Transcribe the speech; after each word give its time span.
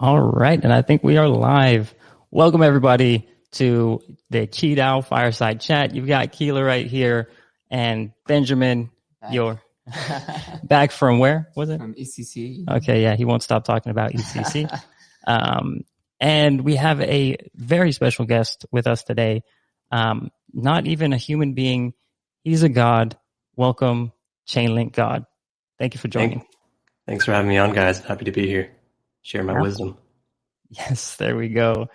All 0.00 0.20
right, 0.20 0.62
and 0.62 0.72
I 0.72 0.82
think 0.82 1.02
we 1.02 1.16
are 1.16 1.28
live. 1.28 1.92
Welcome 2.30 2.62
everybody 2.62 3.28
to 3.52 4.00
the 4.30 4.46
Qidao 4.46 5.04
Fireside 5.04 5.60
Chat. 5.60 5.92
You've 5.92 6.06
got 6.06 6.30
Keela 6.30 6.62
right 6.62 6.86
here 6.86 7.30
and 7.68 8.12
Benjamin. 8.28 8.90
Back. 9.20 9.32
Your 9.32 9.60
back 10.62 10.92
from 10.92 11.18
where 11.18 11.48
was 11.56 11.70
it? 11.70 11.78
from 11.80 11.94
ECC. 11.94 12.68
Okay, 12.68 13.02
yeah, 13.02 13.16
he 13.16 13.24
won't 13.24 13.42
stop 13.42 13.64
talking 13.64 13.90
about 13.90 14.12
ECC. 14.12 14.70
um, 15.26 15.80
and 16.20 16.60
we 16.60 16.76
have 16.76 17.00
a 17.00 17.36
very 17.56 17.90
special 17.90 18.24
guest 18.24 18.66
with 18.70 18.86
us 18.86 19.02
today. 19.02 19.42
Um, 19.90 20.30
not 20.52 20.86
even 20.86 21.12
a 21.12 21.16
human 21.16 21.54
being; 21.54 21.92
he's 22.44 22.62
a 22.62 22.68
god. 22.68 23.18
Welcome, 23.56 24.12
Chainlink 24.48 24.92
God. 24.92 25.26
Thank 25.80 25.94
you 25.94 26.00
for 26.00 26.06
joining. 26.06 26.38
Thank- 26.38 26.50
Thanks 27.08 27.24
for 27.24 27.32
having 27.32 27.48
me 27.48 27.56
on, 27.56 27.72
guys. 27.72 28.00
Happy 28.00 28.26
to 28.26 28.32
be 28.32 28.46
here. 28.46 28.70
Share 29.22 29.42
my 29.42 29.60
wisdom. 29.60 29.96
Yes, 30.70 31.16
there 31.16 31.36
we 31.36 31.48
go. 31.48 31.88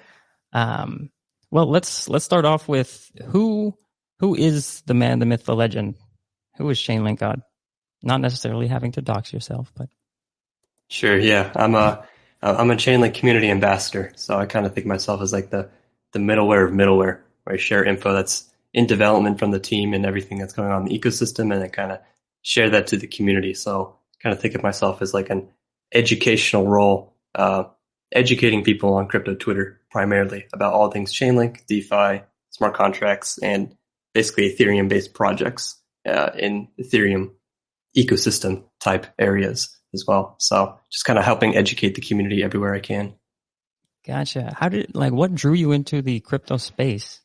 Um, 0.52 1.12
well, 1.52 1.68
let's 1.70 2.10
let's 2.10 2.26
start 2.26 2.46
off 2.46 2.68
with 2.68 3.12
who 3.28 3.78
who 4.20 4.36
is 4.36 4.82
the 4.88 4.96
man, 4.96 5.20
the 5.20 5.26
myth, 5.26 5.46
the 5.46 5.56
legend? 5.56 5.96
Who 6.58 6.70
is 6.70 6.78
Shane 6.78 7.16
God? 7.16 7.42
Not 8.02 8.22
necessarily 8.22 8.68
having 8.68 8.94
to 8.94 9.02
dox 9.02 9.32
yourself, 9.32 9.72
but 9.76 9.90
Sure, 10.94 11.18
yeah. 11.18 11.52
I'm 11.56 11.76
a 11.76 12.06
I'm 12.42 12.72
a 12.72 12.76
Chainlink 12.76 13.16
community 13.16 13.50
ambassador, 13.50 14.12
so 14.16 14.38
I 14.38 14.46
kind 14.46 14.66
of 14.66 14.74
think 14.74 14.86
of 14.86 14.90
myself 14.90 15.22
as 15.22 15.34
like 15.34 15.50
the 15.50 15.70
the 16.12 16.20
middleware 16.20 16.68
of 16.68 16.72
middleware, 16.72 17.22
where 17.44 17.56
I 17.56 17.58
share 17.58 17.84
info 17.84 18.14
that's 18.14 18.50
in 18.74 18.86
development 18.86 19.40
from 19.40 19.52
the 19.52 19.60
team 19.60 19.94
and 19.94 20.06
everything 20.06 20.40
that's 20.40 20.54
going 20.54 20.72
on 20.72 20.84
in 20.84 20.88
the 20.88 21.00
ecosystem, 21.00 21.52
and 21.52 21.62
then 21.62 21.70
kind 21.70 21.92
of 21.92 22.00
share 22.42 22.70
that 22.70 22.88
to 22.88 22.98
the 22.98 23.08
community. 23.08 23.54
So 23.54 23.96
kind 24.22 24.36
of 24.36 24.42
think 24.42 24.56
of 24.56 24.64
myself 24.64 25.02
as 25.02 25.14
like 25.14 25.30
an 25.30 25.50
educational 25.94 26.68
role, 26.68 27.13
uh, 27.36 27.66
educating 28.12 28.64
people 28.64 28.96
on 28.96 29.08
crypto 29.08 29.36
Twitter 29.36 29.82
primarily 29.92 30.46
about 30.54 30.74
all 30.74 30.92
things 30.92 31.14
Chainlink, 31.14 31.66
DeFi, 31.68 32.24
smart 32.50 32.76
contracts, 32.76 33.38
and 33.40 33.76
basically 34.14 34.54
Ethereum 34.54 34.90
based 34.90 35.14
projects 35.14 35.80
uh, 36.08 36.32
in 36.38 36.68
Ethereum 36.80 37.32
ecosystem 37.98 38.64
type 38.80 39.08
areas 39.20 39.78
as 39.94 40.06
well. 40.08 40.36
So 40.40 40.78
just 40.92 41.06
kind 41.06 41.20
of 41.20 41.26
helping 41.26 41.56
educate 41.56 41.96
the 41.96 42.02
community 42.02 42.44
everywhere 42.44 42.74
I 42.74 42.80
can. 42.80 43.14
gotcha. 44.06 44.56
How 44.58 44.70
did 44.70 44.96
like 44.96 45.14
what 45.14 45.36
drew 45.36 45.54
you 45.54 45.72
into 45.72 46.02
the 46.02 46.20
crypto 46.20 46.58
space? 46.58 47.20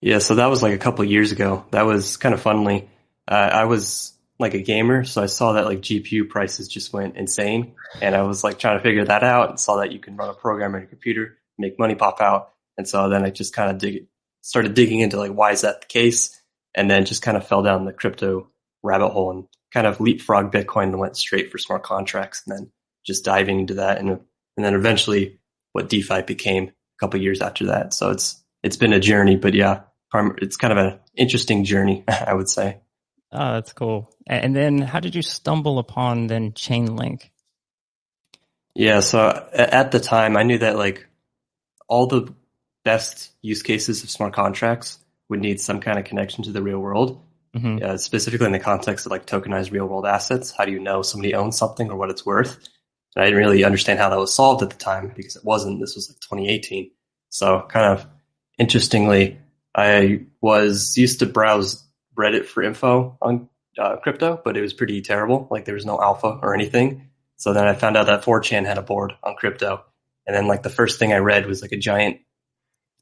Yeah, 0.00 0.18
so 0.18 0.36
that 0.36 0.46
was 0.46 0.62
like 0.62 0.74
a 0.74 0.78
couple 0.78 1.04
of 1.04 1.10
years 1.10 1.32
ago. 1.32 1.66
That 1.72 1.84
was 1.84 2.16
kind 2.16 2.34
of 2.34 2.40
funnily. 2.40 2.88
Uh, 3.28 3.50
I 3.52 3.64
was 3.64 4.12
like 4.40 4.54
a 4.54 4.62
gamer, 4.62 5.04
so 5.04 5.22
I 5.22 5.26
saw 5.26 5.52
that 5.52 5.66
like 5.66 5.80
GPU 5.80 6.28
prices 6.28 6.66
just 6.66 6.92
went 6.94 7.16
insane, 7.16 7.74
and 8.00 8.16
I 8.16 8.22
was 8.22 8.42
like 8.42 8.58
trying 8.58 8.78
to 8.78 8.82
figure 8.82 9.04
that 9.04 9.22
out, 9.22 9.50
and 9.50 9.60
saw 9.60 9.76
that 9.76 9.92
you 9.92 9.98
can 9.98 10.16
run 10.16 10.30
a 10.30 10.34
program 10.34 10.74
on 10.74 10.80
your 10.80 10.88
computer, 10.88 11.38
make 11.58 11.78
money 11.78 11.94
pop 11.94 12.20
out, 12.22 12.50
and 12.78 12.88
so 12.88 13.10
then 13.10 13.22
I 13.22 13.30
just 13.30 13.54
kind 13.54 13.70
of 13.70 13.78
dig, 13.78 14.06
started 14.40 14.72
digging 14.74 15.00
into 15.00 15.18
like 15.18 15.32
why 15.32 15.52
is 15.52 15.60
that 15.60 15.82
the 15.82 15.86
case, 15.86 16.40
and 16.74 16.90
then 16.90 17.04
just 17.04 17.20
kind 17.20 17.36
of 17.36 17.46
fell 17.46 17.62
down 17.62 17.84
the 17.84 17.92
crypto 17.92 18.48
rabbit 18.82 19.10
hole 19.10 19.30
and 19.30 19.46
kind 19.74 19.86
of 19.86 20.00
leapfrog 20.00 20.50
Bitcoin 20.50 20.84
and 20.84 20.98
went 20.98 21.18
straight 21.18 21.52
for 21.52 21.58
smart 21.58 21.82
contracts, 21.82 22.42
and 22.46 22.56
then 22.56 22.72
just 23.04 23.24
diving 23.24 23.60
into 23.60 23.74
that, 23.74 23.98
and 23.98 24.08
and 24.08 24.64
then 24.64 24.74
eventually 24.74 25.38
what 25.72 25.90
DeFi 25.90 26.22
became 26.22 26.68
a 26.68 26.98
couple 26.98 27.20
years 27.20 27.42
after 27.42 27.66
that. 27.66 27.92
So 27.92 28.10
it's 28.10 28.42
it's 28.62 28.76
been 28.76 28.94
a 28.94 29.00
journey, 29.00 29.36
but 29.36 29.52
yeah, 29.52 29.82
it's 30.14 30.56
kind 30.56 30.72
of 30.72 30.78
an 30.78 30.98
interesting 31.14 31.64
journey, 31.64 32.04
I 32.08 32.32
would 32.32 32.48
say. 32.48 32.80
Oh, 33.32 33.52
that's 33.54 33.72
cool. 33.72 34.12
And 34.26 34.54
then 34.54 34.78
how 34.78 35.00
did 35.00 35.14
you 35.14 35.22
stumble 35.22 35.78
upon 35.78 36.26
then 36.26 36.52
Chainlink? 36.52 37.30
Yeah, 38.74 39.00
so 39.00 39.48
at 39.52 39.92
the 39.92 40.00
time, 40.00 40.36
I 40.36 40.42
knew 40.42 40.58
that 40.58 40.76
like 40.76 41.06
all 41.88 42.06
the 42.06 42.32
best 42.84 43.30
use 43.42 43.62
cases 43.62 44.02
of 44.02 44.10
smart 44.10 44.32
contracts 44.32 44.98
would 45.28 45.40
need 45.40 45.60
some 45.60 45.80
kind 45.80 45.98
of 45.98 46.04
connection 46.04 46.44
to 46.44 46.52
the 46.52 46.62
real 46.62 46.78
world, 46.78 47.22
hmm 47.54 47.78
uh, 47.82 47.96
specifically 47.96 48.46
in 48.46 48.52
the 48.52 48.60
context 48.60 49.06
of 49.06 49.12
like 49.12 49.26
tokenized 49.26 49.72
real 49.72 49.86
world 49.86 50.06
assets. 50.06 50.50
How 50.50 50.64
do 50.64 50.72
you 50.72 50.78
know 50.78 51.02
somebody 51.02 51.34
owns 51.34 51.58
something 51.58 51.90
or 51.90 51.96
what 51.96 52.10
it's 52.10 52.26
worth? 52.26 52.56
And 53.14 53.22
I 53.22 53.26
didn't 53.26 53.40
really 53.40 53.64
understand 53.64 53.98
how 53.98 54.08
that 54.08 54.18
was 54.18 54.32
solved 54.32 54.62
at 54.62 54.70
the 54.70 54.76
time 54.76 55.12
because 55.16 55.36
it 55.36 55.44
wasn't. 55.44 55.80
This 55.80 55.96
was 55.96 56.08
like 56.08 56.20
2018. 56.20 56.90
So 57.28 57.66
kind 57.68 57.98
of 57.98 58.06
interestingly, 58.58 59.38
I 59.74 60.26
was 60.40 60.96
used 60.96 61.20
to 61.20 61.26
browse 61.26 61.84
Reddit 62.20 62.44
for 62.46 62.62
info 62.62 63.16
on 63.20 63.48
uh, 63.78 63.96
crypto, 63.96 64.40
but 64.44 64.56
it 64.56 64.60
was 64.60 64.72
pretty 64.72 65.00
terrible. 65.02 65.48
Like 65.50 65.64
there 65.64 65.74
was 65.74 65.86
no 65.86 66.00
alpha 66.00 66.38
or 66.42 66.54
anything. 66.54 67.10
So 67.36 67.52
then 67.52 67.66
I 67.66 67.74
found 67.74 67.96
out 67.96 68.06
that 68.06 68.22
4chan 68.22 68.66
had 68.66 68.78
a 68.78 68.82
board 68.82 69.14
on 69.22 69.34
crypto. 69.34 69.84
And 70.26 70.36
then 70.36 70.46
like 70.46 70.62
the 70.62 70.70
first 70.70 70.98
thing 70.98 71.12
I 71.12 71.18
read 71.18 71.46
was 71.46 71.62
like 71.62 71.72
a 71.72 71.78
giant 71.78 72.18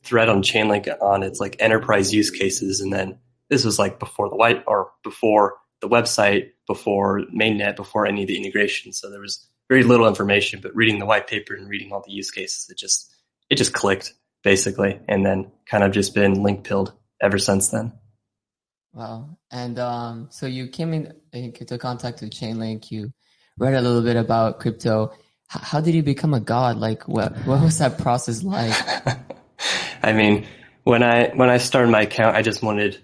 thread 0.04 0.28
on 0.28 0.42
Chainlink 0.42 0.88
on 1.02 1.22
its 1.22 1.40
like 1.40 1.56
enterprise 1.58 2.14
use 2.14 2.30
cases. 2.30 2.80
And 2.80 2.92
then 2.92 3.18
this 3.48 3.64
was 3.64 3.78
like 3.78 3.98
before 3.98 4.28
the 4.28 4.36
white 4.36 4.62
or 4.66 4.92
before 5.02 5.56
the 5.80 5.88
website, 5.88 6.50
before 6.66 7.22
mainnet, 7.34 7.76
before 7.76 8.06
any 8.06 8.22
of 8.22 8.28
the 8.28 8.36
integration. 8.36 8.92
So 8.92 9.10
there 9.10 9.20
was 9.20 9.46
very 9.68 9.82
little 9.82 10.06
information, 10.06 10.60
but 10.62 10.74
reading 10.74 10.98
the 10.98 11.06
white 11.06 11.26
paper 11.26 11.54
and 11.54 11.68
reading 11.68 11.92
all 11.92 12.02
the 12.06 12.12
use 12.12 12.30
cases, 12.30 12.68
it 12.70 12.78
just, 12.78 13.12
it 13.50 13.56
just 13.56 13.72
clicked 13.72 14.14
basically. 14.44 15.00
And 15.08 15.26
then 15.26 15.50
kind 15.66 15.82
of 15.82 15.92
just 15.92 16.14
been 16.14 16.42
link 16.42 16.64
pilled 16.64 16.92
ever 17.20 17.38
since 17.38 17.70
then. 17.70 17.92
Wow. 18.93 19.38
And 19.50 19.78
um, 19.78 20.28
so 20.31 20.47
you 20.47 20.69
came 20.69 20.93
in 20.93 21.12
into 21.32 21.78
contact 21.78 22.21
with 22.21 22.31
Chainlink. 22.31 22.91
You 22.91 23.12
read 23.59 23.75
a 23.75 23.81
little 23.81 24.03
bit 24.03 24.16
about 24.16 24.60
crypto. 24.60 25.12
H- 25.54 25.62
how 25.62 25.81
did 25.81 25.94
you 25.94 26.03
become 26.03 26.34
a 26.34 26.41
god? 26.41 26.78
Like, 26.78 27.06
what 27.06 27.37
what 27.47 27.62
was 27.62 27.78
that 27.78 27.98
process 27.98 28.43
like? 28.43 28.75
I 30.03 30.12
mean, 30.12 30.47
when 30.84 31.03
I 31.03 31.28
when 31.34 31.50
I 31.50 31.59
started 31.59 31.91
my 31.91 32.03
account, 32.03 32.37
I 32.37 32.43
just 32.43 32.62
wanted 32.62 32.98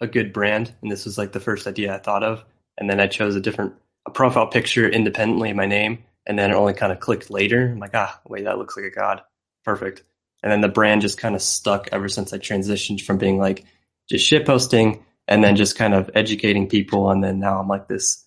a 0.00 0.06
good 0.06 0.32
brand, 0.32 0.74
and 0.82 0.90
this 0.90 1.04
was 1.04 1.16
like 1.16 1.32
the 1.32 1.40
first 1.40 1.66
idea 1.66 1.94
I 1.94 1.98
thought 1.98 2.24
of. 2.24 2.44
And 2.78 2.90
then 2.90 3.00
I 3.00 3.06
chose 3.06 3.36
a 3.36 3.40
different 3.40 3.74
a 4.06 4.10
profile 4.10 4.48
picture 4.48 4.88
independently 4.88 5.50
of 5.50 5.56
my 5.56 5.66
name, 5.66 6.04
and 6.26 6.38
then 6.38 6.50
it 6.50 6.54
only 6.54 6.74
kind 6.74 6.92
of 6.92 7.00
clicked 7.00 7.30
later. 7.30 7.70
I'm 7.70 7.78
like, 7.78 7.94
ah, 7.94 8.20
wait, 8.26 8.44
that 8.44 8.58
looks 8.58 8.76
like 8.76 8.86
a 8.86 8.90
god, 8.90 9.22
perfect. 9.64 10.02
And 10.42 10.50
then 10.50 10.60
the 10.60 10.68
brand 10.68 11.02
just 11.02 11.18
kind 11.18 11.36
of 11.36 11.42
stuck 11.42 11.88
ever 11.92 12.08
since 12.08 12.32
I 12.32 12.38
transitioned 12.38 13.02
from 13.02 13.18
being 13.18 13.38
like 13.38 13.64
just 14.08 14.26
shit 14.26 14.44
posting 14.44 15.04
and 15.28 15.42
then 15.42 15.56
just 15.56 15.76
kind 15.76 15.94
of 15.94 16.10
educating 16.14 16.68
people, 16.68 17.10
and 17.10 17.22
then 17.22 17.38
now 17.38 17.58
I'm 17.58 17.68
like 17.68 17.88
this 17.88 18.24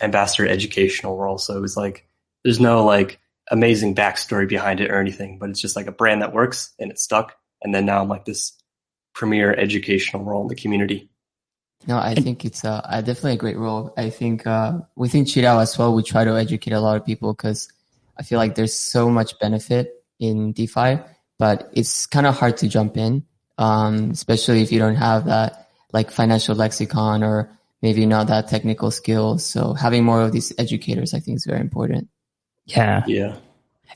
ambassador 0.00 0.46
educational 0.46 1.16
role. 1.16 1.38
So 1.38 1.56
it 1.56 1.60
was 1.60 1.76
like 1.76 2.06
there's 2.44 2.60
no 2.60 2.84
like 2.84 3.18
amazing 3.50 3.94
backstory 3.94 4.48
behind 4.48 4.80
it 4.80 4.90
or 4.90 5.00
anything, 5.00 5.38
but 5.38 5.50
it's 5.50 5.60
just 5.60 5.76
like 5.76 5.86
a 5.86 5.92
brand 5.92 6.22
that 6.22 6.32
works 6.32 6.72
and 6.78 6.90
it 6.90 6.98
stuck. 6.98 7.36
And 7.62 7.74
then 7.74 7.86
now 7.86 8.02
I'm 8.02 8.08
like 8.08 8.24
this 8.24 8.52
premier 9.14 9.54
educational 9.54 10.24
role 10.24 10.42
in 10.42 10.48
the 10.48 10.54
community. 10.54 11.10
No, 11.86 11.98
I 11.98 12.14
think 12.14 12.44
it's 12.44 12.64
uh, 12.64 12.80
a 12.84 13.02
definitely 13.02 13.34
a 13.34 13.36
great 13.36 13.56
role. 13.56 13.94
I 13.96 14.10
think 14.10 14.46
uh, 14.46 14.78
within 14.96 15.24
QiDao 15.24 15.62
as 15.62 15.78
well, 15.78 15.94
we 15.94 16.02
try 16.02 16.24
to 16.24 16.36
educate 16.36 16.72
a 16.72 16.80
lot 16.80 16.96
of 16.96 17.04
people 17.04 17.32
because 17.32 17.68
I 18.18 18.22
feel 18.22 18.38
like 18.38 18.54
there's 18.54 18.74
so 18.74 19.10
much 19.10 19.38
benefit 19.38 20.04
in 20.18 20.52
DeFi, 20.52 20.98
but 21.38 21.70
it's 21.74 22.06
kind 22.06 22.26
of 22.26 22.36
hard 22.36 22.56
to 22.58 22.68
jump 22.68 22.96
in, 22.96 23.24
um, 23.58 24.10
especially 24.10 24.62
if 24.62 24.72
you 24.72 24.78
don't 24.78 24.96
have 24.96 25.26
that 25.26 25.65
like 25.96 26.10
financial 26.10 26.54
lexicon 26.54 27.24
or 27.24 27.48
maybe 27.80 28.04
not 28.04 28.26
that 28.26 28.48
technical 28.48 28.90
skills. 28.90 29.46
So 29.46 29.72
having 29.72 30.04
more 30.04 30.20
of 30.20 30.30
these 30.30 30.52
educators, 30.58 31.14
I 31.14 31.20
think, 31.20 31.36
is 31.36 31.46
very 31.46 31.60
important. 31.60 32.08
Yeah, 32.66 33.02
Yeah. 33.06 33.36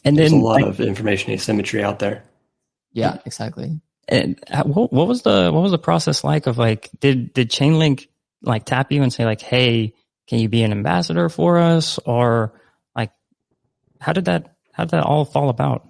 and 0.02 0.16
There's 0.16 0.32
a 0.32 0.36
lot 0.36 0.62
like, 0.62 0.66
of 0.66 0.80
information 0.80 1.32
asymmetry 1.32 1.84
out 1.84 1.98
there. 1.98 2.24
Yeah, 2.92 3.18
exactly. 3.26 3.80
and 4.08 4.40
what, 4.64 4.90
what 4.92 5.06
was 5.06 5.22
the 5.22 5.50
what 5.52 5.62
was 5.62 5.72
the 5.72 5.78
process 5.78 6.24
like 6.24 6.46
of 6.46 6.56
like 6.56 6.88
did 7.00 7.34
did 7.34 7.50
Chainlink 7.50 8.08
like 8.42 8.64
tap 8.64 8.90
you 8.90 9.02
and 9.02 9.12
say 9.12 9.24
like 9.24 9.42
hey 9.42 9.92
can 10.26 10.38
you 10.40 10.48
be 10.48 10.62
an 10.64 10.72
ambassador 10.72 11.28
for 11.28 11.58
us 11.58 11.98
or 12.06 12.52
like 12.96 13.12
how 14.00 14.12
did 14.12 14.24
that 14.24 14.56
how 14.72 14.84
did 14.84 14.92
that 14.92 15.04
all 15.04 15.24
fall 15.24 15.50
about? 15.50 15.86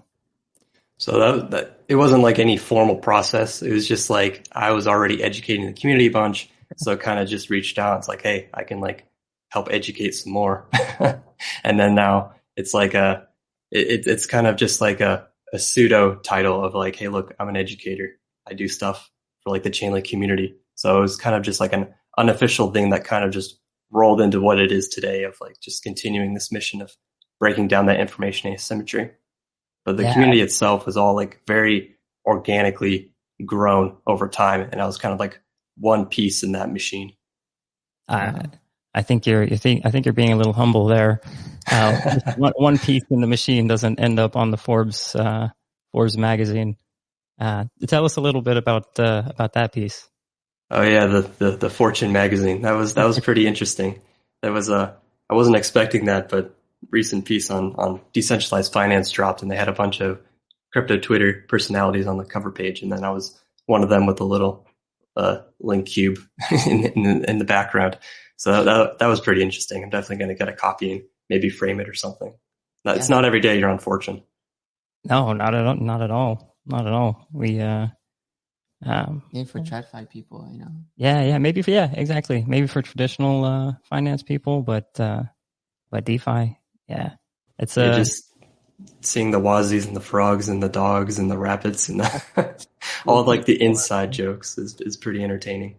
So 0.99 1.19
that, 1.19 1.51
that 1.53 1.80
it 1.91 1.97
wasn't 1.97 2.23
like 2.23 2.39
any 2.39 2.57
formal 2.57 2.95
process. 2.95 3.63
It 3.63 3.73
was 3.73 3.87
just 3.89 4.11
like 4.11 4.47
I 4.53 4.71
was 4.71 4.87
already 4.87 5.25
educating 5.25 5.67
the 5.67 5.73
community 5.73 6.07
a 6.07 6.11
bunch. 6.11 6.49
So 6.77 6.97
kind 6.97 7.19
of 7.19 7.29
just 7.29 7.51
reached 7.51 7.81
out. 7.81 7.99
It's 7.99 8.07
like, 8.07 8.23
hey, 8.23 8.49
I 8.55 8.63
can 8.63 8.79
like 8.79 9.09
help 9.49 9.67
educate 9.73 10.15
some 10.15 10.33
more. 10.33 10.69
and 11.65 11.81
then 11.81 11.97
now 11.97 12.35
it's 12.57 12.73
like 12.73 12.95
a, 12.95 13.27
it, 13.73 14.07
it's 14.07 14.27
kind 14.27 14.47
of 14.47 14.55
just 14.55 14.81
like 14.81 15.01
a, 15.01 15.27
a 15.53 15.59
pseudo 15.59 16.15
title 16.15 16.65
of 16.65 16.77
like, 16.77 16.95
hey, 16.95 17.09
look, 17.09 17.35
I'm 17.41 17.49
an 17.49 17.57
educator. 17.57 18.21
I 18.49 18.55
do 18.55 18.69
stuff 18.69 19.11
for 19.43 19.51
like 19.51 19.65
the 19.65 19.71
Chainlink 19.71 20.09
community. 20.09 20.55
So 20.77 20.97
it 20.97 21.01
was 21.01 21.17
kind 21.17 21.35
of 21.35 21.43
just 21.43 21.59
like 21.59 21.73
an 21.73 21.93
unofficial 22.17 22.71
thing 22.71 22.91
that 22.91 23.03
kind 23.03 23.25
of 23.25 23.33
just 23.33 23.59
rolled 23.91 24.21
into 24.21 24.41
what 24.41 24.61
it 24.61 24.71
is 24.71 24.87
today 24.87 25.25
of 25.25 25.37
like 25.41 25.59
just 25.61 25.83
continuing 25.83 26.35
this 26.35 26.53
mission 26.53 26.83
of 26.83 26.93
breaking 27.41 27.67
down 27.67 27.87
that 27.87 27.99
information 27.99 28.53
asymmetry. 28.53 29.11
But 29.91 29.97
the 29.97 30.05
Yeah. 30.05 30.13
community 30.13 30.41
itself 30.41 30.87
was 30.87 30.97
all 30.97 31.15
like 31.17 31.41
very 31.47 31.97
organically 32.25 33.11
grown 33.45 33.97
over 34.07 34.29
time. 34.29 34.69
And 34.71 34.81
I 34.81 34.87
was 34.87 34.99
kind 34.99 35.13
of 35.13 35.19
like 35.19 35.41
one 35.77 36.07
piece 36.07 36.43
in 36.45 36.53
that 36.53 36.71
machine. 36.73 37.13
I 38.09 38.43
I 38.95 39.03
think 39.03 39.27
you're 39.27 39.43
you 39.43 39.57
think 39.57 39.85
I 39.85 39.91
think 39.91 40.07
you're 40.07 40.13
being 40.13 40.33
a 40.33 40.37
little 40.37 40.53
humble 40.53 40.87
there. 40.87 41.21
uh, 41.71 42.21
one, 42.37 42.53
one 42.57 42.79
piece 42.79 43.03
in 43.11 43.21
the 43.21 43.27
machine 43.27 43.67
doesn't 43.67 43.99
end 44.01 44.19
up 44.19 44.37
on 44.37 44.51
the 44.51 44.57
Forbes 44.57 45.15
uh, 45.17 45.49
Forbes 45.93 46.17
magazine. 46.17 46.77
Uh, 47.39 47.65
tell 47.89 48.05
us 48.05 48.17
a 48.17 48.21
little 48.21 48.43
bit 48.43 48.57
about 48.57 48.99
uh, 48.99 49.23
about 49.27 49.55
that 49.55 49.73
piece. 49.73 50.07
Oh 50.71 50.83
yeah, 50.83 51.07
the, 51.07 51.23
the, 51.39 51.51
the 51.53 51.71
Fortune 51.71 52.13
magazine. 52.13 52.63
That 52.63 52.73
was 52.73 52.95
that 52.95 53.05
was 53.05 53.19
pretty 53.19 53.47
interesting. 53.47 54.01
That 54.43 54.53
was 54.53 54.71
uh 54.71 54.93
I 55.29 55.35
wasn't 55.35 55.57
expecting 55.57 56.07
that, 56.07 56.29
but 56.29 56.55
recent 56.91 57.25
piece 57.25 57.51
on 57.51 57.75
on 57.77 58.01
decentralized 58.13 58.73
finance 58.73 59.11
dropped, 59.11 59.43
and 59.43 59.51
they 59.51 59.57
had 59.57 59.69
a 59.69 59.73
bunch 59.73 60.01
of 60.01 60.21
crypto 60.73 60.99
Twitter 60.99 61.45
personalities 61.49 62.07
on 62.07 62.17
the 62.17 62.25
cover 62.25 62.51
page, 62.51 62.83
and 62.83 62.91
then 62.91 63.05
I 63.05 63.11
was 63.11 63.39
one 63.67 63.83
of 63.83 63.89
them 63.89 64.07
with 64.07 64.21
a 64.21 64.25
little 64.25 64.67
uh, 65.17 65.39
link 65.61 65.87
cube 65.87 66.19
in, 66.67 66.85
in, 66.87 67.25
in 67.25 67.39
the 67.39 67.45
background. 67.45 67.99
So 68.37 68.65
that 68.65 68.99
that 68.99 69.07
was 69.07 69.21
pretty 69.21 69.43
interesting. 69.43 69.83
I'm 69.83 69.91
definitely 69.91 70.17
going 70.17 70.29
to 70.31 70.35
get 70.35 70.49
a 70.49 70.53
copy 70.57 70.93
and 70.93 71.03
maybe 71.29 71.51
frame 71.51 71.81
it 71.81 71.89
or 71.89 71.95
something. 71.95 72.35
Yeah. 72.85 72.95
It's 72.95 73.09
not 73.09 73.25
every 73.25 73.41
day 73.41 73.59
you're 73.59 73.69
on 73.69 73.79
Fortune. 73.79 74.23
No, 75.05 75.33
not 75.33 75.55
at 75.55 75.67
all. 75.67 75.77
Not 75.77 76.03
at 76.03 76.11
all. 76.11 76.57
Not 76.67 76.87
at 76.87 76.93
all. 76.93 77.27
We 77.33 77.61
uh, 77.61 77.89
um, 78.85 79.23
maybe 79.33 79.47
for 79.47 79.61
TradFi 79.61 80.09
people, 80.09 80.49
you 80.51 80.61
know. 80.61 80.71
Yeah, 80.97 81.23
yeah, 81.23 81.39
maybe 81.39 81.63
for 81.63 81.71
yeah, 81.71 81.91
exactly. 81.93 82.45
Maybe 82.47 82.67
for 82.67 82.81
traditional 82.81 83.45
uh, 83.45 83.73
finance 83.85 84.23
people, 84.23 84.63
but 84.63 84.99
uh, 84.99 85.25
but 85.91 86.05
DeFi, 86.05 86.59
yeah, 86.91 87.13
it's 87.59 87.79
uh, 87.79 87.97
just 87.97 88.35
seeing 89.03 89.31
the 89.31 89.39
Wassies 89.39 89.87
and 89.87 89.95
the 89.95 90.01
frogs 90.01 90.49
and 90.49 90.63
the 90.63 90.69
dogs 90.69 91.19
and 91.19 91.31
the 91.31 91.39
rabbits 91.39 91.89
and 91.89 92.01
the, 92.01 92.67
all 93.07 93.25
like 93.25 93.45
the 93.45 93.63
inside 93.63 94.13
jokes 94.13 94.59
is 94.59 94.81
is 94.81 94.97
pretty 94.97 95.23
entertaining. 95.23 95.77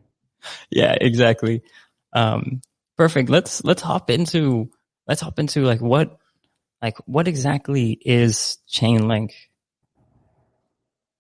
Yeah, 0.69 0.95
exactly. 0.99 1.63
Um, 2.13 2.61
perfect. 2.97 3.29
Let's 3.29 3.63
let's 3.63 3.81
hop 3.81 4.09
into 4.09 4.71
let's 5.07 5.21
hop 5.21 5.37
into 5.37 5.63
like 5.63 5.81
what 5.81 6.17
like 6.81 6.97
what 7.05 7.27
exactly 7.27 7.91
is 7.91 8.57
Chainlink? 8.71 9.31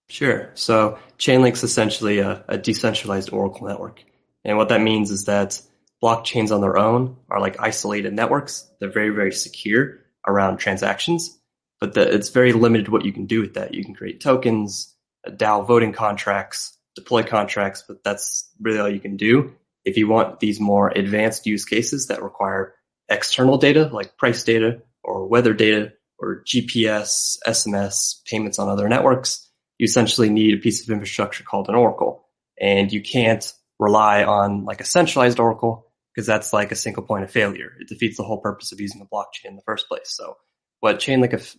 Sure. 0.09 0.51
So 0.55 0.99
Chainlink's 1.17 1.63
essentially 1.63 2.19
a, 2.19 2.43
a 2.47 2.57
decentralized 2.57 3.31
Oracle 3.31 3.67
network. 3.67 4.03
And 4.43 4.57
what 4.57 4.69
that 4.69 4.81
means 4.81 5.11
is 5.11 5.25
that 5.25 5.61
blockchains 6.01 6.53
on 6.53 6.61
their 6.61 6.77
own 6.77 7.17
are 7.29 7.39
like 7.39 7.59
isolated 7.59 8.13
networks. 8.13 8.69
They're 8.79 8.91
very, 8.91 9.09
very 9.09 9.31
secure 9.31 9.99
around 10.27 10.57
transactions 10.57 11.37
but 11.81 11.95
the, 11.95 12.13
it's 12.13 12.29
very 12.29 12.53
limited 12.53 12.87
what 12.87 13.03
you 13.03 13.11
can 13.11 13.25
do 13.25 13.41
with 13.41 13.55
that. 13.55 13.73
You 13.73 13.83
can 13.83 13.95
create 13.95 14.21
tokens, 14.21 14.95
uh, 15.27 15.31
DAO 15.31 15.67
voting 15.67 15.91
contracts, 15.91 16.77
deploy 16.95 17.23
contracts, 17.23 17.83
but 17.85 18.03
that's 18.03 18.49
really 18.61 18.79
all 18.79 18.89
you 18.89 18.99
can 19.01 19.17
do. 19.17 19.53
If 19.83 19.97
you 19.97 20.07
want 20.07 20.39
these 20.39 20.59
more 20.59 20.89
advanced 20.89 21.47
use 21.47 21.65
cases 21.65 22.07
that 22.07 22.21
require 22.21 22.75
external 23.09 23.57
data 23.57 23.89
like 23.91 24.15
price 24.15 24.43
data 24.43 24.83
or 25.03 25.27
weather 25.27 25.53
data 25.53 25.91
or 26.19 26.43
GPS, 26.45 27.37
SMS, 27.45 28.23
payments 28.25 28.59
on 28.59 28.69
other 28.69 28.87
networks, 28.87 29.49
you 29.79 29.85
essentially 29.85 30.29
need 30.29 30.53
a 30.53 30.61
piece 30.61 30.83
of 30.83 30.91
infrastructure 30.91 31.43
called 31.43 31.67
an 31.67 31.75
Oracle. 31.75 32.27
And 32.59 32.93
you 32.93 33.01
can't 33.01 33.51
rely 33.79 34.23
on 34.23 34.65
like 34.65 34.81
a 34.81 34.85
centralized 34.85 35.39
Oracle 35.39 35.87
because 36.13 36.27
that's 36.27 36.53
like 36.53 36.71
a 36.71 36.75
single 36.75 37.03
point 37.03 37.23
of 37.23 37.31
failure. 37.31 37.73
It 37.79 37.87
defeats 37.87 38.17
the 38.17 38.23
whole 38.23 38.41
purpose 38.41 38.71
of 38.71 38.79
using 38.81 39.01
a 39.01 39.05
blockchain 39.05 39.45
in 39.45 39.55
the 39.55 39.61
first 39.61 39.87
place. 39.87 40.13
So 40.15 40.37
what 40.79 40.99
Chainlink 40.99 41.55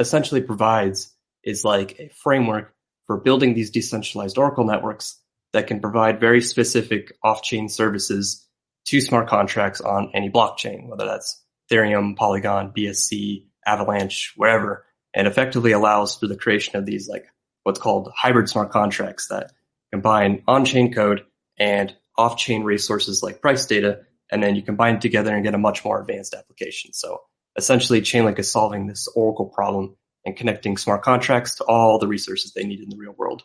essentially 0.00 0.40
provides 0.40 1.12
is 1.42 1.64
like 1.64 1.98
a 1.98 2.10
framework 2.22 2.74
for 3.06 3.18
building 3.18 3.54
these 3.54 3.70
decentralized 3.70 4.38
Oracle 4.38 4.64
networks 4.64 5.20
that 5.52 5.66
can 5.66 5.80
provide 5.80 6.20
very 6.20 6.40
specific 6.40 7.12
off-chain 7.22 7.68
services 7.68 8.46
to 8.86 9.00
smart 9.00 9.28
contracts 9.28 9.80
on 9.80 10.10
any 10.14 10.30
blockchain, 10.30 10.88
whether 10.88 11.04
that's 11.04 11.42
Ethereum, 11.70 12.16
Polygon, 12.16 12.72
BSC, 12.76 13.46
Avalanche, 13.66 14.32
wherever, 14.36 14.84
and 15.14 15.26
effectively 15.26 15.72
allows 15.72 16.16
for 16.16 16.26
the 16.26 16.36
creation 16.36 16.76
of 16.76 16.86
these 16.86 17.08
like 17.08 17.26
what's 17.62 17.78
called 17.78 18.12
hybrid 18.14 18.48
smart 18.48 18.70
contracts 18.70 19.28
that 19.28 19.52
combine 19.92 20.42
on-chain 20.46 20.92
code 20.92 21.24
and 21.58 21.94
off-chain 22.16 22.62
resources 22.62 23.22
like 23.22 23.40
price 23.40 23.66
data, 23.66 24.00
and 24.30 24.42
then 24.42 24.56
you 24.56 24.62
combine 24.62 24.96
it 24.96 25.00
together 25.00 25.34
and 25.34 25.44
get 25.44 25.54
a 25.54 25.58
much 25.58 25.84
more 25.84 26.00
advanced 26.00 26.34
application. 26.34 26.92
So 26.92 27.20
essentially 27.56 28.00
Chainlink 28.00 28.38
is 28.38 28.50
solving 28.50 28.86
this 28.86 29.08
Oracle 29.14 29.46
problem 29.46 29.96
and 30.24 30.36
connecting 30.36 30.76
smart 30.76 31.02
contracts 31.02 31.56
to 31.56 31.64
all 31.64 31.98
the 31.98 32.08
resources 32.08 32.52
they 32.52 32.64
need 32.64 32.80
in 32.80 32.88
the 32.88 32.96
real 32.96 33.14
world. 33.16 33.42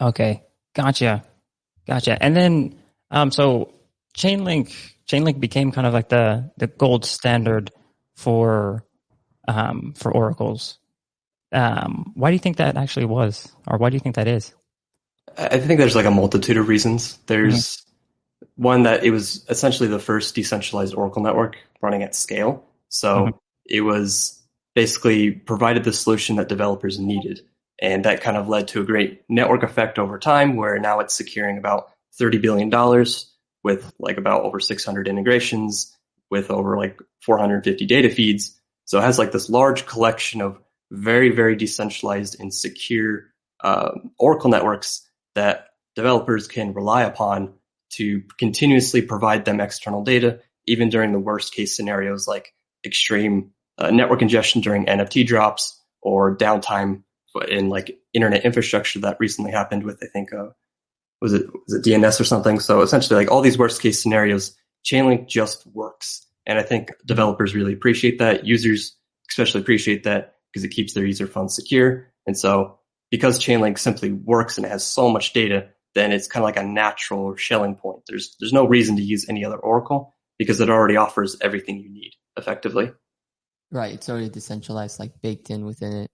Okay, 0.00 0.44
gotcha, 0.74 1.24
gotcha. 1.86 2.22
And 2.22 2.36
then, 2.36 2.80
um, 3.10 3.30
so 3.30 3.74
Chainlink, 4.16 4.72
Chainlink 5.08 5.40
became 5.40 5.72
kind 5.72 5.86
of 5.86 5.92
like 5.92 6.08
the 6.08 6.50
the 6.56 6.66
gold 6.66 7.04
standard 7.04 7.70
for 8.14 8.84
um, 9.46 9.94
for 9.96 10.12
oracles. 10.12 10.78
Um, 11.50 12.12
why 12.14 12.30
do 12.30 12.34
you 12.34 12.38
think 12.40 12.58
that 12.58 12.76
actually 12.76 13.06
was, 13.06 13.50
or 13.66 13.78
why 13.78 13.90
do 13.90 13.94
you 13.94 14.00
think 14.00 14.16
that 14.16 14.28
is? 14.28 14.54
I 15.38 15.58
think 15.58 15.78
there's 15.78 15.94
like 15.94 16.06
a 16.06 16.10
multitude 16.10 16.56
of 16.56 16.68
reasons. 16.68 17.16
There's 17.26 17.76
mm-hmm 17.76 17.88
one 18.58 18.82
that 18.82 19.04
it 19.04 19.10
was 19.12 19.46
essentially 19.48 19.88
the 19.88 20.00
first 20.00 20.34
decentralized 20.34 20.94
Oracle 20.94 21.22
network 21.22 21.56
running 21.80 22.02
at 22.02 22.14
scale. 22.14 22.64
So 22.88 23.16
mm-hmm. 23.16 23.36
it 23.66 23.82
was 23.82 24.42
basically 24.74 25.30
provided 25.30 25.84
the 25.84 25.92
solution 25.92 26.36
that 26.36 26.48
developers 26.48 26.98
needed. 26.98 27.40
And 27.80 28.04
that 28.04 28.20
kind 28.20 28.36
of 28.36 28.48
led 28.48 28.68
to 28.68 28.80
a 28.80 28.84
great 28.84 29.22
network 29.28 29.62
effect 29.62 29.98
over 29.98 30.18
time 30.18 30.56
where 30.56 30.78
now 30.80 30.98
it's 30.98 31.14
securing 31.14 31.56
about 31.56 31.92
$30 32.20 32.42
billion 32.42 33.06
with 33.62 33.92
like 34.00 34.16
about 34.16 34.42
over 34.42 34.58
600 34.58 35.06
integrations 35.06 35.96
with 36.28 36.50
over 36.50 36.76
like 36.76 36.98
450 37.22 37.86
data 37.86 38.10
feeds. 38.10 38.60
So 38.86 38.98
it 38.98 39.02
has 39.02 39.18
like 39.18 39.30
this 39.30 39.48
large 39.48 39.86
collection 39.86 40.40
of 40.40 40.58
very, 40.90 41.30
very 41.30 41.54
decentralized 41.54 42.40
and 42.40 42.52
secure 42.52 43.26
uh, 43.60 43.90
Oracle 44.18 44.50
networks 44.50 45.07
that 45.38 45.68
developers 45.94 46.48
can 46.48 46.74
rely 46.74 47.04
upon 47.04 47.54
to 47.90 48.22
continuously 48.38 49.00
provide 49.00 49.44
them 49.44 49.60
external 49.60 50.02
data, 50.02 50.40
even 50.66 50.88
during 50.88 51.12
the 51.12 51.20
worst 51.20 51.54
case 51.54 51.76
scenarios 51.76 52.26
like 52.26 52.52
extreme 52.84 53.52
uh, 53.78 53.90
network 53.92 54.18
congestion 54.18 54.60
during 54.60 54.86
NFT 54.86 55.24
drops 55.24 55.80
or 56.02 56.36
downtime 56.36 57.04
in 57.46 57.68
like 57.68 57.96
internet 58.12 58.44
infrastructure 58.44 58.98
that 58.98 59.16
recently 59.20 59.52
happened 59.52 59.84
with, 59.84 60.02
I 60.02 60.06
think, 60.06 60.32
uh, 60.32 60.48
was 61.22 61.32
it, 61.32 61.46
was 61.52 61.74
it 61.74 61.88
DNS 61.88 62.20
or 62.20 62.24
something? 62.24 62.58
So 62.58 62.82
essentially 62.82 63.16
like 63.16 63.30
all 63.30 63.40
these 63.40 63.58
worst 63.58 63.80
case 63.80 64.02
scenarios, 64.02 64.56
Chainlink 64.84 65.28
just 65.28 65.68
works. 65.68 66.26
And 66.46 66.58
I 66.58 66.64
think 66.64 66.90
developers 67.06 67.54
really 67.54 67.74
appreciate 67.74 68.18
that. 68.18 68.44
Users 68.44 68.96
especially 69.30 69.60
appreciate 69.60 70.02
that 70.02 70.34
because 70.52 70.64
it 70.64 70.70
keeps 70.70 70.94
their 70.94 71.06
user 71.06 71.28
funds 71.28 71.54
secure. 71.54 72.08
And 72.26 72.36
so 72.36 72.78
because 73.10 73.38
Chainlink 73.38 73.78
simply 73.78 74.12
works 74.12 74.56
and 74.58 74.66
it 74.66 74.70
has 74.70 74.86
so 74.86 75.08
much 75.08 75.32
data, 75.32 75.68
then 75.94 76.12
it's 76.12 76.26
kind 76.26 76.42
of 76.42 76.44
like 76.44 76.58
a 76.58 76.66
natural 76.66 77.36
Schelling 77.36 77.76
point. 77.76 78.02
There's 78.06 78.36
there's 78.38 78.52
no 78.52 78.66
reason 78.66 78.96
to 78.96 79.02
use 79.02 79.28
any 79.28 79.44
other 79.44 79.56
Oracle 79.56 80.14
because 80.38 80.60
it 80.60 80.70
already 80.70 80.96
offers 80.96 81.36
everything 81.40 81.80
you 81.80 81.90
need 81.90 82.12
effectively. 82.36 82.92
Right, 83.70 83.92
it's 83.92 84.08
already 84.08 84.30
decentralized, 84.30 84.98
like 84.98 85.20
baked 85.20 85.50
in 85.50 85.66
within 85.66 85.92
it. 85.92 86.10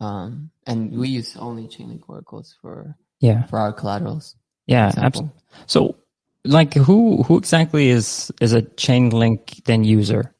Um, 0.00 0.50
and 0.66 0.98
we 0.98 1.08
use 1.08 1.36
only 1.36 1.64
Chainlink 1.64 2.02
oracles 2.08 2.54
for 2.60 2.96
yeah 3.20 3.46
for 3.46 3.58
our 3.58 3.72
collaterals. 3.72 4.36
Yeah, 4.66 4.92
absolutely. 4.96 5.34
So, 5.66 5.96
like, 6.44 6.74
who 6.74 7.22
who 7.22 7.38
exactly 7.38 7.88
is 7.88 8.32
is 8.40 8.52
a 8.52 8.62
Chainlink 8.62 9.64
then 9.64 9.84
user? 9.84 10.34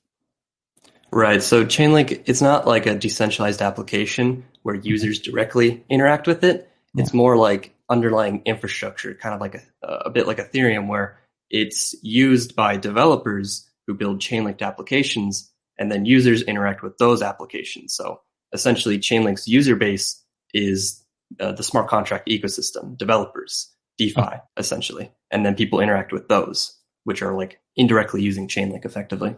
Right. 1.12 1.42
So 1.42 1.64
Chainlink, 1.64 2.24
it's 2.26 2.42
not 2.42 2.66
like 2.66 2.86
a 2.86 2.94
decentralized 2.94 3.62
application 3.62 4.44
where 4.66 4.74
users 4.74 5.20
directly 5.20 5.84
interact 5.88 6.26
with 6.26 6.42
it. 6.42 6.68
It's 6.96 7.14
more 7.14 7.36
like 7.36 7.72
underlying 7.88 8.42
infrastructure, 8.46 9.14
kind 9.14 9.32
of 9.32 9.40
like 9.40 9.54
a, 9.54 9.86
a 9.86 10.10
bit 10.10 10.26
like 10.26 10.38
Ethereum, 10.38 10.88
where 10.88 11.20
it's 11.50 11.94
used 12.02 12.56
by 12.56 12.76
developers 12.76 13.70
who 13.86 13.94
build 13.94 14.20
chain-linked 14.20 14.62
applications, 14.62 15.52
and 15.78 15.92
then 15.92 16.04
users 16.04 16.42
interact 16.42 16.82
with 16.82 16.98
those 16.98 17.22
applications. 17.22 17.94
So 17.94 18.22
essentially, 18.52 18.98
Chainlink's 18.98 19.46
user 19.46 19.76
base 19.76 20.20
is 20.52 21.04
uh, 21.38 21.52
the 21.52 21.62
smart 21.62 21.86
contract 21.86 22.28
ecosystem, 22.28 22.98
developers, 22.98 23.72
DeFi, 23.98 24.20
okay. 24.20 24.38
essentially, 24.56 25.12
and 25.30 25.46
then 25.46 25.54
people 25.54 25.78
interact 25.78 26.12
with 26.12 26.26
those, 26.26 26.76
which 27.04 27.22
are 27.22 27.36
like 27.36 27.60
indirectly 27.76 28.20
using 28.20 28.48
Chainlink 28.48 28.84
effectively. 28.84 29.36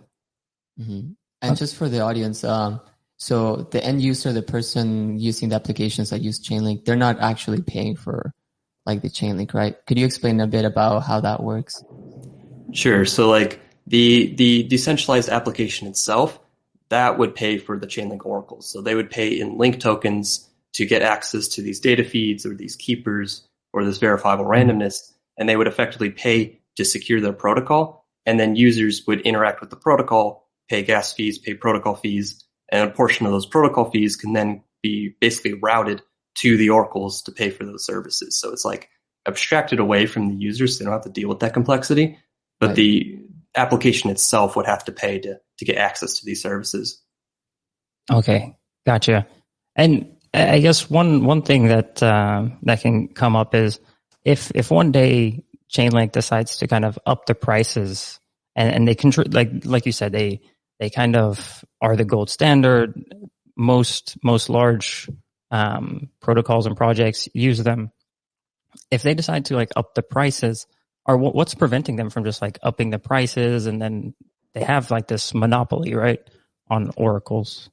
Mm-hmm. 0.80 1.10
And 1.42 1.56
just 1.58 1.76
for 1.76 1.90
the 1.90 2.00
audience, 2.00 2.44
um, 2.44 2.80
so 3.18 3.68
the 3.72 3.84
end 3.84 4.00
user, 4.00 4.32
the 4.32 4.42
person 4.42 5.18
using 5.18 5.48
the 5.48 5.56
applications 5.56 6.10
that 6.10 6.22
use 6.22 6.38
Chainlink, 6.38 6.84
they're 6.84 6.96
not 6.96 7.18
actually 7.20 7.60
paying 7.60 7.96
for 7.96 8.32
like 8.86 9.02
the 9.02 9.10
Chainlink, 9.10 9.52
right? 9.54 9.76
Could 9.86 9.98
you 9.98 10.06
explain 10.06 10.40
a 10.40 10.46
bit 10.46 10.64
about 10.64 11.00
how 11.00 11.20
that 11.20 11.42
works? 11.42 11.82
Sure. 12.72 13.04
So 13.04 13.28
like 13.28 13.60
the 13.86 14.34
the 14.36 14.62
decentralized 14.62 15.28
application 15.28 15.88
itself, 15.88 16.38
that 16.90 17.18
would 17.18 17.34
pay 17.34 17.58
for 17.58 17.76
the 17.76 17.88
Chainlink 17.88 18.24
oracles. 18.24 18.70
So 18.70 18.80
they 18.80 18.94
would 18.94 19.10
pay 19.10 19.38
in 19.38 19.58
link 19.58 19.80
tokens 19.80 20.48
to 20.74 20.86
get 20.86 21.02
access 21.02 21.48
to 21.48 21.62
these 21.62 21.80
data 21.80 22.04
feeds 22.04 22.46
or 22.46 22.54
these 22.54 22.76
keepers 22.76 23.48
or 23.72 23.84
this 23.84 23.98
verifiable 23.98 24.44
randomness, 24.44 25.12
and 25.36 25.48
they 25.48 25.56
would 25.56 25.66
effectively 25.66 26.10
pay 26.10 26.60
to 26.76 26.84
secure 26.84 27.20
their 27.20 27.32
protocol. 27.32 28.04
and 28.26 28.38
then 28.38 28.56
users 28.56 29.06
would 29.06 29.22
interact 29.22 29.60
with 29.62 29.70
the 29.70 29.76
protocol, 29.76 30.46
pay 30.68 30.82
gas 30.82 31.14
fees, 31.14 31.38
pay 31.38 31.54
protocol 31.54 31.94
fees, 31.94 32.44
and 32.70 32.88
a 32.88 32.92
portion 32.92 33.26
of 33.26 33.32
those 33.32 33.46
protocol 33.46 33.90
fees 33.90 34.16
can 34.16 34.32
then 34.32 34.62
be 34.82 35.14
basically 35.20 35.54
routed 35.54 36.02
to 36.36 36.56
the 36.56 36.70
oracles 36.70 37.22
to 37.22 37.32
pay 37.32 37.50
for 37.50 37.64
those 37.64 37.84
services. 37.84 38.38
So 38.38 38.52
it's 38.52 38.64
like 38.64 38.88
abstracted 39.26 39.80
away 39.80 40.06
from 40.06 40.28
the 40.28 40.36
users. 40.36 40.76
So 40.76 40.84
they 40.84 40.84
don't 40.86 40.94
have 40.94 41.02
to 41.02 41.10
deal 41.10 41.28
with 41.28 41.40
that 41.40 41.54
complexity, 41.54 42.18
but 42.60 42.68
right. 42.68 42.76
the 42.76 43.18
application 43.56 44.10
itself 44.10 44.54
would 44.54 44.66
have 44.66 44.84
to 44.84 44.92
pay 44.92 45.18
to, 45.18 45.38
to 45.58 45.64
get 45.64 45.76
access 45.76 46.14
to 46.14 46.24
these 46.24 46.42
services. 46.42 47.02
Okay. 48.10 48.56
Gotcha. 48.86 49.26
And 49.74 50.16
I 50.32 50.60
guess 50.60 50.88
one, 50.88 51.24
one 51.24 51.42
thing 51.42 51.68
that, 51.68 52.02
uh, 52.02 52.48
that 52.62 52.80
can 52.80 53.08
come 53.08 53.34
up 53.34 53.54
is 53.54 53.80
if, 54.24 54.52
if 54.54 54.70
one 54.70 54.92
day 54.92 55.44
Chainlink 55.70 56.12
decides 56.12 56.58
to 56.58 56.68
kind 56.68 56.84
of 56.84 56.98
up 57.04 57.26
the 57.26 57.34
prices 57.34 58.20
and, 58.54 58.72
and 58.72 58.88
they 58.88 58.94
control, 58.94 59.26
like, 59.30 59.64
like 59.64 59.86
you 59.86 59.92
said, 59.92 60.12
they, 60.12 60.40
they 60.78 60.90
kind 60.90 61.16
of 61.16 61.64
are 61.80 61.96
the 61.96 62.04
gold 62.04 62.30
standard. 62.30 62.94
Most, 63.56 64.16
most 64.22 64.48
large, 64.48 65.08
um, 65.50 66.10
protocols 66.20 66.66
and 66.66 66.76
projects 66.76 67.28
use 67.34 67.62
them. 67.62 67.90
If 68.90 69.02
they 69.02 69.14
decide 69.14 69.46
to 69.46 69.56
like 69.56 69.70
up 69.74 69.94
the 69.94 70.02
prices, 70.02 70.66
or 71.04 71.16
what's 71.16 71.54
preventing 71.54 71.96
them 71.96 72.10
from 72.10 72.24
just 72.24 72.42
like 72.42 72.58
upping 72.62 72.90
the 72.90 72.98
prices 72.98 73.66
and 73.66 73.80
then 73.80 74.14
they 74.52 74.62
have 74.62 74.90
like 74.90 75.08
this 75.08 75.32
monopoly, 75.34 75.94
right, 75.94 76.20
on 76.68 76.92
oracles? 76.96 77.70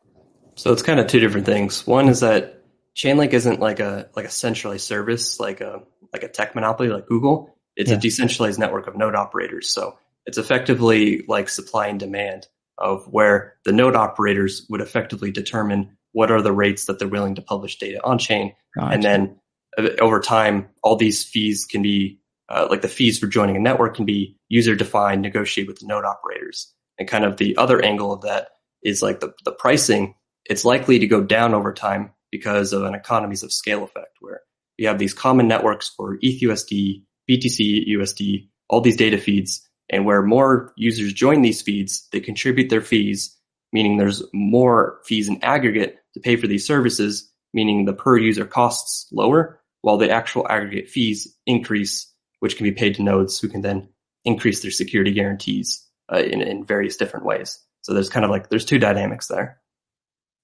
So 0.55 0.71
it's 0.71 0.81
kind 0.81 1.00
of 1.00 1.07
two 1.07 1.19
different 1.19 1.45
things. 1.45 1.85
One 1.85 2.07
is 2.07 2.21
that 2.21 2.63
Chainlink 2.95 3.33
isn't 3.33 3.59
like 3.59 3.81
a 3.81 4.09
like 4.15 4.25
a 4.25 4.29
centralized 4.29 4.85
service 4.85 5.39
like 5.39 5.59
a 5.59 5.83
like 6.13 6.24
a 6.24 6.29
tech 6.29 6.55
monopoly 6.55 6.89
like 6.89 7.07
Google. 7.07 7.57
It's 7.75 7.91
yeah. 7.91 7.97
a 7.97 8.00
decentralized 8.00 8.57
network 8.57 8.88
of 8.88 8.95
node 8.95 9.15
operators. 9.15 9.67
So 9.67 9.97
it's 10.25 10.38
effectively 10.38 11.25
like 11.27 11.50
supply 11.50 11.88
and 11.88 12.00
demand 12.00 12.47
of 12.77 13.05
where 13.08 13.55
the 13.65 13.72
node 13.72 13.96
operators 13.96 14.65
would 14.70 14.82
effectively 14.82 15.32
determine 15.32 15.98
what 16.12 16.32
are 16.32 16.41
the 16.41 16.51
rates 16.51 16.86
that 16.86 17.00
they're 17.00 17.08
willing 17.08 17.36
to 17.36 17.41
publish 17.41 17.77
data 17.77 18.00
on 18.03 18.17
chain. 18.17 18.53
Gotcha. 18.75 18.94
And 18.94 19.03
then 19.03 19.39
uh, 19.77 19.89
over 20.01 20.20
time, 20.20 20.70
all 20.84 20.96
these 20.96 21.24
fees 21.24 21.65
can 21.65 21.82
be, 21.82 22.20
uh, 22.50 22.67
like 22.70 22.82
the 22.82 22.88
fees 22.88 23.20
for 23.20 23.27
joining 23.27 23.55
a 23.55 23.60
network 23.60 23.96
can 23.96 24.05
be 24.05 24.38
user 24.50 24.75
defined, 24.75 25.22
negotiated 25.22 25.67
with 25.67 25.79
the 25.79 25.88
node 25.88 26.05
operators. 26.05 26.74
And 26.98 27.08
kind 27.08 27.25
of 27.25 27.38
the 27.38 27.58
other 27.58 27.84
angle 27.84 28.13
of 28.13 28.22
that 28.22 28.50
is 28.82 29.01
like 29.01 29.20
the, 29.20 29.34
the 29.44 29.51
pricing. 29.51 30.15
It's 30.46 30.63
likely 30.63 31.00
to 31.00 31.08
go 31.08 31.22
down 31.22 31.53
over 31.53 31.74
time 31.74 32.12
because 32.32 32.72
of 32.74 32.84
an 32.84 32.94
economies 32.94 33.44
of 33.44 33.51
scale 33.51 33.84
effect 33.84 34.17
where 34.20 34.41
you 34.77 34.88
have 34.88 35.00
these 35.00 35.13
common 35.13 35.48
networks 35.48 35.89
for 35.89 36.17
ETHUSD, 36.17 37.03
BTC 37.29 37.88
USD, 37.89 38.50
all 38.70 38.82
these 38.82 38.98
data 38.98 39.17
feeds. 39.17 39.67
And 39.89 40.06
where 40.06 40.22
more 40.24 40.74
users 40.75 41.13
join 41.13 41.42
these 41.42 41.62
feeds, 41.62 42.08
they 42.12 42.20
contribute 42.20 42.70
their 42.70 42.82
fees, 42.82 43.38
meaning 43.72 43.98
there's 43.98 44.24
more 44.34 45.00
fees 45.06 45.27
in 45.27 45.44
aggregate 45.44 45.98
to 46.13 46.20
pay 46.20 46.36
for 46.38 46.48
these 46.48 46.65
services, 46.65 47.32
meaning 47.54 47.86
the 47.86 47.94
per 47.94 48.18
user 48.18 48.46
costs 48.46 49.08
lower 49.12 49.62
while 49.82 49.98
the 49.98 50.10
actual 50.10 50.48
aggregate 50.50 50.89
fees 50.89 51.36
increase, 51.46 52.12
which 52.39 52.58
can 52.58 52.63
be 52.63 52.72
paid 52.72 52.96
to 52.96 53.04
nodes 53.04 53.39
who 53.39 53.48
can 53.48 53.62
then 53.62 53.88
increase 54.24 54.63
their 54.63 54.72
security 54.72 55.12
guarantees 55.12 55.88
uh, 56.12 56.18
in, 56.18 56.42
in 56.42 56.65
various 56.65 56.98
different 56.98 57.25
ways. 57.25 57.60
So 57.82 57.94
there's 57.94 58.10
kind 58.10 58.25
of 58.25 58.32
like, 58.32 58.50
there's 58.50 58.65
two 58.65 58.80
dynamics 58.80 59.27
there. 59.27 59.62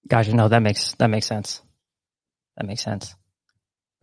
Gotcha. 0.07 0.35
No, 0.35 0.47
that 0.47 0.61
makes, 0.61 0.93
that 0.95 1.07
makes 1.07 1.25
sense. 1.25 1.61
That 2.57 2.67
makes 2.67 2.83
sense. 2.83 3.15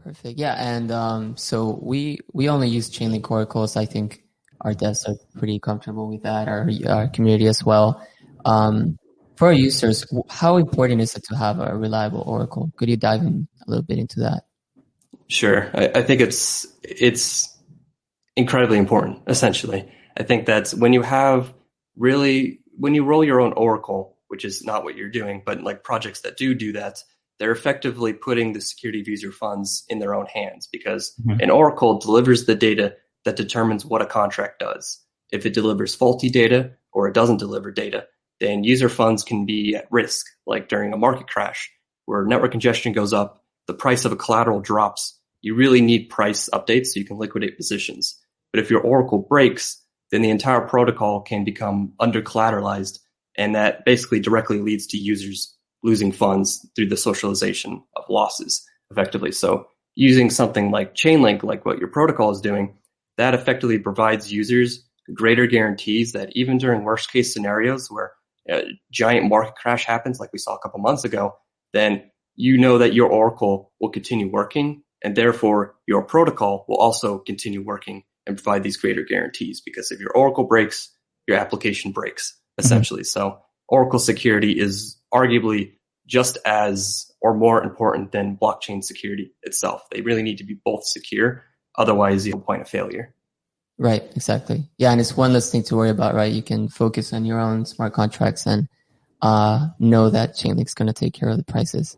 Perfect. 0.03 0.39
Yeah. 0.39 0.55
And, 0.55 0.91
um, 0.91 1.37
so 1.37 1.79
we, 1.81 2.19
we 2.33 2.49
only 2.49 2.69
use 2.69 2.91
Chainlink 2.91 3.31
oracles. 3.31 3.77
I 3.77 3.85
think 3.85 4.25
our 4.61 4.75
devs 4.75 5.09
are 5.09 5.17
pretty 5.39 5.59
comfortable 5.59 6.09
with 6.09 6.23
that, 6.23 6.49
our, 6.49 6.69
our 6.89 7.09
community 7.09 7.47
as 7.47 7.65
well. 7.65 8.07
Um, 8.45 8.99
for 9.37 9.49
our 9.49 9.53
users, 9.53 10.05
how 10.29 10.57
important 10.57 11.01
is 11.01 11.15
it 11.15 11.25
to 11.25 11.37
have 11.37 11.61
a 11.61 11.77
reliable 11.77 12.23
Oracle? 12.27 12.73
Could 12.77 12.89
you 12.89 12.97
dive 12.97 13.21
in 13.21 13.47
a 13.67 13.71
little 13.71 13.85
bit 13.85 13.99
into 13.99 14.21
that? 14.21 14.43
Sure. 15.29 15.71
I, 15.75 15.91
I 15.97 16.03
think 16.03 16.21
it's 16.21 16.67
it's 16.83 17.57
incredibly 18.35 18.79
important, 18.79 19.23
essentially. 19.29 19.89
I 20.17 20.25
think 20.25 20.47
that 20.47 20.71
when 20.71 20.93
you 20.93 21.03
have 21.03 21.55
really 21.97 22.61
when 22.77 22.95
you 22.95 23.05
roll 23.05 23.23
your 23.23 23.41
own 23.41 23.53
Oracle, 23.53 24.17
which 24.29 24.45
is 24.45 24.65
not 24.65 24.83
what 24.83 24.97
you're 24.97 25.11
doing, 25.11 25.43
but 25.45 25.63
like 25.63 25.85
projects 25.85 26.23
that 26.23 26.37
do 26.37 26.55
do 26.55 26.73
that, 26.73 27.03
they're 27.39 27.53
effectively 27.53 28.13
putting 28.13 28.53
the 28.53 28.61
security 28.61 29.01
of 29.01 29.09
user 29.09 29.31
funds 29.31 29.85
in 29.89 29.99
their 29.99 30.15
own 30.15 30.27
hands 30.27 30.69
because 30.71 31.13
mm-hmm. 31.21 31.41
an 31.41 31.51
Oracle 31.51 31.99
delivers 31.99 32.47
the 32.47 32.55
data 32.55 32.97
that 33.25 33.37
determines 33.37 33.85
what 33.85 34.03
a 34.03 34.07
contract 34.07 34.61
does. 34.61 35.05
If 35.31 35.45
it 35.45 35.55
delivers 35.55 35.95
faulty 35.95 36.31
data 36.31 36.73
or 36.93 37.09
it 37.09 37.15
doesn't 37.15 37.39
deliver 37.39 37.71
data, 37.71 38.07
then 38.41 38.65
user 38.65 38.89
funds 38.89 39.25
can 39.25 39.47
be 39.47 39.75
at 39.75 39.89
risk, 39.91 40.27
like 40.47 40.69
during 40.69 40.93
a 40.93 40.97
market 40.97 41.29
crash 41.29 41.71
where 42.07 42.25
network 42.25 42.53
congestion 42.53 42.93
goes 42.93 43.13
up, 43.13 43.45
the 43.67 43.75
price 43.75 44.05
of 44.05 44.13
a 44.13 44.17
collateral 44.17 44.61
drops. 44.61 45.21
You 45.43 45.55
really 45.55 45.83
need 45.83 46.09
price 46.09 46.49
updates 46.53 46.87
so 46.87 47.01
you 47.01 47.05
can 47.05 47.19
liquidate 47.19 47.57
positions. 47.57 48.19
But 48.53 48.61
if 48.61 48.71
your 48.71 48.81
Oracle 48.81 49.19
breaks, 49.19 49.83
then 50.11 50.23
the 50.23 50.31
entire 50.31 50.63
protocol 50.63 51.21
can 51.21 51.45
become 51.45 51.93
under 52.01 52.23
collateralized. 52.23 52.99
And 53.37 53.55
that 53.55 53.85
basically 53.85 54.21
directly 54.21 54.61
leads 54.61 54.87
to 54.89 54.97
users 54.97 55.55
losing 55.83 56.11
funds 56.13 56.67
through 56.75 56.89
the 56.89 56.97
socialization 56.97 57.83
of 57.95 58.05
losses 58.09 58.67
effectively. 58.91 59.33
So 59.33 59.67
using 59.95 60.31
something 60.31 60.71
like 60.71 60.95
Chainlink, 60.95 61.43
like 61.43 61.67
what 61.67 61.79
your 61.79 61.89
protocol 61.89 62.31
is 62.31 62.41
doing, 62.41 62.79
that 63.19 63.35
effectively 63.35 63.79
provides 63.79 64.33
users 64.33 64.89
greater 65.15 65.47
guarantees 65.47 66.13
that 66.13 66.31
even 66.35 66.59
during 66.59 66.85
worst 66.85 67.13
case 67.13 67.33
scenarios 67.33 67.91
where 67.91 68.13
a 68.51 68.65
giant 68.91 69.29
market 69.29 69.55
crash 69.57 69.85
happens, 69.85 70.19
like 70.19 70.33
we 70.33 70.39
saw 70.39 70.55
a 70.55 70.59
couple 70.59 70.81
months 70.81 71.05
ago, 71.05 71.35
then 71.73 72.11
you 72.37 72.57
know 72.57 72.79
that 72.79 72.95
your 72.95 73.11
Oracle 73.11 73.73
will 73.81 73.91
continue 73.91 74.31
working 74.31 74.83
and 75.03 75.17
therefore 75.17 75.75
your 75.87 76.03
protocol 76.03 76.65
will 76.69 76.79
also 76.79 77.19
continue 77.19 77.63
working 77.63 78.05
and 78.27 78.37
provide 78.37 78.63
these 78.63 78.77
greater 78.77 79.03
guarantees 79.03 79.61
because 79.61 79.91
if 79.91 80.01
your 80.01 80.11
Oracle 80.11 80.45
breaks, 80.45 80.91
your 81.27 81.37
application 81.37 81.93
breaks 81.93 82.33
mm-hmm. 82.33 82.65
essentially. 82.65 83.03
Mm-hmm. 83.03 83.21
So 83.21 83.39
Oracle 83.69 83.99
security 83.99 84.59
is 84.59 84.99
arguably 85.13 85.73
just 86.07 86.39
as 86.47 87.11
or 87.21 87.35
more 87.35 87.63
important 87.63 88.13
than 88.13 88.37
blockchain 88.37 88.83
security 88.83 89.33
itself. 89.43 89.83
They 89.91 90.01
really 90.01 90.23
need 90.23 90.39
to 90.39 90.45
be 90.45 90.59
both 90.65 90.85
secure. 90.85 91.45
Otherwise, 91.79 92.27
you 92.27 92.37
point 92.37 92.61
of 92.61 92.69
failure. 92.69 93.15
Right, 93.79 94.03
exactly. 94.17 94.69
Yeah, 94.77 94.91
and 94.91 95.01
it's 95.01 95.17
one 95.17 95.33
less 95.33 95.51
thing 95.51 95.63
to 95.65 95.77
worry 95.77 95.91
about, 95.91 96.15
right? 96.15 96.33
You 96.33 96.43
can 96.43 96.69
focus 96.69 97.13
on 97.13 97.25
your 97.25 97.39
own 97.39 97.65
smart 97.65 97.93
contracts 97.93 98.45
and 98.45 98.69
uh, 99.23 99.69
know 99.79 100.11
that 100.11 100.35
Chainlink's 100.35 100.75
going 100.75 100.89
to 100.89 100.93
take 100.93 101.15
care 101.15 101.29
of 101.29 101.37
the 101.37 101.45
prices. 101.45 101.97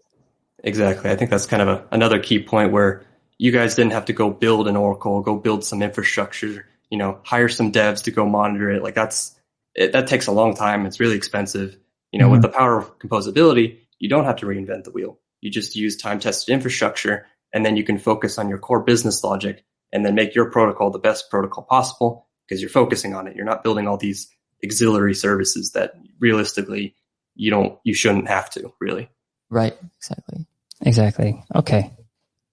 Exactly. 0.62 1.10
I 1.10 1.16
think 1.16 1.30
that's 1.30 1.46
kind 1.46 1.62
of 1.62 1.68
a, 1.68 1.86
another 1.90 2.18
key 2.18 2.42
point 2.42 2.72
where 2.72 3.02
you 3.38 3.50
guys 3.50 3.74
didn't 3.74 3.92
have 3.92 4.04
to 4.04 4.12
go 4.12 4.30
build 4.30 4.68
an 4.68 4.76
Oracle, 4.76 5.22
go 5.22 5.36
build 5.36 5.64
some 5.64 5.82
infrastructure, 5.82 6.66
you 6.90 6.98
know, 6.98 7.18
hire 7.24 7.48
some 7.48 7.72
devs 7.72 8.02
to 8.04 8.10
go 8.10 8.26
monitor 8.26 8.70
it. 8.70 8.82
Like 8.82 8.94
that's, 8.94 9.34
it, 9.74 9.92
that 9.92 10.06
takes 10.06 10.26
a 10.26 10.32
long 10.32 10.54
time. 10.54 10.84
It's 10.84 11.00
really 11.00 11.16
expensive. 11.16 11.78
You 12.12 12.18
know, 12.18 12.26
mm-hmm. 12.26 12.32
with 12.32 12.42
the 12.42 12.48
power 12.50 12.76
of 12.76 12.98
composability, 12.98 13.78
you 13.98 14.10
don't 14.10 14.24
have 14.26 14.36
to 14.36 14.46
reinvent 14.46 14.84
the 14.84 14.90
wheel. 14.90 15.18
You 15.40 15.50
just 15.50 15.76
use 15.76 15.96
time 15.96 16.20
tested 16.20 16.52
infrastructure 16.52 17.26
and 17.54 17.64
then 17.64 17.76
you 17.76 17.84
can 17.84 17.98
focus 17.98 18.36
on 18.36 18.50
your 18.50 18.58
core 18.58 18.80
business 18.82 19.24
logic 19.24 19.64
and 19.92 20.04
then 20.04 20.14
make 20.14 20.34
your 20.34 20.50
protocol 20.50 20.90
the 20.90 20.98
best 20.98 21.30
protocol 21.30 21.64
possible 21.64 22.26
because 22.46 22.60
you're 22.60 22.70
focusing 22.70 23.14
on 23.14 23.26
it. 23.26 23.36
You're 23.36 23.44
not 23.44 23.62
building 23.62 23.86
all 23.86 23.96
these 23.96 24.28
auxiliary 24.64 25.14
services 25.14 25.72
that 25.72 25.94
realistically 26.18 26.94
you 27.34 27.50
don't, 27.50 27.78
you 27.84 27.94
shouldn't 27.94 28.28
have 28.28 28.50
to 28.50 28.72
really. 28.80 29.08
Right. 29.48 29.76
Exactly. 29.98 30.46
Exactly. 30.82 31.44
Okay. 31.54 31.90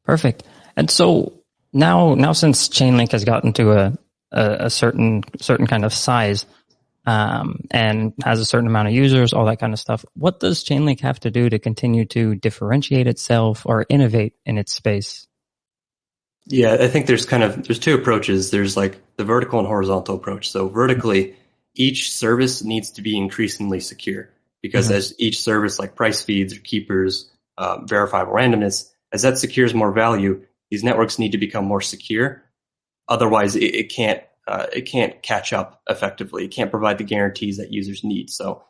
Perfect. 0.04 0.44
And 0.76 0.90
so 0.90 1.34
now, 1.74 2.16
now 2.16 2.34
since 2.34 2.70
Chainlink 2.70 3.12
has 3.12 3.26
gotten 3.26 3.54
to 3.54 3.72
a, 3.72 3.98
a, 4.32 4.58
a 4.66 4.70
certain, 4.70 5.24
certain 5.40 5.68
kind 5.68 5.86
of 5.86 5.94
size, 5.94 6.46
um, 7.08 7.62
and 7.72 8.14
has 8.24 8.42
a 8.42 8.46
certain 8.46 8.68
amount 8.68 8.90
of 8.90 8.94
users, 8.94 9.32
all 9.32 9.46
that 9.46 9.60
kind 9.60 9.72
of 9.72 9.80
stuff. 9.80 10.04
What 10.14 10.42
does 10.42 10.66
Chainlink 10.66 11.00
have 11.00 11.20
to 11.22 11.32
do 11.32 11.50
to 11.50 11.58
continue 11.58 12.04
to 12.08 12.36
differentiate 12.36 13.08
itself 13.08 13.66
or 13.66 13.86
innovate 13.88 14.34
in 14.46 14.58
its 14.58 14.74
space? 14.74 15.27
Yeah, 16.50 16.78
I 16.80 16.88
think 16.88 17.08
there's 17.08 17.26
kind 17.26 17.44
of 17.44 17.68
there's 17.68 17.80
two 17.80 17.96
approaches. 17.96 18.52
There's 18.52 18.78
like 18.78 19.02
the 19.18 19.26
vertical 19.26 19.60
and 19.60 19.68
horizontal 19.68 20.16
approach. 20.16 20.50
So 20.50 20.70
vertically, 20.70 21.36
each 21.76 22.14
service 22.14 22.64
needs 22.64 22.92
to 22.92 23.02
be 23.02 23.18
increasingly 23.18 23.82
secure 23.82 24.30
because 24.62 24.88
mm-hmm. 24.88 24.96
as 24.96 25.14
each 25.20 25.42
service 25.42 25.78
like 25.78 25.96
price 25.96 26.22
feeds 26.22 26.56
or 26.56 26.60
keepers, 26.60 27.30
uh, 27.58 27.82
verifiable 27.84 28.34
randomness, 28.34 28.90
as 29.12 29.24
that 29.24 29.38
secures 29.38 29.74
more 29.74 29.92
value, 29.92 30.42
these 30.70 30.84
networks 30.84 31.20
need 31.20 31.34
to 31.34 31.38
become 31.38 31.66
more 31.66 31.82
secure. 31.82 32.44
Otherwise, 33.10 33.56
it, 33.56 33.76
it 33.76 33.90
can't 33.94 34.24
uh, 34.48 34.68
it 34.72 34.84
can't 34.84 35.22
catch 35.22 35.52
up 35.52 35.82
effectively. 35.90 36.46
It 36.46 36.52
can't 36.52 36.72
provide 36.72 36.98
the 36.98 37.04
guarantees 37.04 37.58
that 37.58 37.74
users 37.74 38.06
need. 38.06 38.30
So 38.30 38.64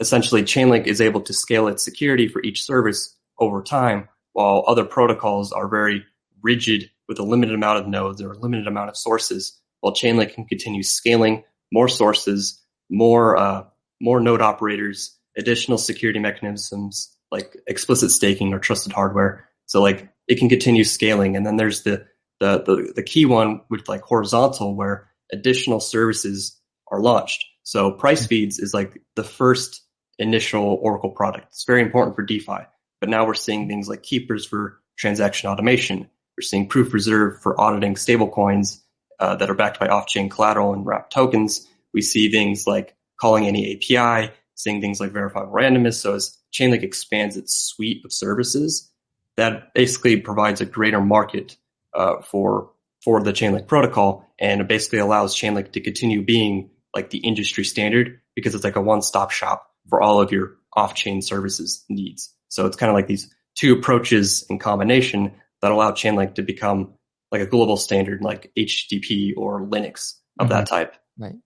essentially, 0.00 0.42
Chainlink 0.42 0.88
is 0.88 1.00
able 1.00 1.20
to 1.22 1.32
scale 1.32 1.68
its 1.68 1.84
security 1.84 2.26
for 2.26 2.42
each 2.42 2.64
service 2.64 3.16
over 3.38 3.62
time, 3.62 4.08
while 4.32 4.64
other 4.66 4.84
protocols 4.84 5.52
are 5.52 5.68
very 5.68 6.04
rigid 6.42 6.90
with 7.10 7.18
a 7.18 7.24
limited 7.24 7.56
amount 7.56 7.76
of 7.76 7.88
nodes 7.88 8.22
or 8.22 8.30
a 8.30 8.38
limited 8.38 8.68
amount 8.68 8.88
of 8.88 8.96
sources, 8.96 9.60
while 9.80 9.92
Chainlink 9.92 10.32
can 10.32 10.44
continue 10.44 10.84
scaling 10.84 11.42
more 11.72 11.88
sources, 11.88 12.62
more 12.88 13.36
uh, 13.36 13.64
more 14.00 14.20
node 14.20 14.40
operators, 14.40 15.18
additional 15.36 15.76
security 15.76 16.20
mechanisms 16.20 17.14
like 17.32 17.56
explicit 17.66 18.12
staking 18.12 18.54
or 18.54 18.60
trusted 18.60 18.92
hardware. 18.92 19.48
So 19.66 19.82
like 19.82 20.08
it 20.28 20.38
can 20.38 20.48
continue 20.48 20.84
scaling. 20.84 21.36
And 21.36 21.44
then 21.44 21.56
there's 21.56 21.82
the 21.82 22.06
the 22.38 22.62
the, 22.62 22.92
the 22.94 23.02
key 23.02 23.26
one 23.26 23.62
with 23.68 23.88
like 23.88 24.02
horizontal 24.02 24.76
where 24.76 25.08
additional 25.32 25.80
services 25.80 26.56
are 26.92 27.00
launched. 27.00 27.44
So 27.64 27.90
price 27.90 28.24
feeds 28.24 28.60
is 28.60 28.72
like 28.72 29.02
the 29.16 29.24
first 29.24 29.82
initial 30.20 30.78
Oracle 30.80 31.10
product. 31.10 31.46
It's 31.48 31.64
very 31.64 31.82
important 31.82 32.14
for 32.14 32.22
DeFi. 32.22 32.66
But 33.00 33.08
now 33.08 33.26
we're 33.26 33.34
seeing 33.34 33.66
things 33.66 33.88
like 33.88 34.04
keepers 34.04 34.46
for 34.46 34.80
transaction 34.96 35.50
automation. 35.50 36.08
We're 36.40 36.44
seeing 36.44 36.68
proof 36.68 36.94
reserve 36.94 37.42
for 37.42 37.60
auditing 37.60 37.96
stablecoins 37.96 38.80
uh, 39.18 39.36
that 39.36 39.50
are 39.50 39.54
backed 39.54 39.78
by 39.78 39.88
off-chain 39.88 40.30
collateral 40.30 40.72
and 40.72 40.86
wrapped 40.86 41.12
tokens. 41.12 41.68
We 41.92 42.00
see 42.00 42.30
things 42.30 42.66
like 42.66 42.96
calling 43.20 43.46
any 43.46 43.74
API, 43.74 44.32
seeing 44.54 44.80
things 44.80 45.00
like 45.00 45.12
verifiable 45.12 45.52
randomness. 45.52 45.96
So 46.00 46.14
as 46.14 46.38
Chainlink 46.50 46.82
expands 46.82 47.36
its 47.36 47.54
suite 47.54 48.06
of 48.06 48.12
services, 48.14 48.90
that 49.36 49.74
basically 49.74 50.16
provides 50.16 50.62
a 50.62 50.64
greater 50.64 51.02
market 51.02 51.58
uh, 51.92 52.22
for 52.22 52.70
for 53.04 53.22
the 53.22 53.34
Chainlink 53.34 53.66
protocol, 53.66 54.26
and 54.38 54.62
it 54.62 54.68
basically 54.68 55.00
allows 55.00 55.36
Chainlink 55.36 55.72
to 55.72 55.82
continue 55.82 56.22
being 56.24 56.70
like 56.94 57.10
the 57.10 57.18
industry 57.18 57.64
standard 57.64 58.18
because 58.34 58.54
it's 58.54 58.64
like 58.64 58.76
a 58.76 58.80
one-stop 58.80 59.30
shop 59.30 59.70
for 59.90 60.00
all 60.00 60.22
of 60.22 60.32
your 60.32 60.56
off-chain 60.72 61.20
services 61.20 61.84
needs. 61.90 62.34
So 62.48 62.64
it's 62.64 62.78
kind 62.78 62.88
of 62.88 62.94
like 62.94 63.08
these 63.08 63.30
two 63.56 63.74
approaches 63.74 64.46
in 64.48 64.58
combination 64.58 65.34
that 65.62 65.70
allow 65.70 65.92
Chainlink 65.92 66.36
to 66.36 66.42
become 66.42 66.94
like 67.30 67.40
a 67.40 67.46
global 67.46 67.76
standard 67.76 68.22
like 68.22 68.50
HTTP 68.58 69.34
or 69.36 69.60
Linux 69.60 70.14
of 70.38 70.48
mm-hmm. 70.48 70.58
that 70.58 70.66
type. 70.66 70.96
Right. 71.18 71.36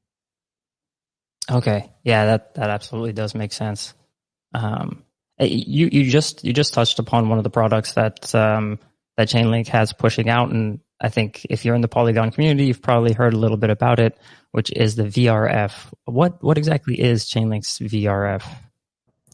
Okay. 1.50 1.90
Yeah, 2.04 2.26
that, 2.26 2.54
that 2.54 2.70
absolutely 2.70 3.12
does 3.12 3.34
make 3.34 3.52
sense. 3.52 3.94
Um, 4.54 5.04
eh, 5.38 5.46
you, 5.46 5.88
you 5.92 6.10
just, 6.10 6.44
you 6.44 6.52
just 6.52 6.74
touched 6.74 6.98
upon 6.98 7.28
one 7.28 7.38
of 7.38 7.44
the 7.44 7.50
products 7.50 7.94
that, 7.94 8.34
um, 8.34 8.78
that 9.16 9.28
Chainlink 9.28 9.68
has 9.68 9.92
pushing 9.92 10.28
out. 10.30 10.50
And 10.50 10.80
I 11.00 11.10
think 11.10 11.46
if 11.50 11.64
you're 11.64 11.74
in 11.74 11.82
the 11.82 11.88
Polygon 11.88 12.30
community, 12.30 12.66
you've 12.66 12.82
probably 12.82 13.12
heard 13.12 13.34
a 13.34 13.38
little 13.38 13.58
bit 13.58 13.70
about 13.70 14.00
it, 14.00 14.16
which 14.52 14.72
is 14.72 14.96
the 14.96 15.04
VRF. 15.04 15.72
What, 16.06 16.42
what 16.42 16.56
exactly 16.56 16.98
is 16.98 17.26
Chainlink's 17.26 17.78
VRF? 17.78 18.44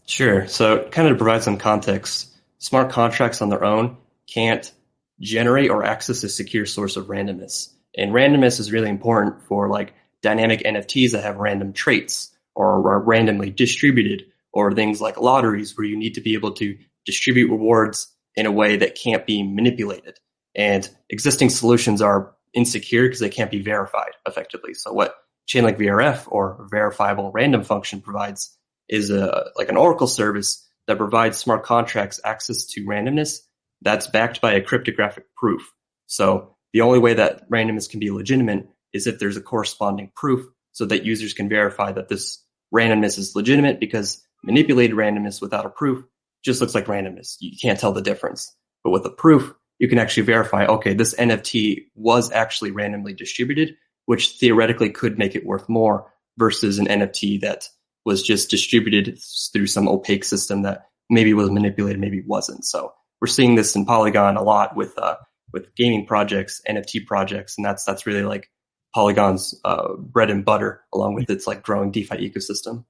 Sure. 0.05 0.47
So 0.47 0.83
kind 0.89 1.07
of 1.07 1.13
to 1.13 1.17
provide 1.17 1.43
some 1.43 1.57
context, 1.57 2.29
smart 2.57 2.89
contracts 2.89 3.41
on 3.41 3.47
their 3.49 3.63
own 3.63 3.95
can't 4.33 4.71
generate 5.19 5.69
or 5.69 5.83
access 5.83 6.23
a 6.23 6.29
secure 6.29 6.65
source 6.65 6.97
of 6.97 7.07
randomness. 7.07 7.73
And 7.97 8.11
randomness 8.11 8.59
is 8.59 8.71
really 8.71 8.89
important 8.89 9.41
for 9.43 9.69
like 9.69 9.93
dynamic 10.21 10.61
NFTs 10.61 11.11
that 11.11 11.23
have 11.23 11.37
random 11.37 11.73
traits 11.73 12.35
or 12.55 12.91
are 12.91 12.99
randomly 12.99 13.49
distributed 13.49 14.25
or 14.53 14.73
things 14.73 15.01
like 15.01 15.19
lotteries 15.19 15.77
where 15.77 15.85
you 15.85 15.97
need 15.97 16.15
to 16.15 16.21
be 16.21 16.33
able 16.33 16.51
to 16.53 16.77
distribute 17.05 17.49
rewards 17.49 18.13
in 18.35 18.45
a 18.45 18.51
way 18.51 18.77
that 18.77 18.95
can't 18.95 19.25
be 19.25 19.43
manipulated. 19.43 20.17
And 20.55 20.87
existing 21.09 21.49
solutions 21.49 22.01
are 22.01 22.35
insecure 22.53 23.03
because 23.03 23.19
they 23.19 23.29
can't 23.29 23.51
be 23.51 23.61
verified 23.61 24.11
effectively. 24.27 24.73
So 24.73 24.91
what 24.93 25.15
Chainlink 25.47 25.77
VRF 25.77 26.25
or 26.27 26.67
verifiable 26.69 27.31
random 27.31 27.63
function 27.63 28.01
provides 28.01 28.57
is 28.89 29.09
a 29.09 29.51
like 29.57 29.69
an 29.69 29.77
Oracle 29.77 30.07
service 30.07 30.67
that 30.87 30.97
provides 30.97 31.37
smart 31.37 31.63
contracts 31.63 32.19
access 32.23 32.65
to 32.65 32.85
randomness 32.85 33.39
that's 33.81 34.07
backed 34.07 34.41
by 34.41 34.53
a 34.53 34.61
cryptographic 34.61 35.25
proof. 35.35 35.71
So 36.07 36.55
the 36.73 36.81
only 36.81 36.99
way 36.99 37.13
that 37.15 37.49
randomness 37.49 37.89
can 37.89 37.99
be 37.99 38.11
legitimate 38.11 38.67
is 38.93 39.07
if 39.07 39.19
there's 39.19 39.37
a 39.37 39.41
corresponding 39.41 40.11
proof 40.15 40.45
so 40.71 40.85
that 40.85 41.05
users 41.05 41.33
can 41.33 41.49
verify 41.49 41.91
that 41.91 42.09
this 42.09 42.43
randomness 42.73 43.17
is 43.17 43.35
legitimate 43.35 43.79
because 43.79 44.25
manipulated 44.43 44.95
randomness 44.95 45.41
without 45.41 45.65
a 45.65 45.69
proof 45.69 46.03
just 46.43 46.61
looks 46.61 46.75
like 46.75 46.85
randomness. 46.85 47.35
You 47.39 47.57
can't 47.61 47.79
tell 47.79 47.91
the 47.91 48.01
difference. 48.01 48.55
But 48.83 48.91
with 48.91 49.05
a 49.05 49.11
proof, 49.11 49.53
you 49.79 49.87
can 49.87 49.99
actually 49.99 50.23
verify, 50.23 50.65
okay, 50.65 50.93
this 50.93 51.13
NFT 51.15 51.85
was 51.95 52.31
actually 52.31 52.71
randomly 52.71 53.13
distributed, 53.13 53.75
which 54.05 54.37
theoretically 54.39 54.89
could 54.89 55.17
make 55.17 55.35
it 55.35 55.45
worth 55.45 55.67
more 55.69 56.11
versus 56.37 56.79
an 56.79 56.87
NFT 56.87 57.41
that 57.41 57.67
was 58.05 58.23
just 58.23 58.49
distributed 58.49 59.19
through 59.53 59.67
some 59.67 59.87
opaque 59.87 60.23
system 60.23 60.63
that 60.63 60.87
maybe 61.09 61.33
was 61.33 61.51
manipulated, 61.51 61.99
maybe 61.99 62.23
wasn't. 62.25 62.65
So 62.65 62.93
we're 63.21 63.27
seeing 63.27 63.55
this 63.55 63.75
in 63.75 63.85
Polygon 63.85 64.35
a 64.35 64.43
lot 64.43 64.75
with 64.75 64.97
uh, 64.97 65.15
with 65.53 65.73
gaming 65.75 66.05
projects, 66.05 66.61
NFT 66.67 67.05
projects, 67.05 67.57
and 67.57 67.65
that's 67.65 67.83
that's 67.83 68.05
really 68.05 68.23
like 68.23 68.49
Polygon's 68.93 69.59
uh, 69.63 69.93
bread 69.95 70.29
and 70.29 70.43
butter, 70.43 70.81
along 70.93 71.13
with 71.13 71.29
its 71.29 71.47
like 71.47 71.63
growing 71.63 71.91
DeFi 71.91 72.29
ecosystem. 72.29 72.85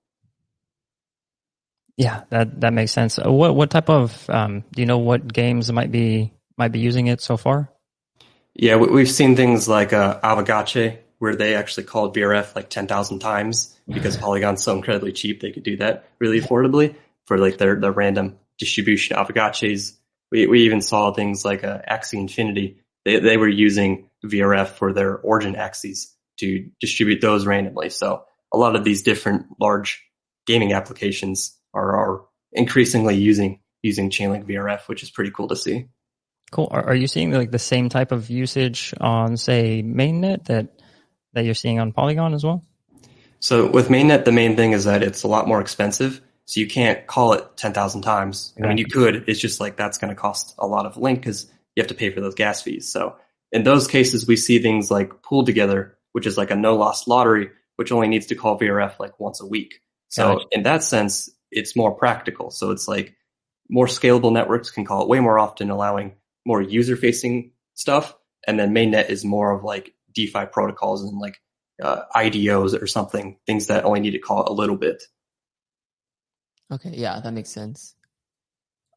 Yeah, 1.97 2.23
that 2.29 2.61
that 2.61 2.73
makes 2.73 2.91
sense. 2.91 3.19
Uh, 3.19 3.31
what 3.31 3.55
what 3.55 3.69
type 3.69 3.89
of 3.89 4.29
um, 4.29 4.63
do 4.71 4.81
you 4.81 4.85
know 4.85 4.99
what 4.99 5.31
games 5.31 5.71
might 5.71 5.91
be 5.91 6.33
might 6.57 6.71
be 6.71 6.79
using 6.79 7.07
it 7.07 7.21
so 7.21 7.37
far? 7.37 7.69
Yeah, 8.53 8.75
we've 8.75 9.09
seen 9.09 9.35
things 9.35 9.67
like 9.67 9.93
uh, 9.93 10.19
Aavegotchi, 10.21 10.97
where 11.19 11.35
they 11.35 11.55
actually 11.55 11.83
called 11.83 12.15
VRF 12.15 12.55
like 12.55 12.69
10,000 12.69 13.19
times 13.19 13.79
because 13.87 14.17
Polygon's 14.25 14.63
so 14.63 14.75
incredibly 14.75 15.11
cheap, 15.13 15.39
they 15.39 15.51
could 15.51 15.63
do 15.63 15.77
that 15.77 16.09
really 16.19 16.41
affordably 16.41 16.95
for 17.25 17.37
like 17.37 17.57
their, 17.57 17.79
their 17.79 17.91
random 17.91 18.37
distribution 18.57 19.15
Aavegotchis. 19.15 19.93
We, 20.31 20.47
we 20.47 20.61
even 20.63 20.81
saw 20.81 21.11
things 21.11 21.43
like 21.43 21.63
uh, 21.63 21.79
Axie 21.89 22.19
Infinity. 22.19 22.77
They, 23.05 23.19
they 23.19 23.37
were 23.37 23.49
using 23.49 24.09
VRF 24.25 24.69
for 24.69 24.93
their 24.93 25.17
origin 25.17 25.55
Axies 25.55 26.07
to 26.37 26.69
distribute 26.79 27.21
those 27.21 27.45
randomly. 27.45 27.89
So 27.89 28.23
a 28.53 28.57
lot 28.57 28.75
of 28.75 28.83
these 28.83 29.01
different 29.03 29.47
large 29.59 30.03
gaming 30.45 30.73
applications 30.73 31.57
are, 31.73 31.95
are 31.95 32.25
increasingly 32.51 33.15
using, 33.15 33.59
using 33.81 34.09
Chainlink 34.09 34.45
VRF, 34.45 34.87
which 34.87 35.03
is 35.03 35.09
pretty 35.09 35.31
cool 35.31 35.47
to 35.49 35.55
see. 35.55 35.87
Cool. 36.51 36.67
Are, 36.71 36.89
are 36.89 36.95
you 36.95 37.07
seeing 37.07 37.31
like 37.31 37.51
the 37.51 37.59
same 37.59 37.89
type 37.89 38.11
of 38.11 38.29
usage 38.29 38.93
on 38.99 39.37
say 39.37 39.81
mainnet 39.83 40.45
that 40.45 40.67
that 41.33 41.45
you're 41.45 41.53
seeing 41.53 41.79
on 41.79 41.93
Polygon 41.93 42.33
as 42.33 42.43
well? 42.43 42.65
So 43.39 43.67
with 43.67 43.87
mainnet, 43.87 44.25
the 44.25 44.33
main 44.33 44.55
thing 44.55 44.73
is 44.73 44.83
that 44.83 45.01
it's 45.01 45.23
a 45.23 45.27
lot 45.27 45.47
more 45.47 45.61
expensive. 45.61 46.21
So 46.51 46.59
you 46.59 46.67
can't 46.67 47.07
call 47.07 47.31
it 47.31 47.55
10,000 47.55 48.01
times. 48.01 48.53
I 48.61 48.67
mean, 48.67 48.77
you 48.77 48.85
could, 48.85 49.23
it's 49.29 49.39
just 49.39 49.61
like 49.61 49.77
that's 49.77 49.97
going 49.97 50.13
to 50.13 50.19
cost 50.19 50.53
a 50.59 50.67
lot 50.67 50.85
of 50.85 50.97
link 50.97 51.21
because 51.21 51.45
you 51.77 51.81
have 51.81 51.87
to 51.87 51.93
pay 51.93 52.09
for 52.09 52.19
those 52.19 52.35
gas 52.35 52.61
fees. 52.61 52.91
So 52.91 53.15
in 53.53 53.63
those 53.63 53.87
cases, 53.87 54.27
we 54.27 54.35
see 54.35 54.59
things 54.59 54.91
like 54.91 55.21
PoolTogether, 55.21 55.91
which 56.11 56.27
is 56.27 56.37
like 56.37 56.51
a 56.51 56.57
no 56.57 56.75
loss 56.75 57.07
lottery, 57.07 57.51
which 57.77 57.93
only 57.93 58.09
needs 58.09 58.25
to 58.25 58.35
call 58.35 58.59
VRF 58.59 58.99
like 58.99 59.17
once 59.17 59.39
a 59.39 59.45
week. 59.45 59.79
So 60.09 60.39
gotcha. 60.39 60.47
in 60.51 60.63
that 60.63 60.83
sense, 60.83 61.29
it's 61.51 61.77
more 61.77 61.95
practical. 61.95 62.51
So 62.51 62.71
it's 62.71 62.85
like 62.85 63.15
more 63.69 63.87
scalable 63.87 64.33
networks 64.33 64.71
can 64.71 64.83
call 64.83 65.03
it 65.03 65.07
way 65.07 65.21
more 65.21 65.39
often, 65.39 65.69
allowing 65.69 66.15
more 66.45 66.61
user 66.61 66.97
facing 66.97 67.53
stuff. 67.75 68.13
And 68.45 68.59
then 68.59 68.75
mainnet 68.75 69.09
is 69.09 69.23
more 69.23 69.51
of 69.51 69.63
like 69.63 69.93
DeFi 70.13 70.47
protocols 70.47 71.01
and 71.01 71.17
like 71.17 71.39
uh, 71.81 72.01
IDOs 72.13 72.81
or 72.81 72.87
something, 72.87 73.37
things 73.47 73.67
that 73.67 73.85
only 73.85 74.01
need 74.01 74.11
to 74.11 74.19
call 74.19 74.51
a 74.51 74.53
little 74.53 74.75
bit. 74.75 75.01
Okay, 76.71 76.91
yeah, 76.93 77.19
that 77.19 77.33
makes 77.33 77.49
sense. 77.49 77.95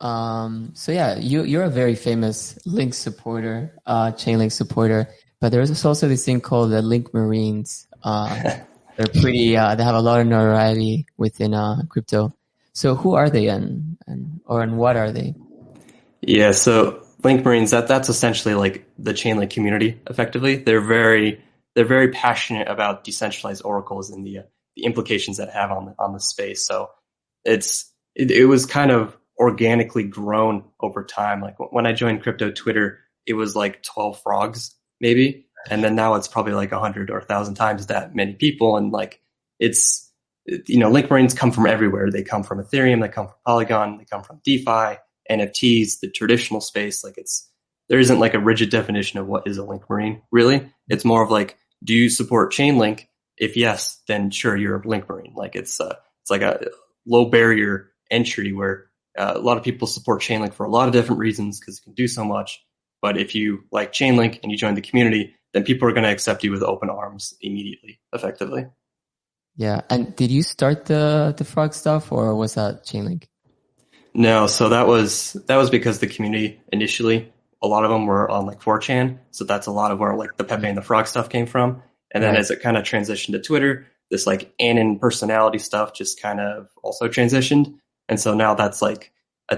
Um, 0.00 0.72
so 0.74 0.92
yeah, 0.92 1.18
you 1.18 1.42
you're 1.42 1.64
a 1.64 1.70
very 1.70 1.94
famous 1.94 2.58
Link 2.66 2.94
supporter, 2.94 3.74
uh, 3.86 4.12
Chainlink 4.12 4.52
supporter, 4.52 5.08
but 5.40 5.50
there's 5.50 5.84
also 5.84 6.08
this 6.08 6.24
thing 6.24 6.40
called 6.40 6.70
the 6.70 6.82
Link 6.82 7.12
Marines. 7.14 7.86
Uh, 8.02 8.58
they're 8.96 9.06
pretty. 9.06 9.56
Uh, 9.56 9.74
they 9.74 9.82
have 9.82 9.94
a 9.94 10.00
lot 10.00 10.20
of 10.20 10.26
notoriety 10.26 11.06
within 11.16 11.54
uh, 11.54 11.82
crypto. 11.88 12.34
So 12.74 12.94
who 12.94 13.14
are 13.14 13.30
they 13.30 13.48
and 13.48 13.96
and 14.06 14.40
or 14.46 14.62
and 14.62 14.76
what 14.78 14.96
are 14.96 15.10
they? 15.10 15.34
Yeah, 16.20 16.52
so 16.52 17.04
Link 17.22 17.44
Marines, 17.44 17.70
that 17.70 17.88
that's 17.88 18.08
essentially 18.08 18.54
like 18.54 18.86
the 18.98 19.12
Chainlink 19.12 19.50
community. 19.50 20.00
Effectively, 20.08 20.56
they're 20.56 20.80
very 20.80 21.42
they're 21.74 21.84
very 21.84 22.10
passionate 22.10 22.68
about 22.68 23.04
decentralized 23.04 23.62
oracles 23.64 24.10
and 24.10 24.24
the 24.24 24.38
uh, 24.38 24.42
the 24.76 24.84
implications 24.84 25.36
that 25.38 25.50
have 25.50 25.70
on 25.70 25.86
the, 25.86 25.94
on 25.98 26.12
the 26.12 26.20
space. 26.20 26.66
So 26.66 26.90
it's 27.44 27.90
it, 28.14 28.30
it, 28.30 28.46
was 28.46 28.66
kind 28.66 28.90
of 28.90 29.16
organically 29.38 30.04
grown 30.04 30.64
over 30.80 31.04
time. 31.04 31.40
Like 31.40 31.56
when 31.72 31.86
I 31.86 31.92
joined 31.92 32.22
crypto 32.22 32.50
Twitter, 32.50 33.00
it 33.26 33.34
was 33.34 33.56
like 33.56 33.82
twelve 33.82 34.20
frogs 34.22 34.74
maybe, 35.00 35.46
and 35.70 35.82
then 35.82 35.94
now 35.94 36.14
it's 36.14 36.28
probably 36.28 36.54
like 36.54 36.72
a 36.72 36.80
hundred 36.80 37.10
or 37.10 37.18
a 37.18 37.24
thousand 37.24 37.54
times 37.54 37.86
that 37.86 38.14
many 38.14 38.34
people. 38.34 38.76
And 38.76 38.92
like 38.92 39.20
it's 39.58 40.10
you 40.46 40.78
know 40.78 40.90
Link 40.90 41.10
Marines 41.10 41.34
come 41.34 41.52
from 41.52 41.66
everywhere. 41.66 42.10
They 42.10 42.22
come 42.22 42.42
from 42.42 42.62
Ethereum, 42.62 43.00
they 43.00 43.08
come 43.08 43.26
from 43.26 43.36
Polygon, 43.46 43.98
they 43.98 44.04
come 44.04 44.22
from 44.22 44.40
DeFi 44.44 44.98
NFTs, 45.30 46.00
the 46.00 46.10
traditional 46.10 46.60
space, 46.60 47.02
like 47.02 47.14
it's 47.16 47.50
there 47.88 47.98
isn't 47.98 48.18
like 48.18 48.34
a 48.34 48.38
rigid 48.38 48.70
definition 48.70 49.18
of 49.18 49.26
what 49.26 49.46
is 49.46 49.58
a 49.58 49.64
link 49.64 49.88
marine. 49.88 50.22
Really, 50.30 50.70
it's 50.88 51.04
more 51.04 51.22
of 51.22 51.30
like, 51.30 51.58
do 51.82 51.94
you 51.94 52.08
support 52.08 52.52
Chainlink? 52.52 53.06
If 53.36 53.56
yes, 53.56 54.00
then 54.08 54.30
sure, 54.30 54.56
you're 54.56 54.80
a 54.80 54.88
link 54.88 55.08
marine. 55.08 55.34
Like 55.34 55.54
it's 55.54 55.80
uh, 55.80 55.96
it's 56.22 56.30
like 56.30 56.42
a 56.42 56.66
low 57.06 57.26
barrier 57.26 57.90
entry 58.10 58.52
where 58.52 58.86
uh, 59.18 59.32
a 59.36 59.40
lot 59.40 59.56
of 59.56 59.64
people 59.64 59.86
support 59.86 60.22
Chainlink 60.22 60.54
for 60.54 60.64
a 60.64 60.70
lot 60.70 60.88
of 60.88 60.92
different 60.92 61.20
reasons 61.20 61.60
because 61.60 61.78
it 61.78 61.82
can 61.82 61.94
do 61.94 62.08
so 62.08 62.24
much. 62.24 62.64
But 63.00 63.18
if 63.18 63.34
you 63.34 63.64
like 63.70 63.92
Chainlink 63.92 64.40
and 64.42 64.50
you 64.50 64.58
join 64.58 64.74
the 64.74 64.80
community, 64.80 65.34
then 65.52 65.64
people 65.64 65.88
are 65.88 65.92
going 65.92 66.04
to 66.04 66.10
accept 66.10 66.42
you 66.42 66.50
with 66.50 66.62
open 66.62 66.90
arms 66.90 67.34
immediately, 67.40 68.00
effectively. 68.12 68.66
Yeah. 69.56 69.82
And 69.88 70.16
did 70.16 70.30
you 70.30 70.42
start 70.42 70.86
the 70.86 71.34
the 71.36 71.44
frog 71.44 71.74
stuff 71.74 72.10
or 72.10 72.34
was 72.34 72.54
that 72.54 72.84
Chainlink? 72.84 73.24
No, 74.14 74.46
so 74.46 74.68
that 74.70 74.86
was 74.86 75.34
that 75.46 75.56
was 75.56 75.70
because 75.70 75.98
the 75.98 76.06
community 76.06 76.60
initially 76.72 77.32
a 77.64 77.66
lot 77.66 77.84
of 77.84 77.90
them 77.90 78.04
were 78.04 78.30
on 78.30 78.44
like 78.44 78.60
4chan, 78.60 79.18
so 79.30 79.44
that's 79.44 79.66
a 79.66 79.72
lot 79.72 79.90
of 79.90 79.98
where 79.98 80.14
like 80.14 80.36
the 80.36 80.44
Pepe 80.44 80.66
and 80.66 80.76
the 80.76 80.82
Frog 80.82 81.06
stuff 81.06 81.30
came 81.30 81.46
from. 81.46 81.82
And 82.10 82.22
then 82.22 82.34
Right. 82.34 82.40
as 82.40 82.50
it 82.50 82.60
kind 82.60 82.76
of 82.76 82.84
transitioned 82.84 83.32
to 83.32 83.40
Twitter, 83.40 83.86
this 84.10 84.26
like 84.26 84.52
Anon 84.58 84.98
personality 84.98 85.58
stuff 85.58 85.94
just 85.94 86.20
kind 86.20 86.40
of 86.40 86.68
also 86.82 87.08
transitioned. 87.08 87.74
And 88.08 88.20
so 88.20 88.34
now 88.34 88.54
that's 88.54 88.82
like 88.82 89.12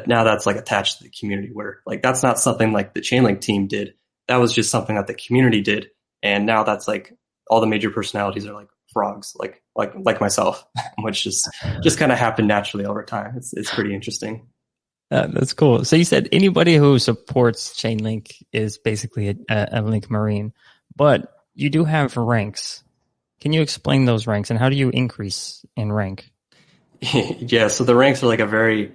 now 0.06 0.24
that's 0.24 0.46
like 0.46 0.56
attached 0.56 0.98
to 0.98 1.04
the 1.04 1.10
community 1.10 1.50
where 1.52 1.80
like 1.86 2.02
that's 2.02 2.22
not 2.22 2.38
something 2.38 2.72
like 2.72 2.94
the 2.94 3.00
Chainlink 3.00 3.40
team 3.40 3.66
did. 3.66 3.94
That 4.28 4.36
was 4.36 4.52
just 4.52 4.70
something 4.70 4.96
that 4.96 5.06
the 5.06 5.14
community 5.14 5.60
did. 5.60 5.90
And 6.22 6.46
now 6.46 6.64
that's 6.64 6.88
like 6.88 7.16
all 7.48 7.60
the 7.60 7.66
major 7.66 7.90
personalities 7.90 8.46
are 8.46 8.54
like 8.54 8.68
frogs, 8.92 9.34
like 9.38 9.62
like 9.74 9.92
like 9.96 10.20
myself, 10.20 10.66
which 10.98 11.22
just 11.22 11.48
just 11.82 11.98
kind 11.98 12.12
of 12.12 12.18
happened 12.18 12.48
naturally 12.48 12.86
over 12.86 13.04
time. 13.04 13.34
It's 13.36 13.52
it's 13.52 13.72
pretty 13.72 13.94
interesting. 13.94 14.46
Uh, 15.10 15.28
that's 15.28 15.52
cool. 15.52 15.84
So 15.84 15.94
you 15.94 16.04
said 16.04 16.28
anybody 16.32 16.74
who 16.74 16.98
supports 16.98 17.80
Chainlink 17.80 18.42
is 18.52 18.78
basically 18.78 19.28
a, 19.48 19.68
a 19.72 19.82
Link 19.82 20.10
Marine, 20.10 20.52
but 20.96 21.32
you 21.54 21.70
do 21.70 21.84
have 21.84 22.16
ranks. 22.16 22.82
Can 23.40 23.52
you 23.52 23.62
explain 23.62 24.04
those 24.04 24.26
ranks 24.26 24.50
and 24.50 24.58
how 24.58 24.68
do 24.68 24.76
you 24.76 24.90
increase 24.90 25.64
in 25.76 25.92
rank? 25.92 26.30
yeah, 27.00 27.68
so 27.68 27.84
the 27.84 27.94
ranks 27.94 28.22
are 28.22 28.26
like 28.26 28.40
a 28.40 28.46
very 28.46 28.92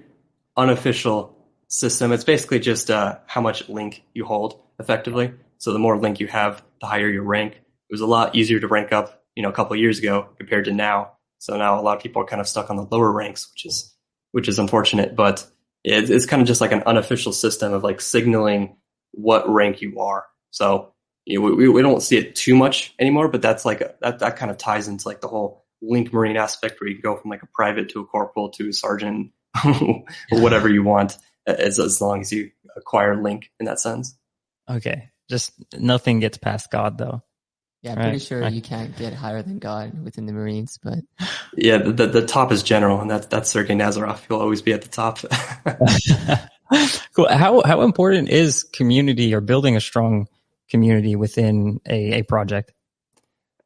unofficial 0.57 1.37
system. 1.67 2.11
It's 2.11 2.23
basically 2.23 2.59
just 2.59 2.89
uh, 2.91 3.19
how 3.27 3.41
much 3.41 3.69
link 3.69 4.03
you 4.13 4.25
hold 4.25 4.59
effectively. 4.79 5.33
So 5.57 5.73
the 5.73 5.79
more 5.79 5.97
link 5.97 6.19
you 6.19 6.27
have, 6.27 6.63
the 6.81 6.87
higher 6.87 7.07
your 7.07 7.23
rank. 7.23 7.53
It 7.53 7.93
was 7.93 8.01
a 8.01 8.07
lot 8.07 8.35
easier 8.35 8.59
to 8.59 8.67
rank 8.67 8.91
up, 8.91 9.23
you 9.35 9.43
know, 9.43 9.49
a 9.49 9.53
couple 9.53 9.75
years 9.75 9.99
ago 9.99 10.29
compared 10.37 10.65
to 10.65 10.73
now. 10.73 11.13
So 11.37 11.57
now 11.57 11.79
a 11.79 11.81
lot 11.81 11.97
of 11.97 12.03
people 12.03 12.21
are 12.21 12.25
kind 12.25 12.41
of 12.41 12.47
stuck 12.47 12.69
on 12.69 12.77
the 12.77 12.87
lower 12.89 13.11
ranks, 13.11 13.49
which 13.53 13.65
is 13.65 13.93
which 14.31 14.47
is 14.47 14.59
unfortunate. 14.59 15.15
But 15.15 15.45
it, 15.83 16.09
it's 16.09 16.25
kind 16.25 16.41
of 16.41 16.47
just 16.47 16.61
like 16.61 16.71
an 16.71 16.83
unofficial 16.83 17.33
system 17.33 17.73
of 17.73 17.83
like 17.83 18.01
signaling 18.01 18.77
what 19.11 19.49
rank 19.49 19.81
you 19.81 19.99
are. 19.99 20.25
So 20.51 20.93
you 21.31 21.39
know, 21.39 21.55
we, 21.55 21.69
we 21.69 21.81
don't 21.81 22.01
see 22.01 22.17
it 22.17 22.35
too 22.35 22.55
much 22.55 22.93
anymore, 22.99 23.27
but 23.27 23.41
that's 23.41 23.65
like 23.65 23.81
a, 23.81 23.95
that 24.01 24.19
that 24.19 24.37
kind 24.37 24.51
of 24.51 24.57
ties 24.57 24.87
into 24.87 25.07
like 25.07 25.21
the 25.21 25.27
whole 25.27 25.65
link 25.81 26.13
marine 26.13 26.37
aspect 26.37 26.79
where 26.79 26.89
you 26.89 26.95
can 26.95 27.01
go 27.01 27.15
from 27.17 27.31
like 27.31 27.43
a 27.43 27.47
private 27.47 27.89
to 27.89 28.01
a 28.01 28.05
corporal 28.05 28.49
to 28.49 28.69
a 28.69 28.73
sergeant, 28.73 29.31
whatever 30.31 30.69
you 30.69 30.83
want, 30.83 31.17
as 31.47 31.79
as 31.79 32.01
long 32.01 32.21
as 32.21 32.31
you 32.31 32.51
acquire 32.75 33.21
link 33.21 33.51
in 33.59 33.65
that 33.65 33.79
sense. 33.79 34.15
Okay. 34.69 35.09
Just 35.29 35.53
nothing 35.77 36.19
gets 36.19 36.37
past 36.37 36.69
God 36.71 36.97
though. 36.97 37.23
Yeah, 37.81 37.93
I'm 37.93 37.97
Right, 37.97 38.03
pretty 38.03 38.19
sure 38.19 38.41
right. 38.41 38.53
you 38.53 38.61
can't 38.61 38.95
get 38.95 39.13
higher 39.13 39.41
than 39.41 39.57
God 39.57 40.03
within 40.03 40.27
the 40.27 40.33
Marines, 40.33 40.77
but 40.83 40.99
Yeah, 41.57 41.77
the, 41.77 41.91
the, 41.91 42.07
the 42.07 42.25
top 42.25 42.51
is 42.51 42.61
general, 42.61 43.01
and 43.01 43.09
that's 43.09 43.25
that's 43.27 43.49
Sergei 43.49 43.73
Nazarov. 43.73 44.19
He'll 44.27 44.39
always 44.39 44.61
be 44.61 44.73
at 44.73 44.83
the 44.83 44.89
top. 44.89 45.19
cool. 47.15 47.27
How 47.27 47.61
how 47.65 47.81
important 47.81 48.29
is 48.29 48.63
community 48.63 49.33
or 49.33 49.41
building 49.41 49.75
a 49.75 49.81
strong 49.81 50.27
community 50.71 51.15
within 51.15 51.79
a, 51.87 52.19
a 52.19 52.21
project? 52.23 52.73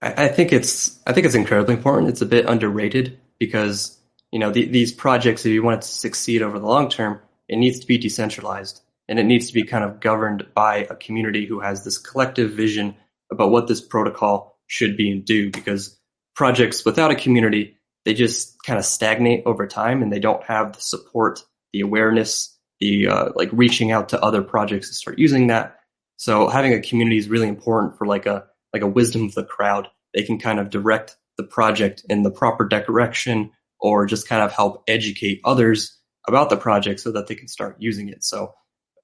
I, 0.01 0.27
think 0.27 0.51
it's 0.51 0.99
I 1.07 1.13
think 1.13 1.25
it's 1.25 1.35
incredibly 1.35 1.75
important. 1.75 2.09
It's 2.09 2.21
a 2.21 2.25
bit 2.25 2.45
underrated 2.47 3.17
because 3.39 3.97
you 4.31 4.39
know 4.39 4.51
the, 4.51 4.65
these 4.65 4.91
projects, 4.91 5.45
if 5.45 5.53
you 5.53 5.63
want 5.63 5.77
it 5.77 5.81
to 5.83 5.87
succeed 5.87 6.41
over 6.41 6.59
the 6.59 6.67
long 6.67 6.89
term, 6.89 7.19
it 7.47 7.57
needs 7.57 7.79
to 7.79 7.87
be 7.87 7.97
decentralized 7.97 8.81
and 9.07 9.19
it 9.19 9.23
needs 9.23 9.47
to 9.47 9.53
be 9.53 9.63
kind 9.63 9.83
of 9.83 9.99
governed 9.99 10.45
by 10.53 10.87
a 10.89 10.95
community 10.95 11.45
who 11.45 11.59
has 11.59 11.83
this 11.83 11.97
collective 11.97 12.51
vision 12.51 12.95
about 13.31 13.51
what 13.51 13.67
this 13.67 13.81
protocol 13.81 14.59
should 14.67 14.97
be 14.97 15.11
and 15.11 15.25
do. 15.25 15.49
Because 15.51 15.97
projects 16.35 16.85
without 16.85 17.11
a 17.11 17.15
community, 17.15 17.77
they 18.03 18.13
just 18.13 18.61
kind 18.63 18.77
of 18.77 18.85
stagnate 18.85 19.43
over 19.45 19.65
time 19.67 20.03
and 20.03 20.11
they 20.11 20.19
don't 20.19 20.43
have 20.43 20.73
the 20.73 20.81
support, 20.81 21.43
the 21.73 21.81
awareness, 21.81 22.55
the 22.79 23.07
uh, 23.07 23.29
like 23.35 23.49
reaching 23.51 23.91
out 23.91 24.09
to 24.09 24.21
other 24.21 24.41
projects 24.41 24.89
to 24.89 24.95
start 24.95 25.19
using 25.19 25.47
that. 25.47 25.79
So 26.17 26.47
having 26.47 26.73
a 26.73 26.81
community 26.81 27.17
is 27.17 27.29
really 27.29 27.47
important 27.47 27.97
for 27.97 28.07
like 28.07 28.25
a 28.25 28.45
like 28.73 28.81
a 28.81 28.87
wisdom 28.87 29.25
of 29.25 29.33
the 29.33 29.43
crowd. 29.43 29.87
They 30.13 30.23
can 30.23 30.37
kind 30.37 30.59
of 30.59 30.69
direct 30.69 31.15
the 31.37 31.43
project 31.43 32.03
in 32.09 32.23
the 32.23 32.31
proper 32.31 32.67
direction 32.67 33.51
or 33.79 34.05
just 34.05 34.27
kind 34.27 34.41
of 34.41 34.51
help 34.51 34.83
educate 34.87 35.41
others 35.43 35.97
about 36.27 36.49
the 36.49 36.57
project 36.57 36.99
so 36.99 37.11
that 37.11 37.27
they 37.27 37.35
can 37.35 37.47
start 37.47 37.77
using 37.79 38.09
it. 38.09 38.23
So 38.23 38.53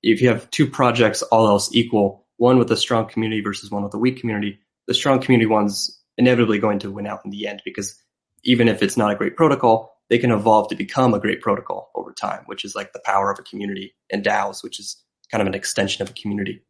if 0.01 0.21
you 0.21 0.29
have 0.29 0.49
two 0.51 0.67
projects 0.67 1.21
all 1.23 1.47
else 1.47 1.73
equal, 1.73 2.25
one 2.37 2.57
with 2.57 2.71
a 2.71 2.77
strong 2.77 3.07
community 3.07 3.41
versus 3.41 3.69
one 3.69 3.83
with 3.83 3.93
a 3.93 3.99
weak 3.99 4.19
community, 4.19 4.59
the 4.87 4.93
strong 4.93 5.21
community 5.21 5.45
one's 5.45 6.01
inevitably 6.17 6.59
going 6.59 6.79
to 6.79 6.91
win 6.91 7.07
out 7.07 7.21
in 7.23 7.31
the 7.31 7.47
end 7.47 7.61
because 7.63 7.95
even 8.43 8.67
if 8.67 8.81
it's 8.81 8.97
not 8.97 9.11
a 9.11 9.15
great 9.15 9.35
protocol, 9.35 9.95
they 10.09 10.17
can 10.17 10.31
evolve 10.31 10.67
to 10.69 10.75
become 10.75 11.13
a 11.13 11.19
great 11.19 11.41
protocol 11.41 11.91
over 11.95 12.11
time, 12.11 12.43
which 12.47 12.65
is 12.65 12.75
like 12.75 12.91
the 12.93 13.01
power 13.05 13.31
of 13.31 13.39
a 13.39 13.43
community 13.43 13.93
and 14.11 14.25
DAOs, 14.25 14.63
which 14.63 14.79
is 14.79 14.97
kind 15.29 15.41
of 15.41 15.47
an 15.47 15.53
extension 15.53 16.01
of 16.01 16.09
a 16.09 16.13
community. 16.13 16.63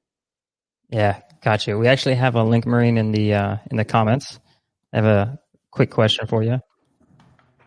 Yeah, 0.92 1.22
got 1.44 1.66
you. 1.68 1.78
We 1.78 1.88
actually 1.88 2.16
have 2.16 2.36
a 2.36 2.44
link 2.44 2.66
marine 2.66 2.98
in 2.98 3.12
the 3.12 3.34
uh, 3.34 3.58
in 3.70 3.78
the 3.78 3.86
comments. 3.86 4.40
I 4.94 4.98
have 4.98 5.06
a 5.06 5.40
quick 5.72 5.90
question 5.92 6.28
for 6.28 6.44
you. 6.44 6.60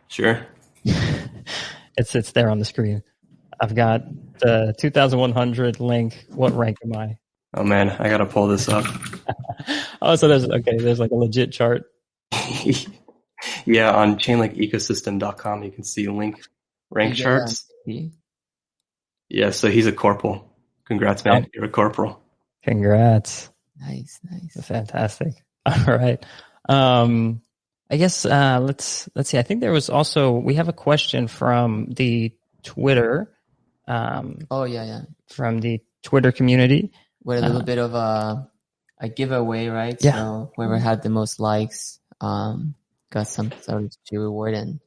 Sure. 0.08 0.46
It's 1.96 2.12
it's 2.16 2.32
there 2.32 2.50
on 2.50 2.58
the 2.58 2.64
screen. 2.64 3.04
I've 3.60 3.72
got 3.76 4.02
the 4.40 4.74
2100 4.78 5.78
link. 5.78 6.26
What 6.30 6.52
rank 6.56 6.78
am 6.82 6.96
I? 6.96 7.18
Oh 7.56 7.62
man, 7.62 7.88
I 7.90 8.08
gotta 8.08 8.26
pull 8.26 8.48
this 8.48 8.68
up. 8.68 8.84
Oh, 10.02 10.16
so 10.16 10.26
there's 10.28 10.44
okay. 10.44 10.76
There's 10.76 10.98
like 10.98 11.12
a 11.12 11.14
legit 11.14 11.52
chart. 11.52 11.84
yeah, 13.64 13.94
on 13.94 14.18
chainlinkecosystem.com 14.18 15.62
you 15.62 15.70
can 15.70 15.84
see 15.84 16.08
link 16.08 16.40
rank 16.90 17.16
Yeah, 17.16 17.24
charts. 17.24 17.64
yeah. 17.86 18.08
Yeah, 19.30 19.50
so 19.50 19.70
he's 19.70 19.86
a 19.86 19.92
corporal. 19.92 20.52
Congrats, 20.84 21.24
man. 21.24 21.46
You're 21.54 21.64
a 21.64 21.68
corporal. 21.70 22.20
Congrats. 22.64 23.50
Nice, 23.80 24.20
nice. 24.30 24.64
Fantastic. 24.66 25.34
All 25.66 25.84
right. 25.86 26.24
Um, 26.68 27.42
I 27.90 27.96
guess 27.96 28.24
uh, 28.24 28.58
let's 28.62 29.08
let's 29.14 29.28
see. 29.30 29.38
I 29.38 29.42
think 29.42 29.60
there 29.60 29.72
was 29.72 29.90
also 29.90 30.32
we 30.32 30.54
have 30.54 30.68
a 30.68 30.72
question 30.72 31.28
from 31.28 31.86
the 31.90 32.32
Twitter, 32.62 33.30
um, 33.86 34.38
Oh 34.50 34.64
yeah, 34.64 34.84
yeah. 34.84 35.00
from 35.28 35.60
the 35.60 35.80
Twitter 36.02 36.32
community. 36.32 36.92
With 37.22 37.38
a 37.38 37.42
little 37.46 37.60
Uh, 37.62 37.64
bit 37.64 37.78
of 37.78 37.94
a 37.94 38.48
a 38.98 39.08
giveaway, 39.08 39.68
right? 39.68 39.96
Yeah. 40.00 40.12
So 40.14 40.52
whoever 40.56 40.78
had 40.78 41.02
the 41.02 41.10
most 41.10 41.40
likes, 41.40 42.00
um, 42.20 42.74
got 43.10 43.28
some 43.28 43.52
sort 43.60 43.84
of 43.84 43.92
reward, 44.12 44.54
and 44.54 44.80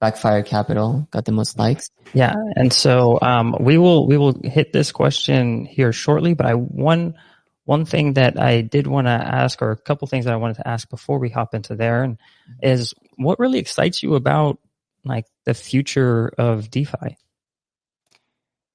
Backfire 0.00 0.42
Capital 0.42 1.08
got 1.10 1.24
the 1.24 1.32
most 1.32 1.58
likes. 1.58 1.90
Yeah, 2.12 2.34
and 2.54 2.72
so 2.72 3.18
um, 3.22 3.56
we 3.58 3.78
will 3.78 4.06
we 4.06 4.18
will 4.18 4.38
hit 4.44 4.72
this 4.72 4.92
question 4.92 5.64
here 5.64 5.92
shortly. 5.92 6.34
But 6.34 6.46
I 6.46 6.52
one 6.52 7.14
one 7.64 7.84
thing 7.84 8.14
that 8.14 8.38
I 8.38 8.60
did 8.60 8.86
want 8.86 9.06
to 9.06 9.10
ask, 9.10 9.62
or 9.62 9.70
a 9.70 9.76
couple 9.76 10.06
things 10.06 10.26
that 10.26 10.34
I 10.34 10.36
wanted 10.36 10.56
to 10.56 10.68
ask 10.68 10.88
before 10.88 11.18
we 11.18 11.30
hop 11.30 11.54
into 11.54 11.74
there, 11.74 12.02
and 12.02 12.18
is 12.62 12.94
what 13.16 13.38
really 13.38 13.58
excites 13.58 14.02
you 14.02 14.14
about 14.14 14.58
like 15.04 15.26
the 15.44 15.54
future 15.54 16.28
of 16.36 16.70
DeFi? 16.70 17.16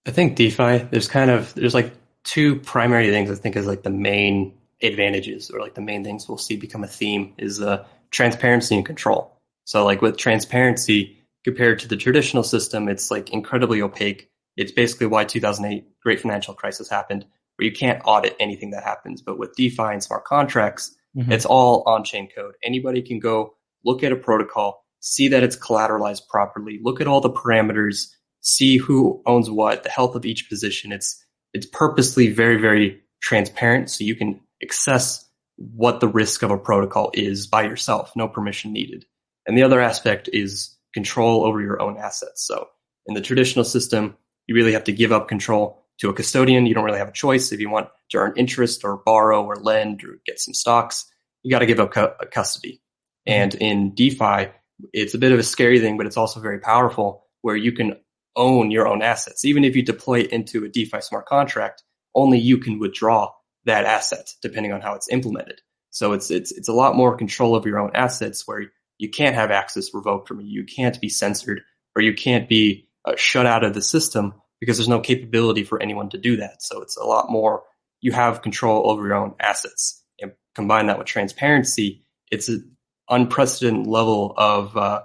I 0.05 0.11
think 0.11 0.35
DeFi, 0.35 0.87
there's 0.89 1.07
kind 1.07 1.29
of 1.29 1.53
there's 1.53 1.75
like 1.75 1.93
two 2.23 2.57
primary 2.57 3.09
things 3.09 3.29
I 3.29 3.35
think 3.35 3.55
is 3.55 3.67
like 3.67 3.83
the 3.83 3.89
main 3.89 4.53
advantages 4.81 5.51
or 5.51 5.59
like 5.59 5.75
the 5.75 5.81
main 5.81 6.03
things 6.03 6.27
we'll 6.27 6.37
see 6.37 6.55
become 6.55 6.83
a 6.83 6.87
theme 6.87 7.33
is 7.37 7.61
uh, 7.61 7.85
transparency 8.09 8.75
and 8.75 8.85
control. 8.85 9.37
So 9.65 9.85
like 9.85 10.01
with 10.01 10.17
transparency 10.17 11.17
compared 11.43 11.79
to 11.79 11.87
the 11.87 11.97
traditional 11.97 12.43
system, 12.43 12.87
it's 12.87 13.11
like 13.11 13.31
incredibly 13.31 13.81
opaque. 13.81 14.29
It's 14.57 14.71
basically 14.71 15.07
why 15.07 15.23
2008 15.25 15.85
great 16.03 16.19
financial 16.19 16.53
crisis 16.53 16.89
happened, 16.89 17.25
where 17.55 17.65
you 17.67 17.71
can't 17.71 18.01
audit 18.05 18.35
anything 18.39 18.71
that 18.71 18.83
happens. 18.83 19.21
But 19.21 19.37
with 19.37 19.55
DeFi 19.55 19.83
and 19.83 20.03
smart 20.03 20.25
contracts, 20.25 20.95
Mhm. 21.17 21.31
it's 21.31 21.45
all 21.45 21.83
on 21.85 22.03
chain 22.03 22.27
code. 22.33 22.55
Anybody 22.63 23.01
can 23.01 23.19
go 23.19 23.55
look 23.83 24.03
at 24.03 24.11
a 24.11 24.15
protocol, 24.15 24.85
see 24.99 25.27
that 25.29 25.43
it's 25.43 25.55
collateralized 25.55 26.27
properly, 26.29 26.79
look 26.81 27.01
at 27.01 27.07
all 27.07 27.21
the 27.21 27.29
parameters, 27.29 28.07
see 28.41 28.77
who 28.77 29.21
owns 29.25 29.49
what, 29.49 29.83
the 29.83 29.89
health 29.89 30.15
of 30.15 30.25
each 30.25 30.49
position. 30.49 30.91
It's 30.91 31.23
it's 31.53 31.65
purposely 31.65 32.31
very 32.31 32.55
very 32.57 33.01
transparent, 33.21 33.89
so 33.89 34.03
you 34.03 34.15
can 34.15 34.39
access 34.63 35.27
what 35.57 35.99
the 35.99 36.07
risk 36.07 36.43
of 36.43 36.51
a 36.51 36.57
protocol 36.57 37.11
is 37.13 37.45
by 37.45 37.63
yourself, 37.63 38.11
no 38.15 38.27
permission 38.27 38.71
needed. 38.73 39.05
And 39.47 39.57
the 39.57 39.63
other 39.63 39.79
aspect 39.79 40.29
is 40.31 40.75
control 40.93 41.43
over 41.45 41.61
your 41.61 41.81
own 41.81 41.97
assets. 41.97 42.45
So 42.45 42.67
in 43.07 43.13
the 43.13 43.21
traditional 43.21 43.65
system, 43.65 44.17
you 44.47 44.55
really 44.55 44.73
have 44.73 44.83
to 44.85 44.91
give 44.91 45.11
up 45.11 45.27
control 45.27 45.83
to 45.99 46.09
a 46.09 46.13
custodian. 46.13 46.65
You 46.65 46.73
don't 46.73 46.83
really 46.83 46.99
have 46.99 47.09
a 47.09 47.13
choice 47.13 47.51
if 47.51 47.59
you 47.59 47.69
want 47.69 47.89
to 48.09 48.17
earn 48.17 48.33
interest 48.35 48.83
or 48.83 48.97
borrow 48.97 49.43
or 49.43 49.55
lend 49.55 50.03
or 50.03 50.19
get 50.25 50.39
some 50.39 50.53
stocks. 50.53 51.05
You 51.43 51.51
got 51.51 51.59
to 51.59 51.65
give 51.65 51.79
up 51.79 51.91
cu- 51.91 52.27
custody. 52.31 52.81
And 53.25 53.53
in 53.55 53.93
DeFi, 53.93 54.51
it's 54.93 55.13
a 55.13 55.19
bit 55.19 55.31
of 55.31 55.39
a 55.39 55.43
scary 55.43 55.79
thing, 55.79 55.97
but 55.97 56.05
it's 56.05 56.17
also 56.17 56.39
very 56.39 56.59
powerful 56.59 57.27
where 57.41 57.55
you 57.55 57.71
can 57.71 57.97
own 58.35 58.71
your 58.71 58.87
own 58.87 59.01
assets. 59.01 59.45
Even 59.45 59.63
if 59.63 59.75
you 59.75 59.83
deploy 59.83 60.21
it 60.21 60.31
into 60.31 60.63
a 60.65 60.69
DeFi 60.69 61.01
smart 61.01 61.25
contract, 61.27 61.83
only 62.15 62.39
you 62.39 62.57
can 62.57 62.79
withdraw 62.79 63.29
that 63.65 63.85
asset 63.85 64.33
depending 64.41 64.73
on 64.73 64.81
how 64.81 64.95
it's 64.95 65.09
implemented. 65.09 65.61
So 65.91 66.13
it's 66.13 66.31
it's 66.31 66.51
it's 66.51 66.69
a 66.69 66.73
lot 66.73 66.95
more 66.95 67.17
control 67.17 67.55
of 67.55 67.65
your 67.65 67.79
own 67.79 67.91
assets 67.93 68.47
where 68.47 68.71
you 69.01 69.09
can't 69.09 69.33
have 69.33 69.49
access 69.49 69.95
revoked 69.95 70.27
from 70.27 70.41
you. 70.41 70.47
You 70.47 70.63
can't 70.63 71.01
be 71.01 71.09
censored 71.09 71.63
or 71.95 72.03
you 72.03 72.13
can't 72.13 72.47
be 72.47 72.87
uh, 73.03 73.15
shut 73.17 73.47
out 73.47 73.63
of 73.63 73.73
the 73.73 73.81
system 73.81 74.35
because 74.59 74.77
there's 74.77 74.87
no 74.87 74.99
capability 74.99 75.63
for 75.63 75.81
anyone 75.81 76.09
to 76.11 76.19
do 76.19 76.37
that. 76.37 76.61
So 76.61 76.83
it's 76.83 76.97
a 76.97 77.03
lot 77.03 77.31
more, 77.31 77.63
you 77.99 78.11
have 78.11 78.43
control 78.43 78.87
over 78.91 79.07
your 79.07 79.15
own 79.15 79.33
assets 79.39 80.03
and 80.19 80.33
combine 80.53 80.85
that 80.85 80.99
with 80.99 81.07
transparency. 81.07 82.05
It's 82.31 82.47
an 82.47 82.77
unprecedented 83.09 83.87
level 83.87 84.35
of 84.37 84.77
uh, 84.77 85.01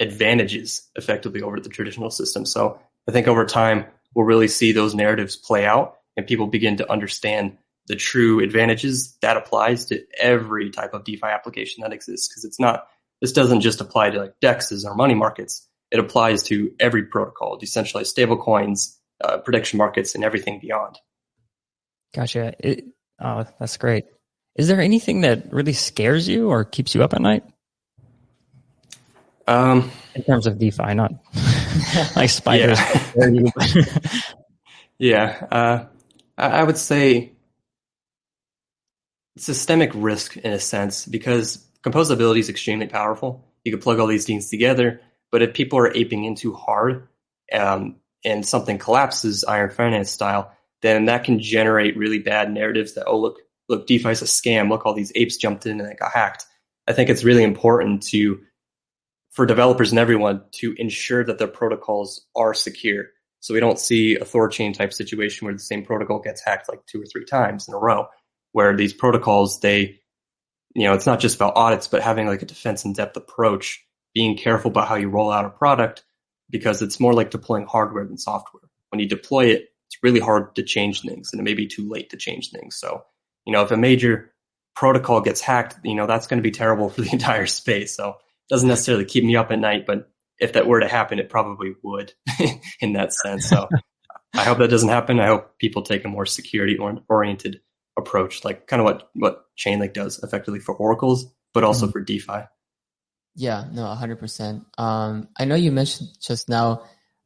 advantages 0.00 0.88
effectively 0.96 1.42
over 1.42 1.60
the 1.60 1.68
traditional 1.68 2.08
system. 2.08 2.46
So 2.46 2.80
I 3.06 3.12
think 3.12 3.28
over 3.28 3.44
time, 3.44 3.84
we'll 4.14 4.24
really 4.24 4.48
see 4.48 4.72
those 4.72 4.94
narratives 4.94 5.36
play 5.36 5.66
out 5.66 5.98
and 6.16 6.26
people 6.26 6.46
begin 6.46 6.78
to 6.78 6.90
understand 6.90 7.58
the 7.86 7.96
true 7.96 8.40
advantages 8.40 9.18
that 9.20 9.36
applies 9.36 9.84
to 9.84 10.02
every 10.18 10.70
type 10.70 10.94
of 10.94 11.04
DeFi 11.04 11.26
application 11.26 11.82
that 11.82 11.92
exists. 11.92 12.34
Cause 12.34 12.46
it's 12.46 12.58
not, 12.58 12.86
this 13.20 13.32
doesn't 13.32 13.60
just 13.60 13.80
apply 13.80 14.10
to 14.10 14.18
like 14.18 14.34
DEXs 14.42 14.84
or 14.84 14.94
money 14.94 15.14
markets. 15.14 15.66
It 15.90 16.00
applies 16.00 16.42
to 16.44 16.72
every 16.80 17.04
protocol, 17.04 17.56
decentralized 17.56 18.16
stablecoins, 18.16 18.96
uh, 19.22 19.38
prediction 19.38 19.78
markets, 19.78 20.14
and 20.14 20.24
everything 20.24 20.58
beyond. 20.60 20.98
Gotcha. 22.14 22.54
It, 22.58 22.84
oh, 23.20 23.44
that's 23.58 23.76
great. 23.76 24.06
Is 24.56 24.68
there 24.68 24.80
anything 24.80 25.20
that 25.22 25.52
really 25.52 25.74
scares 25.74 26.26
you 26.26 26.48
or 26.48 26.64
keeps 26.64 26.94
you 26.94 27.02
up 27.02 27.14
at 27.14 27.20
night? 27.20 27.44
Um, 29.46 29.92
in 30.14 30.24
terms 30.24 30.46
of 30.46 30.58
DeFi, 30.58 30.94
not 30.94 31.12
like 32.16 32.30
spiders. 32.30 32.80
Yeah, 33.14 33.50
yeah 34.98 35.46
uh, 35.50 35.84
I 36.36 36.64
would 36.64 36.78
say 36.78 37.32
systemic 39.36 39.92
risk 39.94 40.36
in 40.36 40.52
a 40.52 40.58
sense 40.58 41.06
because 41.06 41.65
composability 41.86 42.40
is 42.40 42.48
extremely 42.48 42.86
powerful. 42.86 43.44
You 43.64 43.72
can 43.72 43.80
plug 43.80 44.00
all 44.00 44.06
these 44.06 44.26
things 44.26 44.50
together, 44.50 45.00
but 45.30 45.42
if 45.42 45.54
people 45.54 45.78
are 45.78 45.94
aping 45.94 46.24
in 46.24 46.34
too 46.34 46.52
hard 46.52 47.08
um, 47.52 47.96
and 48.24 48.44
something 48.44 48.78
collapses 48.78 49.44
iron 49.44 49.70
finance 49.70 50.10
style, 50.10 50.52
then 50.82 51.06
that 51.06 51.24
can 51.24 51.38
generate 51.38 51.96
really 51.96 52.18
bad 52.18 52.52
narratives 52.52 52.94
that, 52.94 53.06
oh, 53.06 53.18
look, 53.18 53.38
look, 53.68 53.86
DeFi 53.86 54.10
is 54.10 54.22
a 54.22 54.26
scam. 54.26 54.68
Look, 54.68 54.84
all 54.84 54.94
these 54.94 55.12
apes 55.14 55.36
jumped 55.36 55.66
in 55.66 55.80
and 55.80 55.88
they 55.88 55.94
got 55.94 56.12
hacked. 56.12 56.44
I 56.88 56.92
think 56.92 57.10
it's 57.10 57.24
really 57.24 57.44
important 57.44 58.02
to 58.08 58.40
for 59.30 59.44
developers 59.44 59.90
and 59.90 59.98
everyone 59.98 60.42
to 60.50 60.74
ensure 60.78 61.22
that 61.22 61.38
their 61.38 61.46
protocols 61.46 62.26
are 62.34 62.54
secure. 62.54 63.06
So 63.40 63.52
we 63.52 63.60
don't 63.60 63.78
see 63.78 64.16
a 64.16 64.24
THORChain 64.24 64.74
type 64.74 64.92
situation 64.92 65.44
where 65.44 65.54
the 65.54 65.60
same 65.60 65.84
protocol 65.84 66.20
gets 66.20 66.42
hacked 66.42 66.68
like 66.68 66.84
two 66.86 67.02
or 67.02 67.04
three 67.04 67.26
times 67.26 67.68
in 67.68 67.74
a 67.74 67.78
row, 67.78 68.06
where 68.52 68.74
these 68.74 68.94
protocols, 68.94 69.60
they, 69.60 70.00
you 70.76 70.84
know, 70.84 70.92
it's 70.92 71.06
not 71.06 71.20
just 71.20 71.36
about 71.36 71.56
audits, 71.56 71.88
but 71.88 72.02
having 72.02 72.26
like 72.26 72.42
a 72.42 72.46
defense 72.46 72.84
in 72.84 72.92
depth 72.92 73.16
approach, 73.16 73.82
being 74.12 74.36
careful 74.36 74.70
about 74.70 74.86
how 74.86 74.96
you 74.96 75.08
roll 75.08 75.30
out 75.30 75.46
a 75.46 75.50
product 75.50 76.04
because 76.50 76.82
it's 76.82 77.00
more 77.00 77.14
like 77.14 77.30
deploying 77.30 77.64
hardware 77.64 78.04
than 78.04 78.18
software. 78.18 78.62
When 78.90 79.00
you 79.00 79.08
deploy 79.08 79.46
it, 79.46 79.68
it's 79.88 79.96
really 80.02 80.20
hard 80.20 80.54
to 80.56 80.62
change 80.62 81.00
things 81.00 81.30
and 81.32 81.40
it 81.40 81.44
may 81.44 81.54
be 81.54 81.66
too 81.66 81.88
late 81.88 82.10
to 82.10 82.18
change 82.18 82.50
things. 82.50 82.76
So, 82.76 83.04
you 83.46 83.54
know, 83.54 83.62
if 83.62 83.70
a 83.70 83.76
major 83.78 84.34
protocol 84.74 85.22
gets 85.22 85.40
hacked, 85.40 85.78
you 85.82 85.94
know, 85.94 86.06
that's 86.06 86.26
going 86.26 86.38
to 86.38 86.46
be 86.46 86.50
terrible 86.50 86.90
for 86.90 87.00
the 87.00 87.10
entire 87.10 87.46
space. 87.46 87.96
So 87.96 88.10
it 88.10 88.50
doesn't 88.50 88.68
necessarily 88.68 89.06
keep 89.06 89.24
me 89.24 89.34
up 89.34 89.50
at 89.50 89.58
night, 89.58 89.86
but 89.86 90.10
if 90.38 90.52
that 90.52 90.66
were 90.66 90.80
to 90.80 90.88
happen, 90.88 91.18
it 91.18 91.30
probably 91.30 91.74
would 91.82 92.12
in 92.80 92.92
that 92.92 93.14
sense. 93.14 93.48
So 93.48 93.66
I 94.34 94.44
hope 94.44 94.58
that 94.58 94.68
doesn't 94.68 94.90
happen. 94.90 95.20
I 95.20 95.28
hope 95.28 95.58
people 95.58 95.80
take 95.80 96.04
a 96.04 96.08
more 96.08 96.26
security 96.26 96.76
oriented 97.08 97.62
approach, 97.98 98.44
like 98.44 98.66
kind 98.66 98.80
of 98.80 98.84
what, 98.84 99.10
what 99.14 99.46
Chainlink 99.56 99.92
does 99.92 100.22
effectively 100.22 100.60
for 100.60 100.74
oracles, 100.74 101.26
but 101.52 101.64
also 101.64 101.86
mm-hmm. 101.86 101.92
for 101.92 102.00
DeFi. 102.00 102.40
Yeah, 103.34 103.64
no, 103.72 103.82
100%. 103.82 104.64
Um, 104.78 105.28
I 105.38 105.44
know 105.44 105.54
you 105.54 105.72
mentioned 105.72 106.08
just 106.20 106.48
now 106.48 106.84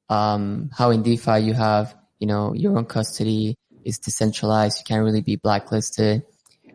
um, 0.09 0.71
how 0.77 0.91
in 0.91 1.03
DeFi 1.03 1.39
you 1.41 1.55
have, 1.55 1.95
you 2.19 2.27
know, 2.27 2.53
your 2.55 2.77
own 2.77 2.85
custody 2.85 3.57
is 3.85 3.99
decentralized. 3.99 4.79
You 4.79 4.85
can't 4.85 5.05
really 5.05 5.23
be 5.23 5.37
blacklisted. 5.37 6.23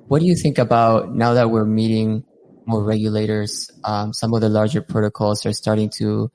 What 0.08 0.19
do 0.19 0.25
you 0.25 0.36
think 0.36 0.58
about 0.58 1.13
now 1.13 1.34
that 1.34 1.49
we're 1.49 1.65
meeting 1.65 2.23
more 2.65 2.84
regulators. 2.84 3.71
Um, 3.84 4.13
some 4.13 4.34
of 4.34 4.41
the 4.41 4.49
larger 4.49 4.81
protocols 4.81 5.45
are 5.45 5.53
starting 5.53 5.89
to, 5.97 6.31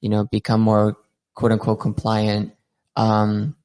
you 0.00 0.08
know, 0.08 0.24
become 0.24 0.60
more 0.60 0.96
quote 1.34 1.52
unquote 1.52 1.80
compliant. 1.80 2.54
Um, 2.96 3.56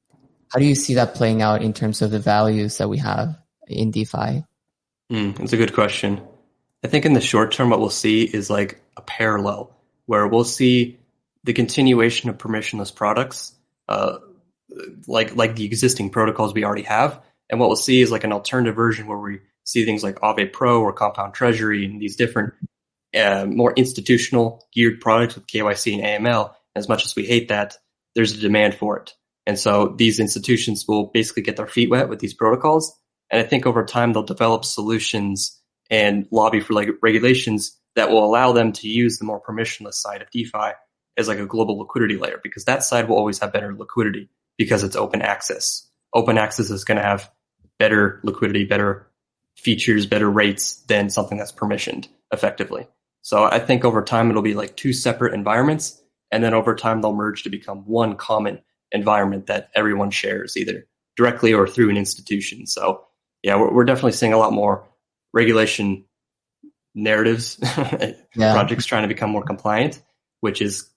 how 0.52 0.58
do 0.58 0.66
you 0.66 0.74
see 0.74 0.94
that 0.94 1.14
playing 1.14 1.40
out 1.40 1.62
in 1.62 1.72
terms 1.72 2.02
of 2.02 2.10
the 2.10 2.18
values 2.18 2.78
that 2.78 2.88
we 2.88 2.98
have 2.98 3.38
in 3.66 3.90
DeFi? 3.90 4.44
Mm, 5.10 5.36
that's 5.36 5.52
a 5.52 5.56
good 5.56 5.72
question. 5.72 6.20
I 6.84 6.88
think 6.88 7.06
in 7.06 7.14
the 7.14 7.20
short 7.20 7.52
term, 7.52 7.70
what 7.70 7.80
we'll 7.80 7.90
see 7.90 8.24
is 8.24 8.50
like 8.50 8.80
a 8.96 9.02
parallel 9.02 9.74
where 10.06 10.26
we'll 10.26 10.44
see 10.44 10.98
the 11.44 11.54
continuation 11.54 12.28
of 12.28 12.38
permissionless 12.38 12.94
products, 12.94 13.52
uh, 13.88 14.18
like 15.06 15.36
like 15.36 15.56
the 15.56 15.64
existing 15.64 16.10
protocols 16.10 16.52
we 16.52 16.64
already 16.64 16.82
have, 16.82 17.22
and 17.48 17.58
what 17.58 17.68
we'll 17.68 17.76
see 17.76 18.00
is 18.00 18.10
like 18.10 18.24
an 18.24 18.32
alternative 18.32 18.74
version 18.74 19.06
where 19.06 19.18
we 19.18 19.40
see 19.64 19.84
things 19.84 20.02
like 20.02 20.16
Aave 20.16 20.52
Pro 20.52 20.82
or 20.82 20.92
Compound 20.92 21.34
Treasury 21.34 21.84
and 21.84 22.00
these 22.00 22.16
different 22.16 22.52
uh, 23.16 23.46
more 23.46 23.72
institutional 23.74 24.66
geared 24.72 25.00
products 25.00 25.34
with 25.34 25.46
KYC 25.46 26.02
and 26.02 26.26
AML. 26.26 26.52
As 26.74 26.88
much 26.88 27.04
as 27.04 27.14
we 27.14 27.24
hate 27.26 27.48
that, 27.48 27.76
there's 28.14 28.32
a 28.32 28.40
demand 28.40 28.74
for 28.74 28.98
it. 28.98 29.14
And 29.46 29.58
so 29.58 29.94
these 29.96 30.20
institutions 30.20 30.86
will 30.86 31.06
basically 31.06 31.42
get 31.42 31.56
their 31.56 31.66
feet 31.66 31.90
wet 31.90 32.08
with 32.08 32.20
these 32.20 32.34
protocols. 32.34 32.96
And 33.30 33.40
I 33.40 33.44
think 33.44 33.66
over 33.66 33.84
time 33.84 34.12
they'll 34.12 34.22
develop 34.22 34.64
solutions 34.64 35.60
and 35.90 36.26
lobby 36.30 36.60
for 36.60 36.74
like 36.74 36.88
regulations 37.02 37.78
that 37.96 38.10
will 38.10 38.24
allow 38.24 38.52
them 38.52 38.72
to 38.72 38.88
use 38.88 39.18
the 39.18 39.24
more 39.24 39.40
permissionless 39.40 39.94
side 39.94 40.22
of 40.22 40.30
DeFi 40.30 40.72
as 41.16 41.28
like 41.28 41.38
a 41.38 41.46
global 41.46 41.78
liquidity 41.78 42.16
layer 42.16 42.40
because 42.42 42.64
that 42.64 42.82
side 42.82 43.08
will 43.08 43.16
always 43.16 43.38
have 43.38 43.52
better 43.52 43.74
liquidity 43.74 44.30
because 44.56 44.84
it's 44.84 44.96
open 44.96 45.22
access. 45.22 45.86
Open 46.14 46.38
access 46.38 46.70
is 46.70 46.84
going 46.84 46.96
to 46.96 47.04
have 47.04 47.30
better 47.78 48.20
liquidity, 48.22 48.64
better 48.64 49.10
features, 49.56 50.06
better 50.06 50.30
rates 50.30 50.76
than 50.88 51.10
something 51.10 51.38
that's 51.38 51.52
permissioned 51.52 52.08
effectively. 52.32 52.86
So 53.22 53.44
I 53.44 53.58
think 53.58 53.84
over 53.84 54.02
time 54.02 54.30
it'll 54.30 54.42
be 54.42 54.54
like 54.54 54.76
two 54.76 54.92
separate 54.92 55.34
environments, 55.34 56.00
and 56.30 56.42
then 56.42 56.54
over 56.54 56.74
time 56.74 57.00
they'll 57.00 57.14
merge 57.14 57.44
to 57.44 57.50
become 57.50 57.78
one 57.86 58.16
common 58.16 58.62
environment 58.92 59.46
that 59.46 59.70
everyone 59.74 60.10
shares 60.10 60.56
either 60.56 60.86
directly 61.16 61.52
or 61.52 61.66
through 61.66 61.90
an 61.90 61.96
institution. 61.96 62.66
So 62.66 63.04
yeah, 63.42 63.56
we're, 63.56 63.72
we're 63.72 63.84
definitely 63.84 64.12
seeing 64.12 64.32
a 64.32 64.38
lot 64.38 64.52
more 64.52 64.86
regulation 65.32 66.04
narratives, 66.94 67.58
yeah. 68.34 68.52
projects 68.52 68.86
trying 68.86 69.02
to 69.02 69.08
become 69.08 69.30
more 69.30 69.44
compliant, 69.44 70.02
which 70.40 70.60
is 70.60 70.88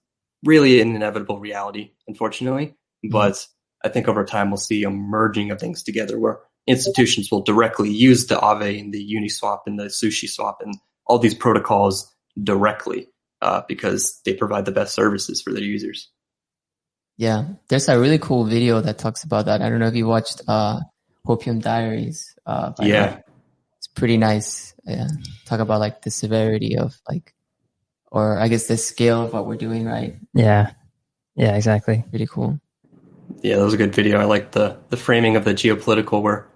really 0.43 0.81
an 0.81 0.95
inevitable 0.95 1.39
reality, 1.39 1.91
unfortunately. 2.07 2.67
Mm-hmm. 2.67 3.09
But 3.09 3.45
I 3.83 3.89
think 3.89 4.07
over 4.07 4.25
time 4.25 4.49
we'll 4.49 4.57
see 4.57 4.83
a 4.83 4.89
merging 4.89 5.51
of 5.51 5.59
things 5.59 5.83
together 5.83 6.19
where 6.19 6.39
institutions 6.67 7.29
will 7.31 7.41
directly 7.41 7.89
use 7.89 8.27
the 8.27 8.35
Aave 8.35 8.79
and 8.79 8.93
the 8.93 9.13
Uniswap 9.13 9.61
and 9.67 9.79
the 9.79 9.85
SushiSwap 9.85 10.55
and 10.61 10.75
all 11.05 11.19
these 11.19 11.35
protocols 11.35 12.11
directly 12.41 13.07
uh, 13.41 13.61
because 13.67 14.19
they 14.25 14.33
provide 14.33 14.65
the 14.65 14.71
best 14.71 14.95
services 14.95 15.41
for 15.41 15.53
their 15.53 15.63
users. 15.63 16.09
Yeah, 17.17 17.45
there's 17.69 17.87
a 17.87 17.99
really 17.99 18.19
cool 18.19 18.43
video 18.43 18.81
that 18.81 18.97
talks 18.97 19.23
about 19.23 19.45
that. 19.45 19.61
I 19.61 19.69
don't 19.69 19.79
know 19.79 19.87
if 19.87 19.95
you 19.95 20.05
watched 20.05 20.41
uh, 20.47 20.81
Hopium 21.25 21.61
Diaries. 21.61 22.35
Uh, 22.45 22.73
yeah, 22.81 23.19
it's 23.77 23.87
pretty 23.87 24.17
nice. 24.17 24.73
Yeah, 24.85 25.07
talk 25.45 25.59
about 25.59 25.79
like 25.79 26.01
the 26.01 26.11
severity 26.11 26.77
of 26.77 26.95
like, 27.07 27.33
or 28.11 28.37
I 28.37 28.49
guess 28.49 28.67
the 28.67 28.77
scale 28.77 29.23
of 29.23 29.33
what 29.33 29.47
we're 29.47 29.55
doing, 29.55 29.85
right? 29.85 30.15
Yeah, 30.33 30.71
yeah, 31.35 31.55
exactly. 31.55 32.03
Pretty 32.09 32.27
cool. 32.27 32.59
Yeah, 33.41 33.57
that 33.57 33.63
was 33.63 33.73
a 33.73 33.77
good 33.77 33.95
video. 33.95 34.19
I 34.19 34.25
like 34.25 34.51
the 34.51 34.77
the 34.89 34.97
framing 34.97 35.35
of 35.35 35.45
the 35.45 35.53
geopolitical 35.53 36.21
where 36.21 36.47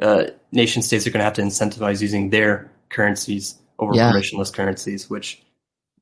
uh, 0.00 0.24
nation 0.52 0.82
states 0.82 1.06
are 1.06 1.10
going 1.10 1.20
to 1.20 1.24
have 1.24 1.34
to 1.34 1.42
incentivize 1.42 2.00
using 2.00 2.30
their 2.30 2.70
currencies 2.88 3.56
over 3.78 3.94
yeah. 3.94 4.12
permissionless 4.12 4.52
currencies, 4.52 5.10
which 5.10 5.43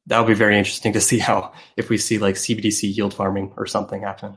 that 0.07 0.19
would 0.19 0.29
be 0.29 0.35
very 0.35 0.59
interesting 0.59 0.93
to 0.95 1.01
see 1.01 1.19
how 1.19 1.53
if 1.77 1.89
we 1.89 1.99
see 1.99 2.19
like 2.19 2.35
CBDC 2.35 2.97
yield 2.97 3.15
farming 3.15 3.53
or 3.57 3.67
something 3.67 4.03
happen. 4.03 4.37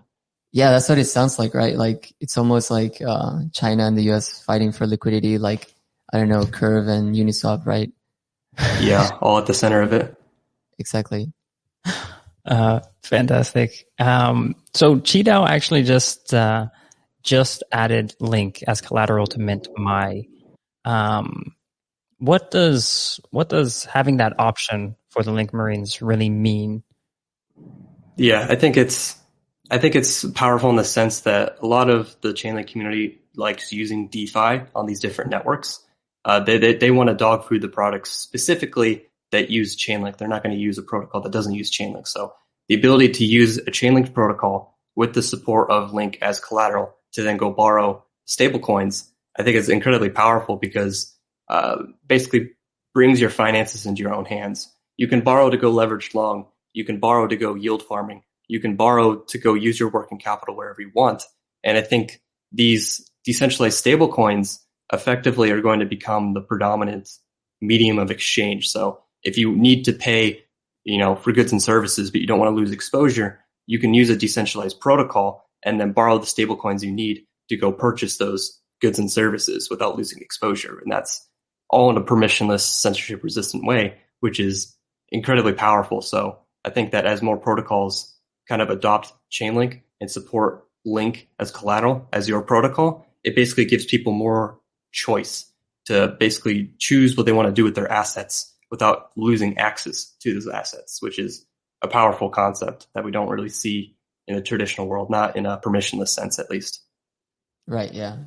Yeah, 0.52 0.72
that's 0.72 0.88
what 0.88 0.98
it 0.98 1.06
sounds 1.06 1.38
like, 1.38 1.54
right? 1.54 1.76
Like 1.76 2.14
it's 2.20 2.38
almost 2.38 2.72
like 2.72 3.02
uh, 3.02 3.40
China 3.52 3.86
and 3.86 3.98
the 3.98 4.04
U.S. 4.04 4.42
fighting 4.44 4.72
for 4.72 4.88
liquidity, 4.88 5.38
like 5.38 5.74
I 6.14 6.18
don't 6.18 6.30
know, 6.30 6.46
Curve 6.46 6.88
and 6.88 7.16
Uniswap, 7.16 7.66
right? 7.66 7.92
yeah, 8.80 9.10
all 9.22 9.38
at 9.38 9.48
the 9.48 9.54
center 9.54 9.82
of 9.82 9.94
it. 9.94 10.16
Exactly. 10.80 11.32
Uh, 12.46 12.80
fantastic. 13.02 13.88
Um, 13.98 14.54
so 14.76 14.98
QiDao 14.98 15.50
actually 15.50 15.82
just 15.82 16.32
uh, 16.32 16.68
just 17.24 17.64
added 17.72 18.14
Link 18.20 18.64
as 18.68 18.82
collateral 18.82 19.26
to 19.28 19.40
Mint 19.40 19.68
MAI. 19.76 20.28
Um, 20.86 21.56
what 22.20 22.52
does 22.52 23.20
what 23.32 23.50
does 23.50 23.86
having 23.86 24.18
that 24.18 24.40
option 24.40 24.96
for 25.16 25.24
the 25.24 25.32
Link 25.32 25.54
Marines 25.54 26.02
really 26.02 26.30
mean? 26.30 26.84
Yeah, 28.18 28.46
I 28.50 28.56
think 28.56 28.76
it's 28.76 29.18
I 29.72 29.78
think 29.78 29.96
it's 29.96 30.26
powerful 30.26 30.70
in 30.70 30.76
the 30.76 30.84
sense 30.84 31.22
that 31.22 31.58
a 31.62 31.66
lot 31.66 31.90
of 31.90 32.16
the 32.22 32.34
Chainlink 32.34 32.68
community 32.68 33.22
likes 33.36 33.72
using 33.72 34.10
DeFi 34.10 34.62
on 34.76 34.86
these 34.86 35.00
different 35.00 35.32
networks. 35.32 35.80
Uh, 36.26 36.42
they 36.42 36.58
they, 36.58 36.76
they 36.76 36.92
want 36.92 37.10
to 37.10 37.16
dog 37.16 37.48
food 37.48 37.62
the 37.62 37.70
products 37.70 38.12
specifically 38.12 39.06
that 39.32 39.50
use 39.50 39.78
Chainlink. 39.78 40.18
They're 40.18 40.28
not 40.28 40.44
going 40.44 40.56
to 40.56 40.62
use 40.62 40.78
a 40.78 40.84
protocol 40.84 41.22
that 41.22 41.32
doesn't 41.32 41.56
use 41.56 41.72
Chainlink. 41.72 42.08
So 42.08 42.34
the 42.68 42.76
ability 42.76 43.10
to 43.14 43.26
use 43.26 43.58
a 43.58 43.72
Chainlink 43.72 44.14
protocol 44.14 44.78
with 44.96 45.14
the 45.14 45.24
support 45.24 45.72
of 45.72 45.94
Link 45.94 46.18
as 46.22 46.42
collateral 46.42 46.94
to 47.14 47.24
then 47.24 47.38
go 47.38 47.52
borrow 47.52 48.04
stablecoins, 48.28 49.10
I 49.38 49.44
think 49.44 49.56
is 49.56 49.70
incredibly 49.70 50.10
powerful 50.10 50.58
because 50.58 51.16
uh, 51.48 51.78
basically 52.06 52.52
brings 52.94 53.22
your 53.22 53.30
finances 53.30 53.86
into 53.86 54.02
your 54.02 54.14
own 54.14 54.26
hands. 54.26 54.72
You 54.98 55.08
can 55.08 55.22
borrow 55.22 55.50
to 55.50 55.58
go 55.58 55.72
leveraged 55.72 56.14
long. 56.14 56.48
You 56.74 56.86
can 56.86 57.00
borrow 57.00 57.28
to 57.28 57.36
go 57.36 57.56
yield 57.56 57.84
farming. 57.84 58.24
You 58.48 58.60
can 58.60 58.76
borrow 58.76 59.16
to 59.16 59.38
go 59.38 59.54
use 59.54 59.80
your 59.80 59.90
working 59.90 60.20
capital 60.20 60.56
wherever 60.56 60.82
you 60.82 60.92
want. 60.94 61.24
And 61.64 61.78
I 61.78 61.82
think 61.82 62.22
these 62.52 63.10
decentralized 63.24 63.84
stablecoins 63.84 64.60
effectively 64.94 65.52
are 65.52 65.62
going 65.62 65.80
to 65.80 65.86
become 65.86 66.34
the 66.34 66.42
predominant 66.42 67.10
medium 67.62 67.98
of 67.98 68.12
exchange. 68.12 68.70
So 68.70 69.00
if 69.24 69.38
you 69.38 69.56
need 69.56 69.86
to 69.86 69.94
pay, 69.94 70.44
you 70.84 70.98
know, 70.98 71.16
for 71.16 71.32
goods 71.32 71.52
and 71.52 71.62
services, 71.62 72.12
but 72.12 72.22
you 72.22 72.28
don't 72.28 72.40
want 72.40 72.52
to 72.52 72.56
lose 72.56 72.72
exposure, 72.72 73.40
you 73.66 73.80
can 73.80 73.94
use 73.94 74.10
a 74.10 74.16
decentralized 74.16 74.80
protocol 74.80 75.50
and 75.64 75.80
then 75.80 75.92
borrow 75.92 76.20
the 76.20 76.26
stablecoins 76.26 76.84
you 76.84 76.92
need 76.92 77.26
to 77.50 77.58
go 77.58 77.72
purchase 77.72 78.18
those 78.18 78.60
goods 78.82 79.00
and 79.00 79.12
services 79.12 79.70
without 79.70 79.98
losing 79.98 80.22
exposure. 80.22 80.80
And 80.80 80.92
that's 80.92 81.28
all 81.70 81.90
in 81.90 81.98
a 81.98 82.02
permissionless, 82.02 82.62
censorship 82.62 83.24
resistant 83.24 83.66
way, 83.66 83.98
which 84.20 84.40
is 84.40 84.76
incredibly 85.10 85.54
powerful. 85.54 86.02
So 86.02 86.40
I 86.64 86.70
think 86.70 86.92
that 86.92 87.06
as 87.06 87.22
more 87.22 87.38
protocols 87.38 88.14
kind 88.48 88.62
of 88.62 88.70
adopt 88.70 89.14
Chainlink 89.32 89.82
and 90.02 90.10
support 90.10 90.68
Link 90.86 91.30
as 91.40 91.52
collateral 91.52 92.08
as 92.14 92.30
your 92.30 92.42
protocol, 92.42 93.08
it 93.24 93.36
basically 93.36 93.66
gives 93.66 93.86
people 93.86 94.14
more 94.14 94.60
choice 94.92 95.52
to 95.86 96.16
basically 96.20 96.72
choose 96.80 97.18
what 97.18 97.26
they 97.26 97.32
want 97.32 97.48
to 97.48 97.54
do 97.54 97.64
with 97.64 97.76
their 97.76 97.92
assets 97.92 98.54
without 98.72 99.12
losing 99.16 99.58
access 99.58 100.14
to 100.22 100.34
those 100.34 100.48
assets, 100.48 101.02
which 101.02 101.20
is 101.20 101.46
a 101.82 101.88
powerful 101.88 102.30
concept 102.30 102.88
that 102.94 103.04
we 103.04 103.12
don't 103.12 103.30
really 103.30 103.50
see 103.50 103.96
in 104.28 104.36
the 104.36 104.42
traditional 104.42 104.88
world, 104.88 105.10
not 105.10 105.36
in 105.36 105.46
a 105.46 105.60
permissionless 105.60 106.10
sense, 106.10 106.40
at 106.40 106.50
least. 106.50 106.82
Right. 107.68 107.94
Yeah. 107.94 108.18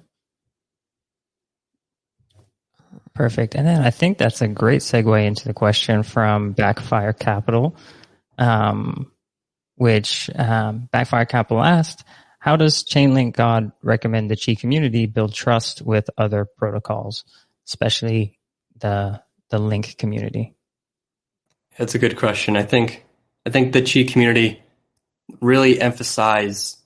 Perfect. 3.19 3.57
And 3.57 3.67
then 3.67 3.83
I 3.83 3.91
think 3.91 4.17
that's 4.17 4.43
a 4.43 4.47
great 4.47 4.81
segue 4.81 5.27
into 5.27 5.49
the 5.49 5.53
question 5.53 6.05
from 6.05 6.53
Backfire 6.53 7.13
Capital, 7.13 7.77
um, 8.39 9.11
which 9.75 10.31
um, 10.37 10.89
Backfire 10.93 11.25
Capital 11.25 11.61
asked, 11.61 12.05
how 12.39 12.55
does 12.55 12.85
Chainlink 12.85 13.35
God 13.35 13.73
recommend 13.83 14.31
the 14.31 14.37
Qi 14.37 14.57
community 14.57 15.07
build 15.07 15.35
trust 15.35 15.83
with 15.83 16.09
other 16.17 16.45
protocols, 16.45 17.25
especially 17.67 18.39
the 18.77 19.21
the 19.51 19.59
Link 19.59 19.99
community? 19.99 20.55
That's 21.77 21.97
a 21.97 21.99
good 21.99 22.17
question. 22.17 22.57
I 22.57 22.63
think 22.63 23.05
I 23.45 23.51
think 23.51 23.73
the 23.73 23.83
Qi 23.83 24.07
community 24.07 24.63
really 25.41 25.81
emphasize. 25.81 26.77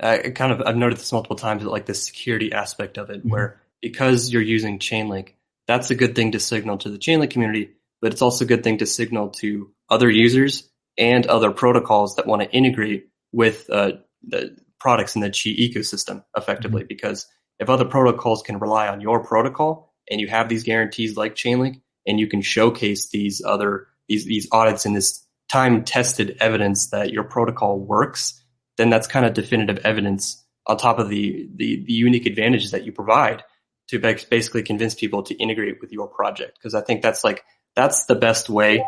Uh, 0.00 0.30
kind 0.34 0.50
of 0.50 0.62
I've 0.66 0.78
noted 0.78 0.96
this 0.96 1.12
multiple 1.12 1.36
times, 1.36 1.62
like 1.62 1.84
the 1.84 1.92
security 1.92 2.54
aspect 2.54 2.96
of 2.96 3.10
it, 3.10 3.18
mm-hmm. 3.18 3.28
where 3.28 3.60
because 3.82 4.30
you're 4.30 4.40
using 4.40 4.78
Chainlink, 4.78 5.34
that's 5.68 5.90
a 5.90 5.94
good 5.94 6.16
thing 6.16 6.32
to 6.32 6.40
signal 6.40 6.78
to 6.78 6.90
the 6.90 6.98
Chainlink 6.98 7.30
community, 7.30 7.70
but 8.00 8.12
it's 8.12 8.22
also 8.22 8.44
a 8.44 8.48
good 8.48 8.64
thing 8.64 8.78
to 8.78 8.86
signal 8.86 9.28
to 9.30 9.70
other 9.88 10.10
users 10.10 10.68
and 10.96 11.26
other 11.26 11.52
protocols 11.52 12.16
that 12.16 12.26
want 12.26 12.42
to 12.42 12.50
integrate 12.50 13.08
with 13.32 13.70
uh, 13.70 13.92
the 14.26 14.56
products 14.80 15.14
in 15.14 15.20
the 15.20 15.30
Qi 15.30 15.56
ecosystem 15.56 16.24
effectively. 16.36 16.82
Mm-hmm. 16.82 16.88
Because 16.88 17.26
if 17.60 17.68
other 17.68 17.84
protocols 17.84 18.42
can 18.42 18.58
rely 18.58 18.88
on 18.88 19.00
your 19.00 19.22
protocol 19.22 19.94
and 20.10 20.20
you 20.20 20.26
have 20.28 20.48
these 20.48 20.64
guarantees 20.64 21.16
like 21.16 21.36
Chainlink, 21.36 21.82
and 22.06 22.18
you 22.18 22.26
can 22.26 22.40
showcase 22.40 23.10
these 23.10 23.42
other 23.44 23.88
these 24.08 24.24
these 24.24 24.48
audits 24.50 24.86
and 24.86 24.96
this 24.96 25.24
time 25.48 25.84
tested 25.84 26.36
evidence 26.40 26.88
that 26.88 27.10
your 27.10 27.24
protocol 27.24 27.78
works, 27.78 28.42
then 28.76 28.90
that's 28.90 29.06
kind 29.06 29.26
of 29.26 29.34
definitive 29.34 29.78
evidence 29.84 30.44
on 30.66 30.76
top 30.76 30.98
of 30.98 31.08
the, 31.08 31.48
the, 31.56 31.84
the 31.86 31.92
unique 31.92 32.26
advantages 32.26 32.72
that 32.72 32.84
you 32.84 32.92
provide 32.92 33.42
to 33.88 33.98
basically 33.98 34.62
convince 34.62 34.94
people 34.94 35.22
to 35.24 35.34
integrate 35.34 35.80
with 35.80 35.92
your 35.92 36.08
project. 36.08 36.58
Because 36.58 36.74
I 36.74 36.80
think 36.82 37.02
that's 37.02 37.24
like 37.24 37.44
that's 37.74 38.04
the 38.06 38.14
best 38.14 38.48
way 38.50 38.84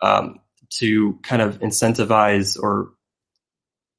um, 0.00 0.40
to 0.78 1.18
kind 1.22 1.42
of 1.42 1.60
incentivize 1.60 2.60
or 2.60 2.92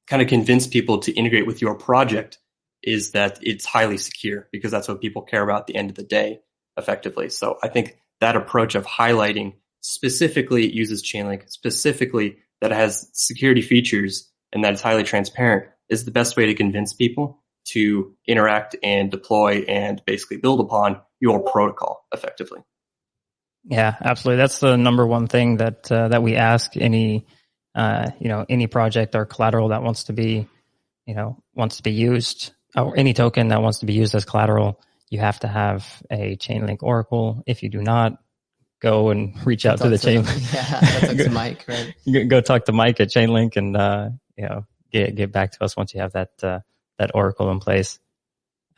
kind 0.06 0.22
of 0.22 0.28
convince 0.28 0.66
people 0.66 0.98
to 0.98 1.12
integrate 1.12 1.46
with 1.46 1.60
your 1.60 1.74
project 1.74 2.38
is 2.82 3.12
that 3.12 3.38
it's 3.42 3.64
highly 3.64 3.98
secure 3.98 4.48
because 4.52 4.70
that's 4.70 4.88
what 4.88 5.00
people 5.00 5.22
care 5.22 5.42
about 5.42 5.62
at 5.62 5.66
the 5.66 5.74
end 5.74 5.90
of 5.90 5.96
the 5.96 6.04
day 6.04 6.40
effectively. 6.76 7.28
So 7.28 7.58
I 7.62 7.68
think 7.68 7.98
that 8.20 8.36
approach 8.36 8.74
of 8.74 8.86
highlighting 8.86 9.54
specifically 9.80 10.66
it 10.66 10.72
uses 10.72 11.02
Chainlink, 11.02 11.50
specifically 11.50 12.38
that 12.60 12.72
it 12.72 12.76
has 12.76 13.08
security 13.12 13.62
features 13.62 14.30
and 14.52 14.64
that 14.64 14.72
it's 14.72 14.82
highly 14.82 15.02
transparent 15.02 15.68
is 15.88 16.04
the 16.04 16.10
best 16.10 16.36
way 16.36 16.46
to 16.46 16.54
convince 16.54 16.92
people 16.92 17.42
to 17.66 18.14
interact 18.26 18.76
and 18.82 19.10
deploy 19.10 19.64
and 19.68 20.02
basically 20.06 20.36
build 20.36 20.60
upon 20.60 21.00
your 21.20 21.42
protocol 21.42 22.04
effectively. 22.12 22.60
Yeah, 23.64 23.94
absolutely. 24.00 24.38
That's 24.38 24.58
the 24.58 24.76
number 24.76 25.06
one 25.06 25.26
thing 25.26 25.56
that 25.56 25.90
uh, 25.90 26.08
that 26.08 26.22
we 26.22 26.36
ask 26.36 26.76
any 26.76 27.26
uh, 27.74 28.10
you 28.20 28.28
know 28.28 28.46
any 28.48 28.66
project 28.66 29.14
or 29.14 29.26
collateral 29.26 29.68
that 29.68 29.82
wants 29.82 30.04
to 30.04 30.12
be 30.12 30.46
you 31.06 31.14
know 31.14 31.42
wants 31.54 31.78
to 31.78 31.82
be 31.82 31.92
used 31.92 32.52
or 32.76 32.96
any 32.96 33.12
token 33.12 33.48
that 33.48 33.62
wants 33.62 33.80
to 33.80 33.86
be 33.86 33.94
used 33.94 34.14
as 34.14 34.24
collateral 34.24 34.80
you 35.08 35.20
have 35.20 35.40
to 35.40 35.48
have 35.48 36.02
a 36.10 36.36
Chainlink 36.36 36.78
Oracle. 36.82 37.42
If 37.46 37.62
you 37.62 37.68
do 37.68 37.80
not, 37.80 38.18
go 38.80 39.10
and 39.10 39.34
reach 39.46 39.64
out 39.66 39.78
to 39.78 39.88
the 39.88 39.98
to, 39.98 40.06
Chainlink. 40.06 40.54
Yeah, 40.54 41.00
talk 41.00 41.16
to 41.16 41.30
Mike, 41.30 41.64
right? 41.68 42.28
Go 42.28 42.40
talk 42.40 42.64
to 42.64 42.72
Mike 42.72 43.00
at 43.00 43.08
Chainlink 43.08 43.56
and 43.56 43.76
uh, 43.76 44.10
you 44.36 44.46
know 44.46 44.66
get 44.92 45.14
get 45.14 45.32
back 45.32 45.52
to 45.52 45.64
us 45.64 45.76
once 45.76 45.94
you 45.94 46.00
have 46.00 46.12
that 46.12 46.30
uh, 46.42 46.60
that 46.98 47.12
Oracle 47.14 47.50
in 47.50 47.60
place. 47.60 47.98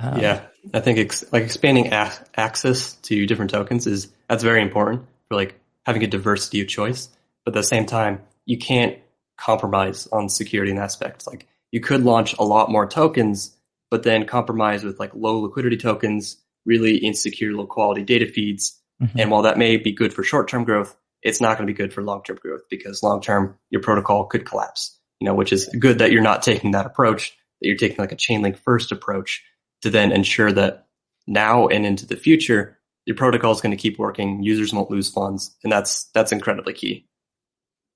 Um, 0.01 0.21
yeah, 0.21 0.43
I 0.73 0.81
think 0.81 0.99
ex- 0.99 1.25
like 1.33 1.45
expanding 1.45 1.93
a- 1.93 2.13
access 2.37 2.95
to 3.03 3.27
different 3.27 3.51
tokens 3.51 3.87
is 3.87 4.09
that's 4.29 4.45
very 4.45 4.63
important 4.63 5.07
for 5.29 5.37
like 5.37 5.61
having 5.85 6.05
a 6.05 6.07
diversity 6.07 6.61
of 6.61 6.69
choice. 6.69 7.09
But 7.45 7.57
at 7.57 7.61
the 7.61 7.67
same 7.67 7.87
time, 7.87 8.23
you 8.45 8.59
can't 8.59 8.99
compromise 9.37 10.07
on 10.13 10.29
security 10.29 10.71
and 10.71 10.81
aspects. 10.81 11.27
Like 11.27 11.47
you 11.73 11.81
could 11.81 12.05
launch 12.05 12.35
a 12.39 12.45
lot 12.45 12.71
more 12.71 12.87
tokens 12.87 13.57
but 13.91 14.03
then 14.03 14.27
compromise 14.27 14.85
with 14.85 14.99
like 15.01 15.15
low 15.15 15.39
liquidity 15.41 15.77
tokens, 15.77 16.37
really 16.65 16.97
insecure 16.97 17.53
low 17.53 17.67
quality 17.67 18.03
data 18.03 18.27
feeds. 18.27 18.81
Mm-hmm. 19.03 19.19
And 19.19 19.31
while 19.31 19.43
that 19.43 19.59
may 19.59 19.77
be 19.77 19.93
good 19.93 20.13
for 20.13 20.23
short 20.23 20.49
term 20.49 20.65
growth, 20.65 20.97
it's 21.23 21.41
not 21.41 21.57
going 21.57 21.67
to 21.67 21.73
be 21.73 21.77
good 21.77 21.93
for 21.93 22.03
long 22.03 22.23
term 22.23 22.39
growth 22.41 22.63
because 22.69 23.03
long 23.03 23.21
term 23.21 23.57
your 23.71 23.81
protocol 23.81 24.27
could 24.27 24.45
collapse, 24.45 24.99
you 25.21 25.25
know, 25.25 25.35
which 25.35 25.53
is 25.53 25.67
good 25.67 26.01
that 26.01 26.13
you're 26.13 26.23
not 26.23 26.43
taking 26.43 26.73
that 26.73 26.87
approach, 26.87 27.37
that 27.61 27.69
you're 27.69 27.77
taking 27.77 27.99
like 27.99 28.13
a 28.13 28.17
Chainlink 28.17 28.59
first 28.59 28.93
approach 28.93 29.43
to 29.83 29.91
then 29.91 30.13
ensure 30.13 30.53
that 30.53 30.87
now 31.27 31.69
and 31.69 31.87
into 31.87 32.07
the 32.07 32.17
future, 32.17 32.79
your 33.07 33.17
protocol 33.17 33.53
is 33.53 33.61
going 33.61 33.77
to 33.77 33.81
keep 33.81 33.99
working. 33.99 34.43
Users 34.43 34.73
won't 34.73 34.91
lose 34.91 35.11
funds. 35.11 35.57
And 35.63 35.73
that's, 35.73 36.05
that's 36.15 36.33
incredibly 36.33 36.73
key. 36.73 37.07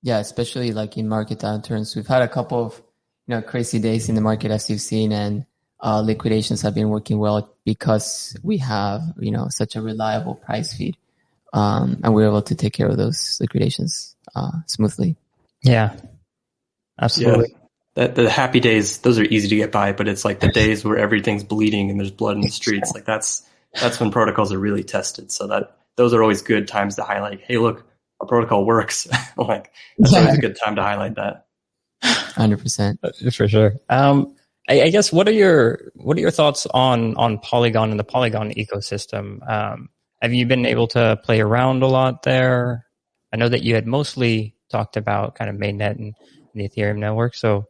Yeah. 0.01 0.19
Especially 0.19 0.71
like 0.71 0.97
in 0.97 1.07
market 1.07 1.39
downturns. 1.39 1.95
We've 1.95 2.07
had 2.07 2.21
a 2.21 2.27
couple 2.27 2.65
of, 2.65 2.81
you 3.27 3.35
know, 3.35 3.41
crazy 3.41 3.79
days 3.79 4.09
in 4.09 4.15
the 4.15 4.21
market 4.21 4.51
as 4.51 4.69
you've 4.69 4.81
seen 4.81 5.11
and 5.11 5.45
uh, 5.81 6.01
liquidations 6.01 6.61
have 6.61 6.73
been 6.73 6.89
working 6.89 7.19
well 7.19 7.55
because 7.65 8.37
we 8.41 8.57
have, 8.57 9.01
you 9.19 9.31
know, 9.31 9.47
such 9.49 9.75
a 9.75 9.81
reliable 9.81 10.35
price 10.35 10.73
feed. 10.73 10.97
Um, 11.53 11.99
and 12.03 12.13
we're 12.13 12.27
able 12.27 12.41
to 12.41 12.55
take 12.55 12.73
care 12.73 12.87
of 12.87 12.97
those 12.97 13.37
liquidations, 13.39 14.15
uh, 14.35 14.51
smoothly. 14.65 15.17
Yeah. 15.61 15.95
Absolutely. 16.99 17.51
Yeah. 17.51 17.62
That, 17.95 18.15
the 18.15 18.29
happy 18.29 18.59
days, 18.59 18.97
those 18.99 19.19
are 19.19 19.23
easy 19.23 19.47
to 19.49 19.55
get 19.55 19.71
by, 19.71 19.91
but 19.91 20.07
it's 20.07 20.25
like 20.25 20.39
the 20.39 20.47
days 20.53 20.83
where 20.83 20.97
everything's 20.97 21.43
bleeding 21.43 21.89
and 21.89 21.99
there's 21.99 22.11
blood 22.11 22.35
in 22.35 22.41
the 22.41 22.49
streets. 22.49 22.91
Like 22.93 23.05
that's, 23.05 23.47
that's 23.79 23.99
when 23.99 24.11
protocols 24.11 24.51
are 24.51 24.59
really 24.59 24.83
tested. 24.83 25.31
So 25.31 25.47
that, 25.47 25.77
those 25.95 26.13
are 26.13 26.21
always 26.21 26.41
good 26.41 26.67
times 26.67 26.95
to 26.95 27.03
highlight, 27.03 27.41
Hey, 27.41 27.57
look, 27.57 27.85
our 28.19 28.27
protocol 28.27 28.65
works. 28.65 29.07
like 29.37 29.71
that's 29.97 30.13
always 30.13 30.37
a 30.37 30.41
good 30.41 30.57
time 30.63 30.75
to 30.77 30.81
highlight 30.81 31.15
that. 31.15 31.45
Hundred 32.01 32.59
percent. 32.59 32.99
For 33.31 33.47
sure. 33.47 33.73
Um, 33.89 34.35
I, 34.67 34.83
I, 34.83 34.89
guess 34.89 35.11
what 35.11 35.27
are 35.27 35.33
your 35.33 35.91
what 35.95 36.17
are 36.17 36.21
your 36.21 36.31
thoughts 36.31 36.65
on 36.67 37.15
on 37.15 37.37
Polygon 37.39 37.91
and 37.91 37.99
the 37.99 38.03
Polygon 38.03 38.51
ecosystem? 38.51 39.47
Um, 39.49 39.89
have 40.21 40.33
you 40.33 40.45
been 40.45 40.65
able 40.65 40.87
to 40.89 41.19
play 41.23 41.41
around 41.41 41.83
a 41.83 41.87
lot 41.87 42.23
there? 42.23 42.85
I 43.33 43.37
know 43.37 43.49
that 43.49 43.63
you 43.63 43.75
had 43.75 43.87
mostly 43.87 44.55
talked 44.69 44.95
about 44.95 45.35
kind 45.35 45.49
of 45.49 45.57
mainnet 45.57 45.97
and, 45.97 46.15
and 46.53 46.55
the 46.55 46.69
Ethereum 46.69 46.97
network. 46.97 47.35
So, 47.35 47.67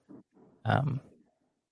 um, 0.66 1.02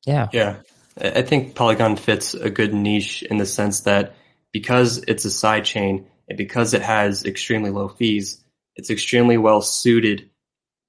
yeah, 0.05 0.27
yeah, 0.33 0.57
I 0.99 1.21
think 1.21 1.55
Polygon 1.55 1.95
fits 1.95 2.33
a 2.33 2.49
good 2.49 2.73
niche 2.73 3.23
in 3.23 3.37
the 3.37 3.45
sense 3.45 3.81
that 3.81 4.15
because 4.51 5.03
it's 5.07 5.25
a 5.25 5.31
side 5.31 5.65
chain 5.65 6.07
and 6.27 6.37
because 6.37 6.73
it 6.73 6.81
has 6.81 7.25
extremely 7.25 7.69
low 7.69 7.87
fees, 7.87 8.43
it's 8.75 8.89
extremely 8.89 9.37
well 9.37 9.61
suited 9.61 10.29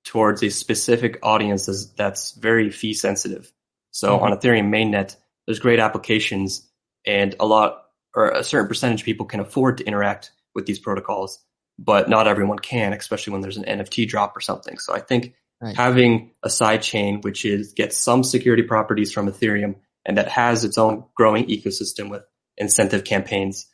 towards 0.04 0.42
a 0.42 0.50
specific 0.50 1.18
audience 1.22 1.86
that's 1.96 2.32
very 2.32 2.70
fee 2.70 2.94
sensitive. 2.94 3.52
So 3.92 4.16
mm-hmm. 4.16 4.24
on 4.24 4.38
Ethereum 4.38 4.68
mainnet, 4.68 5.16
there's 5.46 5.60
great 5.60 5.78
applications 5.78 6.68
and 7.06 7.34
a 7.38 7.46
lot 7.46 7.84
or 8.14 8.30
a 8.30 8.44
certain 8.44 8.68
percentage 8.68 9.00
of 9.00 9.04
people 9.04 9.26
can 9.26 9.40
afford 9.40 9.78
to 9.78 9.84
interact 9.84 10.32
with 10.54 10.66
these 10.66 10.78
protocols. 10.78 11.42
but 11.78 12.08
not 12.08 12.28
everyone 12.28 12.58
can, 12.58 12.92
especially 12.92 13.32
when 13.32 13.40
there's 13.40 13.56
an 13.56 13.64
NFT 13.64 14.06
drop 14.06 14.36
or 14.36 14.40
something. 14.40 14.78
So 14.78 14.94
I 14.94 15.00
think 15.00 15.34
Right. 15.62 15.76
having 15.76 16.32
a 16.42 16.50
side 16.50 16.82
chain 16.82 17.20
which 17.20 17.44
is 17.44 17.72
gets 17.72 17.96
some 17.96 18.24
security 18.24 18.64
properties 18.64 19.12
from 19.12 19.28
Ethereum 19.28 19.76
and 20.04 20.18
that 20.18 20.28
has 20.28 20.64
its 20.64 20.76
own 20.76 21.04
growing 21.14 21.46
ecosystem 21.46 22.10
with 22.10 22.22
incentive 22.56 23.04
campaigns 23.04 23.68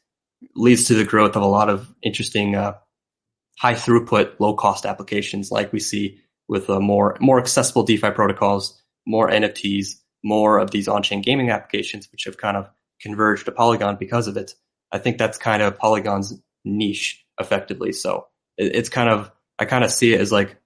leads 0.55 0.85
to 0.85 0.95
the 0.95 1.05
growth 1.05 1.37
of 1.37 1.43
a 1.43 1.47
lot 1.47 1.69
of 1.69 1.93
interesting 2.03 2.55
uh, 2.55 2.75
high 3.59 3.75
throughput, 3.75 4.39
low 4.39 4.55
cost 4.55 4.87
applications 4.87 5.51
like 5.51 5.73
we 5.73 5.81
see 5.81 6.21
with 6.49 6.71
uh, 6.71 6.81
more 6.81 7.17
more 7.21 7.39
accessible 7.39 7.83
DeFi 7.83 8.11
protocols, 8.11 8.81
more 9.07 9.29
NFTs, 9.29 9.97
more 10.23 10.59
of 10.59 10.71
these 10.71 10.89
on-chain 10.89 11.23
gaming 11.23 11.51
applications, 11.51 12.11
which 12.13 12.25
have 12.25 12.37
kind 12.37 12.57
of 12.57 12.71
converged 13.01 13.45
to 13.47 13.53
Polygon 13.53 13.97
because 13.97 14.29
of 14.29 14.37
it. 14.37 14.55
I 14.91 14.99
think 14.99 15.19
that's 15.19 15.39
kind 15.39 15.63
of 15.63 15.79
Polygon's 15.79 16.41
niche 16.65 17.25
effectively. 17.39 17.93
So 17.93 18.27
it, 18.57 18.77
it's 18.77 18.89
kind 18.89 19.09
of 19.09 19.31
I 19.59 19.65
kind 19.65 19.85
of 19.85 19.91
see 19.91 20.15
it 20.15 20.21
as 20.21 20.33
like 20.33 20.57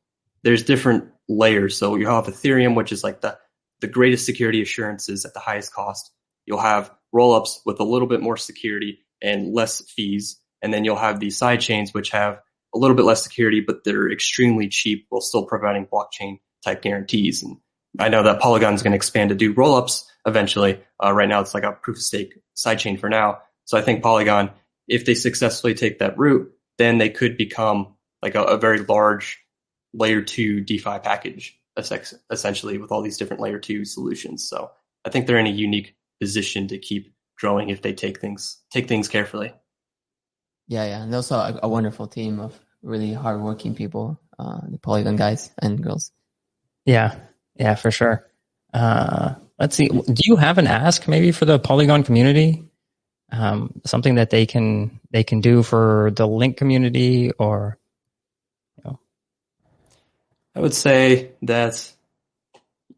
there's 0.44 0.64
different 0.64 1.11
layers. 1.28 1.76
So 1.76 1.96
you'll 1.96 2.14
have 2.14 2.26
Ethereum, 2.26 2.74
which 2.74 2.92
is 2.92 3.04
like 3.04 3.20
the 3.20 3.38
the 3.80 3.88
greatest 3.88 4.24
security 4.24 4.62
assurances 4.62 5.24
at 5.24 5.34
the 5.34 5.40
highest 5.40 5.74
cost. 5.74 6.12
You'll 6.46 6.60
have 6.60 6.92
rollups 7.14 7.58
with 7.66 7.80
a 7.80 7.84
little 7.84 8.08
bit 8.08 8.20
more 8.20 8.36
security 8.36 9.00
and 9.20 9.52
less 9.52 9.82
fees, 9.90 10.40
and 10.62 10.72
then 10.72 10.84
you'll 10.84 10.96
have 10.96 11.20
these 11.20 11.36
side 11.36 11.60
chains 11.60 11.92
which 11.92 12.10
have 12.10 12.40
a 12.74 12.78
little 12.78 12.96
bit 12.96 13.04
less 13.04 13.22
security, 13.22 13.60
but 13.60 13.84
they're 13.84 14.10
extremely 14.10 14.68
cheap 14.68 15.06
while 15.08 15.20
still 15.20 15.44
providing 15.44 15.86
blockchain 15.86 16.38
type 16.64 16.82
guarantees. 16.82 17.42
And 17.42 17.58
I 17.98 18.08
know 18.08 18.22
that 18.22 18.40
Polygon 18.40 18.74
is 18.74 18.82
going 18.82 18.92
to 18.92 18.96
expand 18.96 19.30
to 19.30 19.34
do 19.34 19.54
rollups 19.54 20.04
eventually. 20.26 20.80
Uh, 21.02 21.12
right 21.12 21.28
now, 21.28 21.40
it's 21.40 21.54
like 21.54 21.64
a 21.64 21.72
proof 21.72 21.98
of 21.98 22.02
stake 22.02 22.34
sidechain 22.56 22.98
for 22.98 23.08
now. 23.08 23.40
So 23.64 23.76
I 23.76 23.82
think 23.82 24.02
Polygon, 24.02 24.50
if 24.88 25.04
they 25.04 25.14
successfully 25.14 25.74
take 25.74 25.98
that 25.98 26.18
route, 26.18 26.50
then 26.78 26.98
they 26.98 27.10
could 27.10 27.36
become 27.36 27.96
like 28.22 28.34
a, 28.34 28.42
a 28.42 28.56
very 28.56 28.78
large 28.78 29.41
layer 29.93 30.22
two 30.22 30.61
DeFi 30.61 30.99
package, 31.01 31.59
essentially, 31.76 32.78
with 32.78 32.93
all 32.93 33.03
these 33.03 33.18
different 33.18 33.43
layer 33.43 33.59
two 33.59 33.84
solutions. 33.84 34.49
So 34.49 34.70
I 35.05 35.11
think 35.11 35.26
they're 35.26 35.38
in 35.38 35.47
a 35.47 35.51
unique 35.51 35.97
position 36.20 36.68
to 36.68 36.78
keep 36.78 37.14
growing 37.38 37.70
if 37.70 37.82
they 37.82 37.93
take 37.93 38.20
things 38.20 38.59
take 38.70 38.88
things 38.88 39.09
carefully. 39.09 39.53
Yeah, 40.68 40.84
yeah, 40.86 41.03
and 41.03 41.14
also 41.14 41.36
a, 41.36 41.61
a 41.64 41.68
wonderful 41.68 42.07
team 42.07 42.40
of 42.40 42.59
really 42.82 43.12
hardworking 43.12 43.74
people, 43.74 44.20
uh, 44.38 44.61
the 44.68 44.78
Polygon 44.78 45.16
guys 45.16 45.51
and 45.61 45.82
girls. 45.82 46.12
Yeah, 46.84 47.16
yeah, 47.57 47.74
for 47.74 47.90
sure. 47.90 48.28
Uh, 48.72 49.34
let's 49.59 49.76
see. 49.76 49.88
Do 49.88 50.22
you 50.24 50.36
have 50.36 50.59
an 50.59 50.66
ask 50.66 51.09
maybe 51.09 51.32
for 51.32 51.45
the 51.45 51.59
Polygon 51.59 52.05
community? 52.05 52.64
Um, 53.30 53.80
something 53.86 54.16
that 54.16 54.30
they 54.30 54.47
can 54.47 55.01
they 55.11 55.24
can 55.24 55.40
do 55.40 55.62
for 55.62 56.12
the 56.14 56.26
Link 56.26 56.57
community, 56.57 57.32
or 57.38 57.78
I 60.55 60.61
would 60.61 60.74
say 60.74 61.32
that 61.42 61.92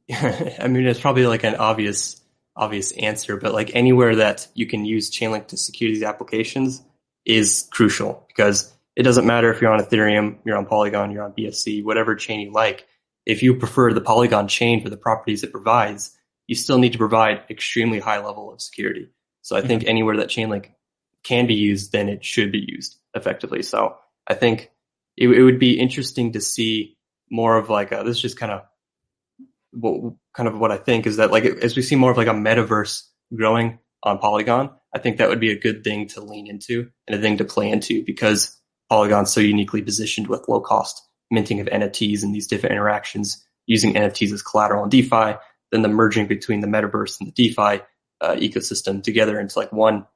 I 0.11 0.68
mean 0.68 0.86
it's 0.86 1.00
probably 1.00 1.26
like 1.26 1.44
an 1.44 1.57
obvious 1.57 2.20
obvious 2.57 2.92
answer, 2.92 3.36
but 3.36 3.52
like 3.52 3.74
anywhere 3.74 4.16
that 4.16 4.46
you 4.55 4.66
can 4.66 4.84
use 4.84 5.11
Chainlink 5.11 5.48
to 5.48 5.57
secure 5.57 5.90
these 5.90 6.02
applications 6.02 6.82
is 7.24 7.68
crucial 7.72 8.24
because 8.28 8.72
it 8.96 9.02
doesn't 9.02 9.26
matter 9.26 9.52
if 9.52 9.61
you're 9.61 9.72
on 9.72 9.80
Ethereum, 9.80 10.38
you're 10.44 10.57
on 10.57 10.66
Polygon, 10.66 11.11
you're 11.11 11.24
on 11.24 11.32
BSC, 11.32 11.84
whatever 11.84 12.14
chain 12.14 12.40
you 12.40 12.52
like. 12.52 12.86
If 13.26 13.42
you 13.42 13.57
prefer 13.57 13.92
the 13.92 14.00
Polygon 14.00 14.48
chain 14.48 14.82
for 14.82 14.90
the 14.90 14.96
properties 14.96 15.42
it 15.42 15.50
provides, 15.50 16.16
you 16.46 16.55
still 16.55 16.78
need 16.78 16.92
to 16.92 16.98
provide 16.98 17.42
extremely 17.50 17.98
high 17.98 18.24
level 18.24 18.52
of 18.52 18.61
security. 18.61 19.09
So 19.42 19.57
I 19.57 19.62
think 19.62 19.82
mm-hmm. 19.82 19.90
anywhere 19.90 20.16
that 20.18 20.28
Chainlink 20.28 20.70
can 21.24 21.46
be 21.46 21.55
used, 21.55 21.92
then 21.92 22.09
it 22.09 22.24
should 22.24 22.52
be 22.52 22.64
used 22.66 22.96
effectively. 23.14 23.62
So 23.62 23.96
I 24.26 24.34
think 24.34 24.70
it, 25.16 25.28
it 25.28 25.42
would 25.42 25.59
be 25.59 25.78
interesting 25.78 26.32
to 26.32 26.40
see 26.40 26.96
more 27.35 27.57
of 27.59 27.68
like 27.68 27.91
a, 27.91 28.03
this 28.05 28.16
is 28.16 28.22
just 28.22 28.39
kind 28.39 28.53
of 28.53 28.62
what 29.72 30.14
kind 30.35 30.49
of 30.49 30.59
what 30.59 30.70
I 30.70 30.76
think 30.76 31.07
is 31.07 31.16
that 31.16 31.32
like 31.32 31.45
as 31.45 31.74
we 31.74 31.82
see 31.82 31.97
more 31.97 32.12
of 32.12 32.16
like 32.16 32.28
a 32.28 32.30
metaverse 32.30 33.03
growing 33.35 33.80
on 34.05 34.18
Polygon, 34.18 34.70
I 34.95 35.01
think 35.01 35.16
that 35.16 35.28
would 35.28 35.41
be 35.41 35.51
a 35.51 35.59
good 35.59 35.82
thing 35.82 36.07
to 36.09 36.20
lean 36.20 36.47
into 36.47 36.91
and 37.09 37.18
a 37.18 37.20
thing 37.20 37.39
to 37.39 37.45
play 37.45 37.70
into 37.70 38.05
because 38.05 38.57
Polygon's 38.89 39.32
so 39.32 39.41
uniquely 39.41 39.82
positioned 39.82 40.28
with 40.28 40.49
low 40.49 40.61
cost 40.61 41.03
minting 41.30 41.59
of 41.59 41.66
NFTs 41.66 42.22
and 42.22 42.32
these 42.32 42.47
different 42.47 42.74
interactions 42.74 43.45
using 43.66 43.95
NFTs 43.95 44.32
as 44.32 44.43
collateral 44.43 44.85
in 44.85 44.91
DeFi, 44.91 45.37
then 45.72 45.82
the 45.82 45.89
merging 45.89 46.28
between 46.28 46.61
the 46.61 46.68
metaverse 46.68 47.18
and 47.18 47.26
the 47.26 47.32
DeFi 47.32 47.82
uh, 48.20 48.37
ecosystem 48.37 49.03
together 49.03 49.41
into 49.41 49.59
like 49.59 49.72
one 49.72 50.07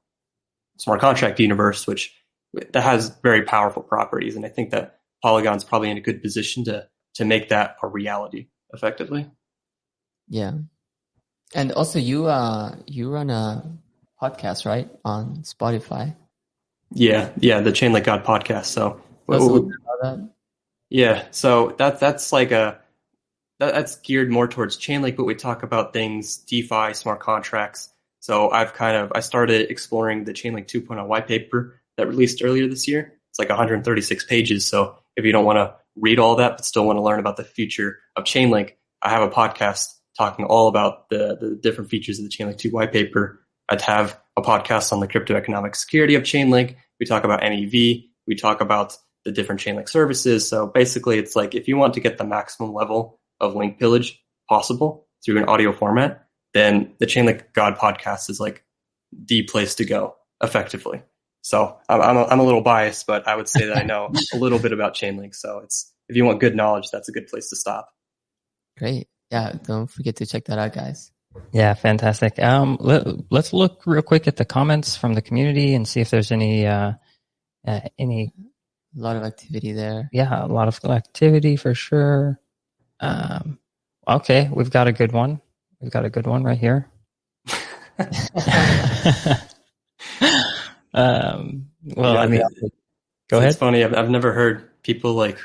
smart 0.77 1.01
contract 1.01 1.41
universe, 1.41 1.87
which 1.87 2.14
that 2.53 2.83
has 2.83 3.09
very 3.23 3.43
powerful 3.43 3.83
properties. 3.83 4.37
And 4.37 4.47
I 4.47 4.51
think 4.51 4.71
that 4.71 5.01
Polygon's 5.23 5.64
probably 5.64 5.91
in 5.91 5.97
a 5.97 6.03
good 6.03 6.23
position 6.23 6.64
to 6.64 6.87
to 7.19 7.25
make 7.25 7.51
that 7.51 7.77
a 7.83 7.87
reality 7.87 8.47
effectively. 8.73 9.31
Yeah, 10.29 10.53
and 11.55 11.73
also 11.73 11.99
you 11.99 12.27
uh 12.27 12.77
you 12.87 13.11
run 13.11 13.31
a 13.31 13.79
podcast 14.21 14.66
right 14.66 14.89
on 15.05 15.39
Spotify. 15.43 16.16
Yeah, 16.93 17.31
yeah, 17.39 17.61
the 17.61 17.71
Chainlink 17.71 18.05
God 18.05 18.25
podcast. 18.25 18.66
So, 18.66 19.01
Tell 19.27 19.37
us 19.37 19.43
a 19.43 19.45
little 19.45 19.69
bit 19.69 19.77
about 19.83 20.03
that. 20.03 20.31
yeah, 20.91 21.27
so 21.31 21.75
that 21.79 22.01
that's 22.01 22.33
like 22.33 22.51
a 22.51 22.81
that, 23.59 23.75
that's 23.75 23.97
geared 23.97 24.31
more 24.31 24.49
towards 24.49 24.79
Chainlink, 24.79 25.16
but 25.16 25.25
we 25.25 25.35
talk 25.35 25.62
about 25.62 25.93
things 25.93 26.39
DeFi, 26.39 26.95
smart 26.95 27.21
contracts. 27.21 27.91
So 28.21 28.51
I've 28.51 28.75
kind 28.75 28.97
of 28.97 29.12
I 29.14 29.21
started 29.21 29.71
exploring 29.71 30.25
the 30.25 30.33
Chainlink 30.33 30.66
2.0 30.66 31.07
white 31.07 31.27
paper 31.27 31.81
that 31.97 32.07
released 32.07 32.43
earlier 32.43 32.69
this 32.69 32.87
year. 32.87 33.14
It's 33.31 33.39
like 33.39 33.49
136 33.49 34.25
pages. 34.25 34.66
So 34.66 34.97
if 35.16 35.25
you 35.25 35.33
don't 35.33 35.45
want 35.45 35.57
to 35.57 35.75
read 36.01 36.18
all 36.18 36.36
that 36.36 36.57
but 36.57 36.64
still 36.64 36.86
want 36.86 36.96
to 36.96 37.03
learn 37.03 37.18
about 37.18 37.36
the 37.36 37.44
future 37.44 37.99
of 38.16 38.24
Chainlink, 38.24 38.72
I 39.03 39.11
have 39.11 39.22
a 39.22 39.30
podcast 39.30 39.86
talking 40.16 40.44
all 40.44 40.68
about 40.68 41.09
the 41.11 41.36
the 41.40 41.59
different 41.61 41.90
features 41.90 42.18
of 42.18 42.24
the 42.24 42.30
Chainlink 42.30 42.59
2 42.59 42.70
white 42.70 42.92
paper. 42.92 43.40
I'd 43.68 43.82
have 43.82 44.18
a 44.36 44.42
podcast 44.42 44.92
on 44.92 45.01
the 45.01 45.09
crypto 45.09 45.36
economic 45.36 45.74
security 45.74 46.14
of 46.14 46.22
Chainlink. 46.22 46.76
We 46.99 47.07
talk 47.07 47.24
about 47.24 47.42
MEV. 47.42 48.09
We 48.26 48.34
talk 48.34 48.61
about 48.61 48.96
the 49.24 49.32
different 49.32 49.61
Chainlink 49.61 49.88
services. 49.88 50.49
So 50.49 50.66
basically, 50.66 51.18
it's 51.18 51.36
like 51.36 51.55
if 51.55 51.68
you 51.68 51.76
want 51.76 51.94
to 51.94 52.01
get 52.01 52.18
the 52.18 52.24
maximum 52.24 52.72
level 52.72 53.20
of 53.40 53.55
link 53.55 53.78
pillage 53.78 54.20
possible 54.49 55.07
through 55.24 55.38
an 55.38 55.44
audio 55.44 55.72
format, 55.72 56.26
then 56.55 56.94
the 56.99 57.07
Chainlink 57.07 57.53
God 57.53 57.76
podcast 57.76 58.30
is 58.30 58.40
like 58.40 58.64
the 59.12 59.42
place 59.42 59.74
to 59.76 59.84
go 59.84 60.16
effectively. 60.42 61.03
So 61.49 61.78
I'm, 61.88 62.03
I'm, 62.03 62.16
a, 62.18 62.24
I'm 62.26 62.40
a 62.40 62.44
little 62.44 62.61
biased, 62.61 63.07
but 63.07 63.26
I 63.26 63.34
would 63.34 63.49
say 63.49 63.68
that 63.68 63.78
I 63.78 63.82
know 63.82 64.12
a 64.34 64.36
little 64.36 64.59
bit 64.59 64.74
about 64.74 64.94
Chainlink. 64.94 65.34
So 65.34 65.61
it's 65.61 65.90
if 66.07 66.14
you 66.14 66.26
want 66.26 66.40
good 66.40 66.55
knowledge, 66.55 66.90
that's 66.92 67.09
a 67.09 67.12
good 67.12 67.26
place 67.26 67.49
to 67.49 67.57
stop. 67.57 67.88
Great. 68.76 69.09
Yeah, 69.30 69.55
don't 69.62 69.86
forget 69.86 70.16
to 70.16 70.26
check 70.26 70.44
that 70.44 70.59
out, 70.59 70.74
guys. 70.74 71.11
yeah, 71.53 71.72
fantastic. 71.72 72.38
Um, 72.38 72.76
let, 72.80 73.07
let's 73.30 73.55
look 73.55 73.82
real 73.86 74.03
quick 74.03 74.28
at 74.28 74.36
the 74.36 74.44
comments 74.44 74.94
from 74.94 75.14
the 75.14 75.22
community 75.22 75.74
and 75.74 75.88
see 75.88 76.03
if 76.03 76.11
there's 76.11 76.32
any 76.32 76.66
uh, 76.66 76.92
uh 77.66 77.80
any 77.99 78.30
A 78.94 79.01
lot 79.01 79.16
of 79.16 79.22
activity 79.22 79.72
there. 79.72 80.11
yeah, 80.12 80.44
a 80.44 80.49
lot 80.49 80.68
of 80.68 80.78
activity 80.84 81.57
for 81.57 81.72
sure. 81.72 82.38
Um, 83.01 83.59
okay, 84.07 84.51
we've 84.53 84.70
got 84.70 84.86
a 84.86 84.92
good 84.92 85.12
one. 85.12 85.40
We've 85.80 85.90
got 85.90 86.05
a 86.05 86.11
good 86.11 86.26
one 86.26 86.44
right 86.44 86.59
here. 86.59 86.90
um, 90.99 91.68
well, 91.96 92.14
Yeah, 92.14 92.20
I 92.20 92.26
mean, 92.26 92.40
it's- 92.40 92.70
go 93.30 93.38
ahead. 93.38 93.51
it's 93.51 93.59
funny. 93.59 93.84
I've, 93.84 93.94
I've 93.94 94.11
never 94.11 94.32
heard 94.32 94.82
people 94.82 95.14
like 95.14 95.38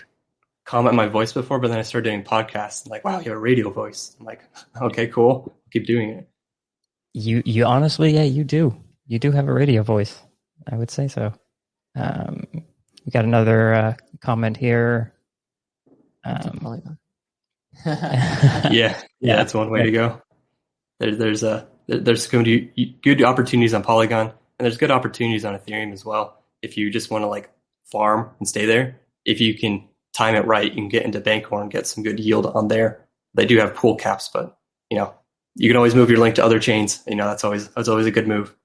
comment 0.65 0.95
my 0.95 1.07
voice 1.07 1.33
before, 1.33 1.59
but 1.59 1.67
then 1.69 1.79
I 1.79 1.83
started 1.83 2.09
doing 2.09 2.23
podcasts 2.23 2.83
and 2.83 2.91
like, 2.91 3.03
wow, 3.05 3.19
you 3.19 3.25
have 3.29 3.37
a 3.37 3.39
radio 3.39 3.69
voice. 3.69 4.15
I'm 4.19 4.25
like, 4.25 4.41
okay, 4.81 5.07
cool. 5.07 5.55
Keep 5.71 5.85
doing 5.87 6.09
it. 6.11 6.29
You, 7.13 7.43
you 7.45 7.65
honestly, 7.65 8.13
yeah, 8.13 8.23
you 8.23 8.43
do. 8.43 8.75
You 9.07 9.19
do 9.19 9.31
have 9.31 9.47
a 9.47 9.53
radio 9.53 9.83
voice. 9.83 10.19
I 10.71 10.75
would 10.77 10.89
say 10.89 11.07
so. 11.07 11.33
Um, 11.95 12.45
we 13.05 13.11
got 13.11 13.25
another 13.25 13.73
uh, 13.73 13.93
comment 14.21 14.55
here. 14.57 15.13
Um, 16.25 16.59
Polygon. 16.61 16.97
Yeah, 17.85 18.69
yeah, 18.71 19.01
Yeah. 19.19 19.35
that's 19.35 19.53
one 19.53 19.69
way 19.69 19.83
to 19.83 19.91
go. 19.91 20.21
There, 20.99 21.15
there's 21.15 21.43
a 21.43 21.67
there's 21.87 22.27
going 22.27 22.45
to 22.45 22.69
be 22.75 22.97
good 23.03 23.21
opportunities 23.23 23.73
on 23.73 23.83
Polygon, 23.83 24.31
and 24.59 24.65
there's 24.65 24.77
good 24.77 24.91
opportunities 24.91 25.45
on 25.45 25.57
Ethereum 25.57 25.93
as 25.93 26.05
well. 26.05 26.37
If 26.61 26.77
you 26.77 26.89
just 26.89 27.11
want 27.11 27.23
to 27.23 27.27
like 27.27 27.51
farm 27.91 28.29
and 28.39 28.47
stay 28.47 28.65
there, 28.65 28.99
if 29.25 29.41
you 29.41 29.53
can 29.53 29.87
time 30.13 30.35
it 30.35 30.45
right, 30.45 30.65
you 30.65 30.75
can 30.75 30.89
get 30.89 31.05
into 31.05 31.19
Bancor, 31.19 31.61
and 31.61 31.71
get 31.71 31.87
some 31.87 32.03
good 32.03 32.19
yield 32.19 32.45
on 32.45 32.67
there. 32.67 33.05
They 33.33 33.45
do 33.45 33.57
have 33.57 33.75
pool 33.75 33.95
caps, 33.95 34.29
but 34.31 34.57
you 34.89 34.97
know 34.97 35.13
you 35.55 35.69
can 35.69 35.77
always 35.77 35.95
move 35.95 36.09
your 36.09 36.19
link 36.19 36.35
to 36.35 36.45
other 36.45 36.59
chains. 36.59 37.01
You 37.07 37.15
know 37.15 37.25
that's 37.25 37.43
always 37.43 37.67
that's 37.69 37.87
always 37.87 38.05
a 38.05 38.11
good 38.11 38.27
move. 38.27 38.55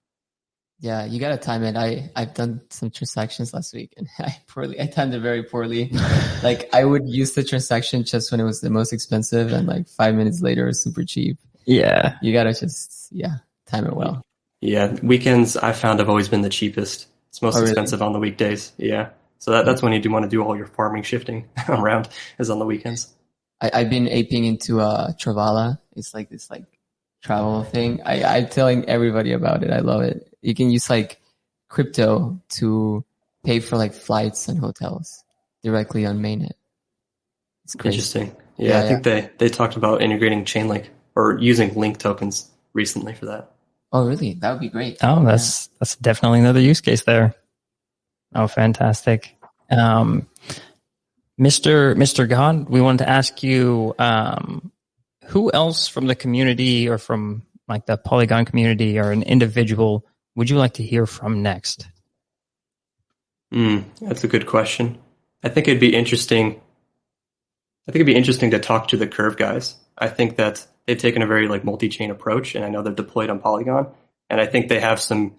Yeah, 0.80 1.06
you 1.06 1.18
gotta 1.18 1.36
time 1.36 1.64
it. 1.64 1.76
I 1.76 2.10
I've 2.14 2.34
done 2.34 2.60
some 2.70 2.90
transactions 2.90 3.52
last 3.52 3.74
week, 3.74 3.94
and 3.96 4.06
I 4.18 4.36
poorly. 4.46 4.80
I 4.80 4.86
timed 4.86 5.14
it 5.14 5.20
very 5.20 5.42
poorly. 5.42 5.90
like 6.42 6.72
I 6.72 6.84
would 6.84 7.08
use 7.08 7.32
the 7.34 7.42
transaction 7.42 8.04
just 8.04 8.30
when 8.30 8.40
it 8.40 8.44
was 8.44 8.60
the 8.60 8.70
most 8.70 8.92
expensive, 8.92 9.52
and 9.52 9.66
like 9.66 9.88
five 9.88 10.14
minutes 10.14 10.40
later, 10.40 10.64
it 10.64 10.68
was 10.68 10.82
super 10.82 11.02
cheap. 11.02 11.38
yeah, 11.64 12.16
You 12.22 12.32
gotta 12.32 12.52
just 12.54 13.08
yeah 13.10 13.38
time 13.66 13.86
it 13.86 13.96
well. 13.96 14.22
Yeah, 14.60 14.94
weekends 15.02 15.56
I 15.56 15.72
found 15.72 16.00
have 16.00 16.08
always 16.08 16.28
been 16.28 16.42
the 16.42 16.48
cheapest. 16.48 17.06
It's 17.28 17.42
most 17.42 17.56
Oh, 17.56 17.60
really? 17.60 17.70
expensive 17.70 18.02
on 18.02 18.12
the 18.12 18.18
weekdays. 18.18 18.72
Yeah, 18.76 19.10
So 19.38 19.52
that, 19.52 19.64
that's 19.66 19.82
when 19.82 19.92
you 19.92 20.00
do 20.00 20.10
want 20.10 20.24
to 20.24 20.28
do 20.28 20.42
all 20.42 20.56
your 20.56 20.66
farming 20.66 21.04
shifting 21.04 21.48
around 21.68 22.08
is 22.38 22.50
on 22.50 22.58
the 22.58 22.64
weekends. 22.66 23.12
I, 23.60 23.70
I've 23.72 23.90
been 23.90 24.08
aping 24.08 24.44
into 24.44 24.80
uh 24.80 25.12
Travala. 25.12 25.78
It's 25.96 26.14
like 26.14 26.30
this 26.30 26.50
like 26.50 26.64
travel 27.22 27.64
thing. 27.64 28.00
I, 28.04 28.24
I'm 28.24 28.48
telling 28.48 28.88
everybody 28.88 29.32
about 29.32 29.62
it. 29.62 29.70
I 29.70 29.80
love 29.80 30.02
it. 30.02 30.32
You 30.42 30.54
can 30.54 30.70
use 30.70 30.88
like 30.90 31.20
crypto 31.68 32.40
to 32.50 33.04
pay 33.44 33.60
for 33.60 33.76
like 33.76 33.94
flights 33.94 34.48
and 34.48 34.58
hotels 34.58 35.22
directly 35.62 36.06
on 36.06 36.20
mainnet. 36.20 36.52
It's 37.64 37.74
crazy. 37.74 37.96
Interesting. 37.96 38.36
Yeah, 38.56 38.68
Yeah, 38.78 38.84
I 38.84 38.88
think 38.88 39.04
they, 39.04 39.30
they 39.38 39.48
talked 39.48 39.76
about 39.76 40.02
integrating 40.02 40.44
Chainlink 40.44 40.86
or 41.14 41.38
using 41.38 41.74
link 41.74 41.98
tokens 41.98 42.50
recently 42.72 43.14
for 43.14 43.26
that. 43.26 43.52
Oh, 43.92 44.06
really? 44.06 44.34
That 44.34 44.52
would 44.52 44.60
be 44.60 44.68
great. 44.68 44.98
Oh, 45.02 45.24
that's 45.24 45.68
that's 45.78 45.96
definitely 45.96 46.40
another 46.40 46.60
use 46.60 46.80
case 46.80 47.04
there. 47.04 47.34
Oh, 48.34 48.46
fantastic. 48.46 49.36
Um, 49.70 50.26
Mr. 51.40 51.94
Mr. 51.94 52.28
God, 52.28 52.68
we 52.68 52.80
wanted 52.80 53.04
to 53.04 53.08
ask 53.08 53.42
you, 53.42 53.94
um, 53.98 54.72
who 55.26 55.50
else 55.52 55.88
from 55.88 56.06
the 56.06 56.14
community 56.14 56.88
or 56.88 56.98
from 56.98 57.42
like 57.68 57.86
the 57.86 57.96
Polygon 57.96 58.44
community 58.44 58.98
or 58.98 59.12
an 59.12 59.22
individual 59.22 60.04
would 60.38 60.48
you 60.48 60.56
like 60.56 60.74
to 60.74 60.84
hear 60.84 61.04
from 61.04 61.42
next? 61.42 61.88
Mm, 63.52 63.84
that's 64.00 64.22
a 64.22 64.28
good 64.28 64.46
question. 64.46 64.96
I 65.42 65.48
think 65.48 65.66
it'd 65.66 65.80
be 65.80 65.96
interesting. 65.96 66.60
I 67.88 67.90
think 67.90 67.96
it'd 67.96 68.06
be 68.06 68.14
interesting 68.14 68.52
to 68.52 68.60
talk 68.60 68.86
to 68.88 68.96
the 68.96 69.08
Curve 69.08 69.36
guys. 69.36 69.74
I 69.98 70.08
think 70.08 70.36
that 70.36 70.64
they've 70.88 70.98
taken 70.98 71.20
a 71.20 71.26
very 71.26 71.46
like 71.48 71.64
multi-chain 71.64 72.10
approach, 72.10 72.54
and 72.54 72.64
I 72.64 72.70
know 72.70 72.82
they're 72.82 72.94
deployed 72.94 73.28
on 73.28 73.40
Polygon, 73.40 73.88
and 74.30 74.40
I 74.40 74.46
think 74.46 74.68
they 74.68 74.80
have 74.80 75.00
some 75.00 75.34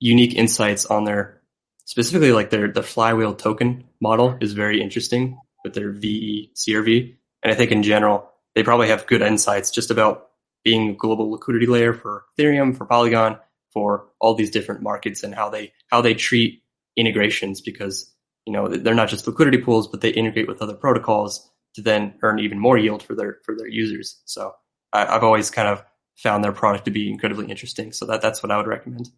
unique 0.00 0.34
insights 0.34 0.86
on 0.86 1.04
their 1.04 1.42
specifically 1.84 2.32
like 2.32 2.48
their 2.48 2.72
the 2.72 2.82
flywheel 2.82 3.34
token 3.34 3.84
model 4.00 4.38
is 4.40 4.54
very 4.54 4.80
interesting 4.80 5.38
with 5.62 5.74
their 5.74 5.92
VE 5.92 6.50
CRV, 6.56 7.14
and 7.42 7.52
I 7.52 7.54
think 7.54 7.70
in 7.70 7.82
general 7.82 8.32
they 8.54 8.62
probably 8.62 8.88
have 8.88 9.06
good 9.06 9.20
insights 9.20 9.70
just 9.70 9.90
about 9.90 10.30
being 10.64 10.90
a 10.90 10.94
global 10.94 11.30
liquidity 11.30 11.66
layer 11.66 11.92
for 11.92 12.24
Ethereum, 12.38 12.74
for 12.74 12.86
Polygon, 12.86 13.38
for 13.70 14.06
all 14.20 14.34
these 14.34 14.50
different 14.50 14.80
markets, 14.80 15.22
and 15.22 15.34
how 15.34 15.50
they 15.50 15.74
how 15.88 16.00
they 16.00 16.14
treat 16.14 16.62
integrations 16.96 17.60
because 17.60 18.10
you 18.46 18.54
know 18.54 18.68
they're 18.68 18.94
not 18.94 19.10
just 19.10 19.26
liquidity 19.26 19.58
pools, 19.58 19.86
but 19.86 20.00
they 20.00 20.08
integrate 20.08 20.48
with 20.48 20.62
other 20.62 20.74
protocols 20.74 21.50
to 21.74 21.82
then 21.82 22.14
earn 22.22 22.38
even 22.38 22.58
more 22.58 22.78
yield 22.78 23.02
for 23.02 23.14
their 23.14 23.40
for 23.44 23.54
their 23.54 23.68
users. 23.68 24.22
So 24.24 24.54
I, 24.94 25.06
I've 25.16 25.24
always 25.24 25.50
kind 25.50 25.68
of 25.68 25.84
found 26.16 26.44
their 26.44 26.52
product 26.52 26.84
to 26.86 26.90
be 26.90 27.10
incredibly 27.10 27.46
interesting. 27.50 27.92
So 27.92 28.06
that 28.06 28.22
that's 28.22 28.42
what 28.42 28.50
I 28.52 28.56
would 28.56 28.66
recommend. 28.66 29.10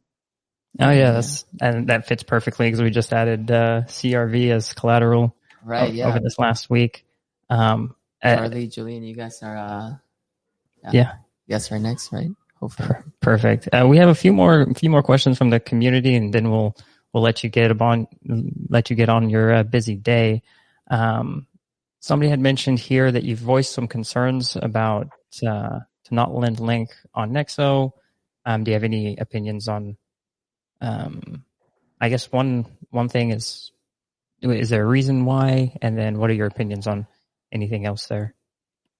Oh 0.80 0.90
yeah, 0.90 1.12
that's 1.12 1.44
and 1.60 1.88
that 1.88 2.06
fits 2.06 2.22
perfectly 2.22 2.66
because 2.66 2.82
we 2.82 2.90
just 2.90 3.12
added 3.12 3.50
uh, 3.50 3.82
CRV 3.86 4.50
as 4.50 4.72
collateral 4.72 5.34
Right. 5.64 5.90
o- 5.90 5.92
Yeah. 5.92 6.08
over 6.08 6.20
this 6.20 6.38
last 6.38 6.68
week. 6.70 7.04
Um, 7.50 7.94
uh, 8.22 8.36
Charlie, 8.36 8.66
Julian, 8.68 9.02
you 9.02 9.14
guys 9.14 9.42
are, 9.42 9.56
uh, 9.56 9.94
Yeah. 10.92 11.14
You 11.46 11.52
guys 11.54 11.70
are 11.72 11.78
next, 11.78 12.12
right? 12.12 12.30
Hopefully. 12.60 12.88
Perfect. 13.20 13.68
Uh, 13.72 13.86
we 13.88 13.98
have 13.98 14.08
a 14.08 14.14
few 14.14 14.32
more, 14.32 14.62
a 14.62 14.74
few 14.74 14.90
more 14.90 15.02
questions 15.02 15.38
from 15.38 15.50
the 15.50 15.60
community, 15.60 16.14
and 16.14 16.32
then 16.32 16.50
we'll 16.50 16.74
we'll 17.12 17.22
let 17.22 17.42
you 17.44 17.48
get 17.50 17.80
on, 17.80 18.06
let 18.68 18.90
you 18.90 18.96
get 18.96 19.08
on 19.08 19.30
your 19.30 19.52
uh, 19.54 19.62
busy 19.62 19.94
day. 19.96 20.42
Um, 20.90 21.46
somebody 22.00 22.28
had 22.28 22.40
mentioned 22.40 22.78
here 22.78 23.10
that 23.10 23.22
you've 23.24 23.38
voiced 23.38 23.72
some 23.72 23.88
concerns 23.88 24.56
about 24.60 25.08
uh, 25.42 25.80
to 26.04 26.14
not 26.14 26.34
lend 26.34 26.60
link 26.60 26.90
on 27.14 27.32
Nexo. 27.32 27.92
Um, 28.44 28.64
do 28.64 28.70
you 28.70 28.74
have 28.74 28.84
any 28.84 29.16
opinions 29.16 29.68
on? 29.68 29.96
Um, 30.80 31.44
I 32.00 32.08
guess 32.08 32.30
one 32.30 32.66
one 32.90 33.08
thing 33.08 33.30
is, 33.30 33.72
is 34.42 34.68
there 34.68 34.82
a 34.82 34.86
reason 34.86 35.24
why, 35.24 35.76
and 35.82 35.96
then 35.96 36.18
what 36.18 36.30
are 36.30 36.34
your 36.34 36.46
opinions 36.46 36.86
on 36.86 37.06
anything 37.50 37.86
else 37.86 38.06
there? 38.06 38.34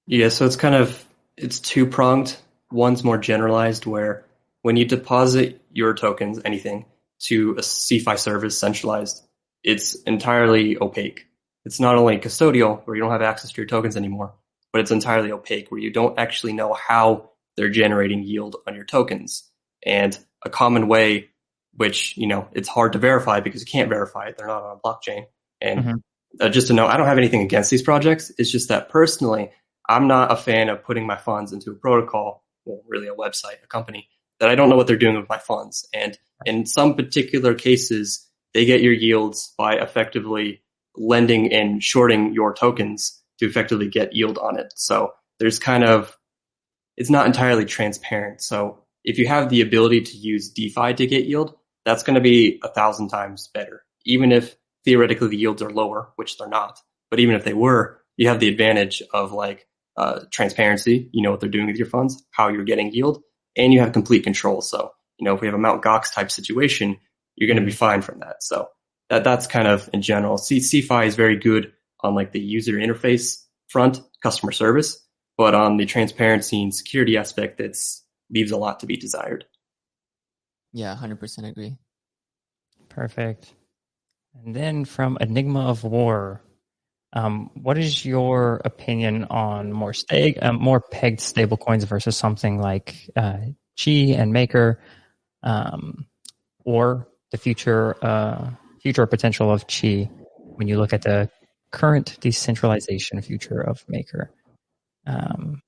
Yeah, 0.06 0.28
so 0.28 0.46
it's 0.46 0.56
kind 0.56 0.74
of 0.74 1.04
it's 1.36 1.60
two 1.60 1.86
pronged. 1.86 2.36
One's 2.70 3.04
more 3.04 3.18
generalized, 3.18 3.86
where 3.86 4.24
when 4.62 4.76
you 4.76 4.84
deposit 4.84 5.60
your 5.72 5.94
tokens, 5.94 6.40
anything 6.44 6.86
to 7.20 7.52
a 7.52 7.60
CeFi 7.60 8.18
service 8.18 8.58
centralized, 8.58 9.22
it's 9.62 9.94
entirely 10.02 10.76
opaque. 10.80 11.26
It's 11.64 11.80
not 11.80 11.96
only 11.96 12.18
custodial, 12.18 12.82
where 12.84 12.96
you 12.96 13.02
don't 13.02 13.12
have 13.12 13.22
access 13.22 13.52
to 13.52 13.56
your 13.60 13.66
tokens 13.66 13.96
anymore, 13.96 14.34
but 14.76 14.80
it's 14.82 14.90
entirely 14.90 15.32
opaque, 15.32 15.70
where 15.70 15.80
you 15.80 15.90
don't 15.90 16.18
actually 16.18 16.52
know 16.52 16.74
how 16.74 17.30
they're 17.56 17.70
generating 17.70 18.22
yield 18.22 18.56
on 18.66 18.74
your 18.74 18.84
tokens. 18.84 19.50
And 19.86 20.18
a 20.44 20.50
common 20.50 20.86
way, 20.86 21.30
which 21.72 22.14
you 22.18 22.26
know 22.26 22.46
it's 22.52 22.68
hard 22.68 22.92
to 22.92 22.98
verify 22.98 23.40
because 23.40 23.62
you 23.62 23.66
can't 23.66 23.88
verify 23.88 24.26
it; 24.26 24.36
they're 24.36 24.46
not 24.46 24.62
on 24.62 24.76
a 24.76 24.80
blockchain. 24.86 25.24
And 25.62 25.80
Mhm. 25.80 26.02
uh, 26.42 26.50
just 26.50 26.66
to 26.66 26.74
know, 26.74 26.86
I 26.86 26.98
don't 26.98 27.06
have 27.06 27.16
anything 27.16 27.40
against 27.40 27.70
these 27.70 27.80
projects. 27.80 28.30
It's 28.36 28.50
just 28.52 28.68
that 28.68 28.90
personally, 28.90 29.50
I'm 29.88 30.08
not 30.08 30.30
a 30.30 30.36
fan 30.36 30.68
of 30.68 30.84
putting 30.84 31.06
my 31.06 31.16
funds 31.16 31.54
into 31.54 31.70
a 31.70 31.74
protocol, 31.74 32.44
well, 32.66 32.82
really 32.86 33.08
a 33.08 33.14
website, 33.14 33.64
a 33.64 33.66
company 33.66 34.10
that 34.40 34.50
I 34.50 34.56
don't 34.56 34.68
know 34.68 34.76
what 34.76 34.86
they're 34.86 34.98
doing 34.98 35.16
with 35.16 35.30
my 35.30 35.38
funds. 35.38 35.88
And 35.94 36.18
in 36.44 36.66
some 36.66 36.96
particular 36.96 37.54
cases, 37.54 38.28
they 38.52 38.66
get 38.66 38.82
your 38.82 38.92
yields 38.92 39.54
by 39.56 39.76
effectively 39.76 40.62
lending 40.94 41.50
and 41.50 41.82
shorting 41.82 42.34
your 42.34 42.52
tokens 42.52 43.22
to 43.38 43.46
effectively 43.46 43.88
get 43.88 44.14
yield 44.14 44.38
on 44.38 44.58
it. 44.58 44.72
So 44.76 45.12
there's 45.38 45.58
kind 45.58 45.84
of, 45.84 46.16
it's 46.96 47.10
not 47.10 47.26
entirely 47.26 47.64
transparent. 47.64 48.40
So 48.40 48.82
if 49.04 49.18
you 49.18 49.26
have 49.28 49.48
the 49.48 49.60
ability 49.60 50.02
to 50.02 50.16
use 50.16 50.50
DeFi 50.50 50.94
to 50.94 51.06
get 51.06 51.26
yield, 51.26 51.54
that's 51.84 52.02
going 52.02 52.14
to 52.14 52.20
be 52.20 52.60
a 52.64 52.68
thousand 52.68 53.08
times 53.08 53.50
better. 53.52 53.84
Even 54.04 54.32
if 54.32 54.56
theoretically 54.84 55.28
the 55.28 55.36
yields 55.36 55.62
are 55.62 55.70
lower, 55.70 56.12
which 56.16 56.38
they're 56.38 56.48
not, 56.48 56.80
but 57.10 57.20
even 57.20 57.34
if 57.34 57.44
they 57.44 57.54
were, 57.54 58.00
you 58.16 58.28
have 58.28 58.40
the 58.40 58.48
advantage 58.48 59.02
of 59.12 59.32
like 59.32 59.66
uh, 59.96 60.20
transparency. 60.30 61.08
You 61.12 61.22
know 61.22 61.30
what 61.30 61.40
they're 61.40 61.48
doing 61.48 61.66
with 61.66 61.76
your 61.76 61.86
funds, 61.86 62.24
how 62.30 62.48
you're 62.48 62.64
getting 62.64 62.92
yield, 62.92 63.22
and 63.56 63.72
you 63.72 63.80
have 63.80 63.92
complete 63.92 64.24
control. 64.24 64.60
So, 64.60 64.92
you 65.18 65.24
know, 65.24 65.34
if 65.34 65.40
we 65.40 65.46
have 65.46 65.54
a 65.54 65.58
Mount 65.58 65.82
Gox 65.82 66.12
type 66.12 66.30
situation, 66.30 66.98
you're 67.36 67.48
going 67.48 67.60
to 67.60 67.66
be 67.66 67.72
fine 67.72 68.02
from 68.02 68.20
that. 68.20 68.42
So 68.42 68.68
that 69.10 69.24
that's 69.24 69.46
kind 69.46 69.68
of 69.68 69.88
in 69.92 70.02
general. 70.02 70.38
C 70.38 70.58
CeFi 70.58 71.06
is 71.06 71.14
very 71.14 71.36
good 71.36 71.72
on 72.06 72.14
like 72.14 72.32
the 72.32 72.40
user 72.40 72.72
interface 72.74 73.42
front, 73.68 74.00
customer 74.22 74.52
service, 74.52 75.04
but 75.36 75.54
on 75.54 75.76
the 75.76 75.86
transparency 75.86 76.62
and 76.62 76.74
security 76.74 77.16
aspect, 77.16 77.60
it's 77.60 78.04
leaves 78.30 78.50
a 78.50 78.56
lot 78.56 78.80
to 78.80 78.86
be 78.86 78.96
desired. 78.96 79.44
Yeah, 80.72 80.96
100% 80.96 81.48
agree. 81.48 81.76
Perfect. 82.88 83.52
And 84.44 84.54
then 84.54 84.84
from 84.84 85.16
Enigma 85.20 85.68
of 85.68 85.84
War, 85.84 86.42
um, 87.12 87.50
what 87.54 87.78
is 87.78 88.04
your 88.04 88.60
opinion 88.64 89.24
on 89.24 89.72
more 89.72 89.94
stag, 89.94 90.38
um, 90.42 90.56
more 90.56 90.80
pegged 90.80 91.20
stablecoins 91.20 91.84
versus 91.84 92.16
something 92.16 92.60
like 92.60 93.10
uh, 93.16 93.38
Qi 93.78 94.18
and 94.18 94.32
Maker, 94.32 94.80
um, 95.42 96.06
or 96.64 97.08
the 97.30 97.38
future 97.38 97.96
uh, 98.04 98.50
future 98.82 99.06
potential 99.06 99.50
of 99.50 99.66
Qi 99.66 100.10
when 100.56 100.68
you 100.68 100.78
look 100.78 100.92
at 100.92 101.02
the 101.02 101.30
current 101.70 102.18
decentralization 102.20 103.20
future 103.22 103.60
of 103.60 103.84
Maker? 103.88 104.30
Um, 105.06 105.62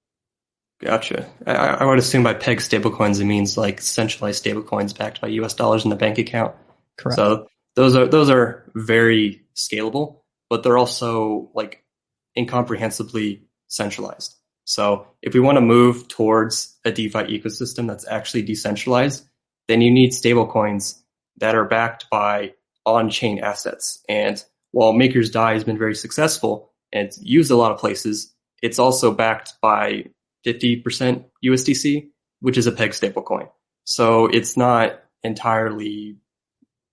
Gotcha. 0.81 1.29
I, 1.47 1.53
I 1.53 1.85
would 1.85 1.99
assume 1.99 2.23
by 2.23 2.35
peg 2.35 2.59
stablecoins, 2.59 3.21
it 3.21 3.25
means 3.25 3.57
like 3.57 3.81
centralized 3.81 4.45
stablecoins 4.45 4.97
backed 4.97 5.21
by 5.21 5.29
US 5.29 5.55
dollars 5.55 5.85
in 5.85 5.91
the 5.91 5.97
bank 5.97 6.19
account. 6.19 6.55
correct. 6.97 7.17
So 7.17 7.49
those 7.75 7.97
are 7.97 8.07
those 8.07 8.31
are 8.31 8.71
very 8.75 9.43
scalable, 9.57 10.21
but 10.49 10.63
they're 10.63 10.79
also 10.79 11.51
like 11.55 11.85
incomprehensibly 12.37 13.43
centralized. 13.67 14.37
So 14.65 15.09
if 15.23 15.35
we 15.35 15.41
want 15.41 15.57
to 15.57 15.63
move 15.63 16.09
towards 16.09 16.77
a 16.85 16.93
DeFi 16.93 17.41
ecosystem 17.41 17.89
that's 17.89 18.07
actually 18.07 18.43
decentralized, 18.43 19.27
then 19.67 19.81
you 19.81 19.91
need 19.91 20.13
stablecoins 20.13 21.01
that 21.39 21.55
are 21.55 21.65
backed 21.65 22.11
by 22.11 22.55
on-chain 22.85 23.39
assets. 23.39 24.05
And 24.09 24.43
while 24.79 24.93
Maker's 24.93 25.29
DAI 25.29 25.55
has 25.55 25.65
been 25.65 25.77
very 25.77 25.97
successful 25.97 26.71
and 26.93 27.11
used 27.21 27.51
a 27.51 27.57
lot 27.57 27.73
of 27.73 27.79
places, 27.79 28.33
it's 28.63 28.79
also 28.79 29.13
backed 29.13 29.55
by 29.61 30.05
50% 30.47 31.25
USDC, 31.45 32.11
which 32.39 32.57
is 32.57 32.69
a 32.69 32.71
peg 32.71 32.91
stablecoin. 32.91 33.51
So 33.83 34.27
it's 34.27 34.57
not 34.57 35.01
entirely 35.25 36.19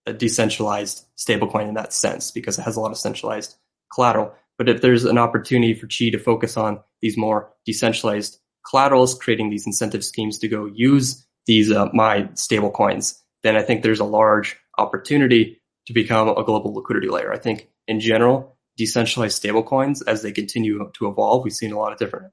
a 0.07 0.13
decentralized 0.13 1.05
stablecoin 1.15 1.67
in 1.67 1.75
that 1.75 1.93
sense 1.93 2.31
because 2.31 2.57
it 2.57 2.63
has 2.63 2.75
a 2.75 2.81
lot 2.81 2.89
of 2.89 2.97
centralized 2.97 3.55
collateral. 3.93 4.33
But 4.57 4.67
if 4.67 4.81
there's 4.81 5.05
an 5.05 5.19
opportunity 5.19 5.75
for 5.75 5.86
Qi 5.86 6.11
to 6.11 6.17
focus 6.17 6.57
on 6.57 6.79
these 7.03 7.15
more 7.15 7.53
decentralized 7.67 8.39
collaterals, 8.67 9.13
creating 9.13 9.51
these 9.51 9.67
incentive 9.67 10.03
schemes 10.03 10.39
to 10.39 10.47
go 10.47 10.65
use 10.65 11.23
these 11.45 11.71
uh, 11.71 11.86
MAI 11.93 12.29
stablecoins, 12.33 13.21
then 13.43 13.55
I 13.55 13.61
think 13.61 13.83
there's 13.83 13.99
a 13.99 14.05
large 14.05 14.57
opportunity 14.79 15.61
to 15.86 15.93
become 15.93 16.29
a 16.29 16.43
global 16.43 16.73
liquidity 16.73 17.09
layer. 17.09 17.31
I 17.31 17.38
think 17.38 17.69
in 17.88 17.99
general, 17.99 18.57
decentralized 18.77 19.41
stablecoins, 19.41 20.01
as 20.07 20.21
they 20.21 20.31
continue 20.31 20.91
to 20.93 21.07
evolve, 21.07 21.43
we've 21.43 21.53
seen 21.53 21.71
a 21.71 21.77
lot 21.77 21.91
of 21.91 21.99
different 21.99 22.31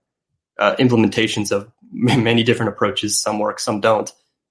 uh, 0.58 0.74
implementations 0.76 1.52
of 1.52 1.70
many 1.92 2.42
different 2.42 2.72
approaches. 2.72 3.20
Some 3.20 3.38
work, 3.38 3.60
some 3.60 3.80
don't. 3.80 4.10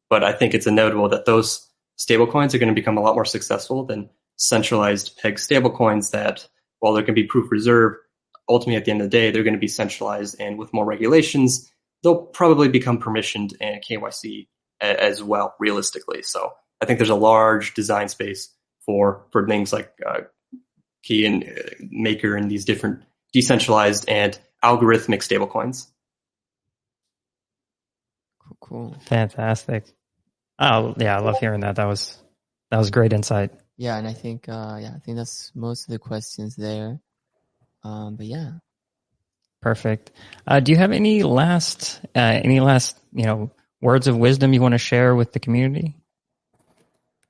But 0.09 0.23
I 0.23 0.33
think 0.33 0.53
it's 0.53 0.67
inevitable 0.67 1.09
that 1.09 1.25
those 1.25 1.67
stablecoins 1.97 2.53
are 2.53 2.57
going 2.59 2.73
to 2.73 2.75
become 2.75 2.97
a 2.97 3.01
lot 3.01 3.15
more 3.15 3.25
successful 3.25 3.85
than 3.85 4.09
centralized 4.37 5.17
peg 5.21 5.35
stablecoins 5.35 6.11
that, 6.11 6.47
while 6.79 6.93
there 6.93 7.03
can 7.03 7.13
be 7.13 7.23
proof 7.23 7.51
reserve, 7.51 7.95
ultimately 8.49 8.75
at 8.75 8.85
the 8.85 8.91
end 8.91 9.01
of 9.01 9.05
the 9.05 9.17
day, 9.17 9.31
they're 9.31 9.43
going 9.43 9.53
to 9.53 9.59
be 9.59 9.67
centralized 9.67 10.35
and 10.39 10.57
with 10.57 10.73
more 10.73 10.85
regulations, 10.85 11.71
they'll 12.03 12.25
probably 12.25 12.67
become 12.67 12.99
permissioned 12.99 13.53
and 13.61 13.83
KYC 13.83 14.47
as 14.81 15.21
well, 15.21 15.55
realistically. 15.59 16.23
So 16.23 16.51
I 16.81 16.85
think 16.85 16.97
there's 16.97 17.09
a 17.09 17.15
large 17.15 17.73
design 17.73 18.09
space 18.09 18.53
for 18.85 19.25
for 19.31 19.47
things 19.47 19.71
like 19.71 19.91
uh, 20.05 20.21
Key 21.03 21.25
and 21.25 21.43
uh, 21.43 21.85
Maker 21.89 22.35
and 22.35 22.49
these 22.49 22.65
different 22.65 23.03
decentralized 23.33 24.07
and 24.07 24.37
algorithmic 24.63 25.19
stablecoins. 25.19 25.87
Cool, 28.39 28.57
cool. 28.61 28.95
Fantastic. 29.05 29.85
Oh 30.59 30.93
yeah, 30.97 31.17
I 31.17 31.21
love 31.21 31.39
hearing 31.39 31.61
that. 31.61 31.77
That 31.77 31.87
was 31.87 32.17
that 32.69 32.77
was 32.77 32.91
great 32.91 33.13
insight. 33.13 33.51
Yeah, 33.77 33.97
and 33.97 34.07
I 34.07 34.13
think 34.13 34.47
uh, 34.47 34.77
yeah, 34.79 34.91
I 34.95 34.99
think 34.99 35.17
that's 35.17 35.51
most 35.55 35.87
of 35.87 35.91
the 35.91 35.99
questions 35.99 36.55
there. 36.55 36.99
Um, 37.83 38.15
but 38.15 38.27
yeah, 38.27 38.51
perfect. 39.61 40.11
Uh, 40.45 40.59
do 40.59 40.71
you 40.71 40.77
have 40.77 40.91
any 40.91 41.23
last 41.23 41.99
uh, 42.15 42.19
any 42.19 42.59
last 42.59 42.99
you 43.11 43.25
know 43.25 43.51
words 43.81 44.07
of 44.07 44.17
wisdom 44.17 44.53
you 44.53 44.61
want 44.61 44.73
to 44.73 44.77
share 44.77 45.15
with 45.15 45.33
the 45.33 45.39
community? 45.39 45.95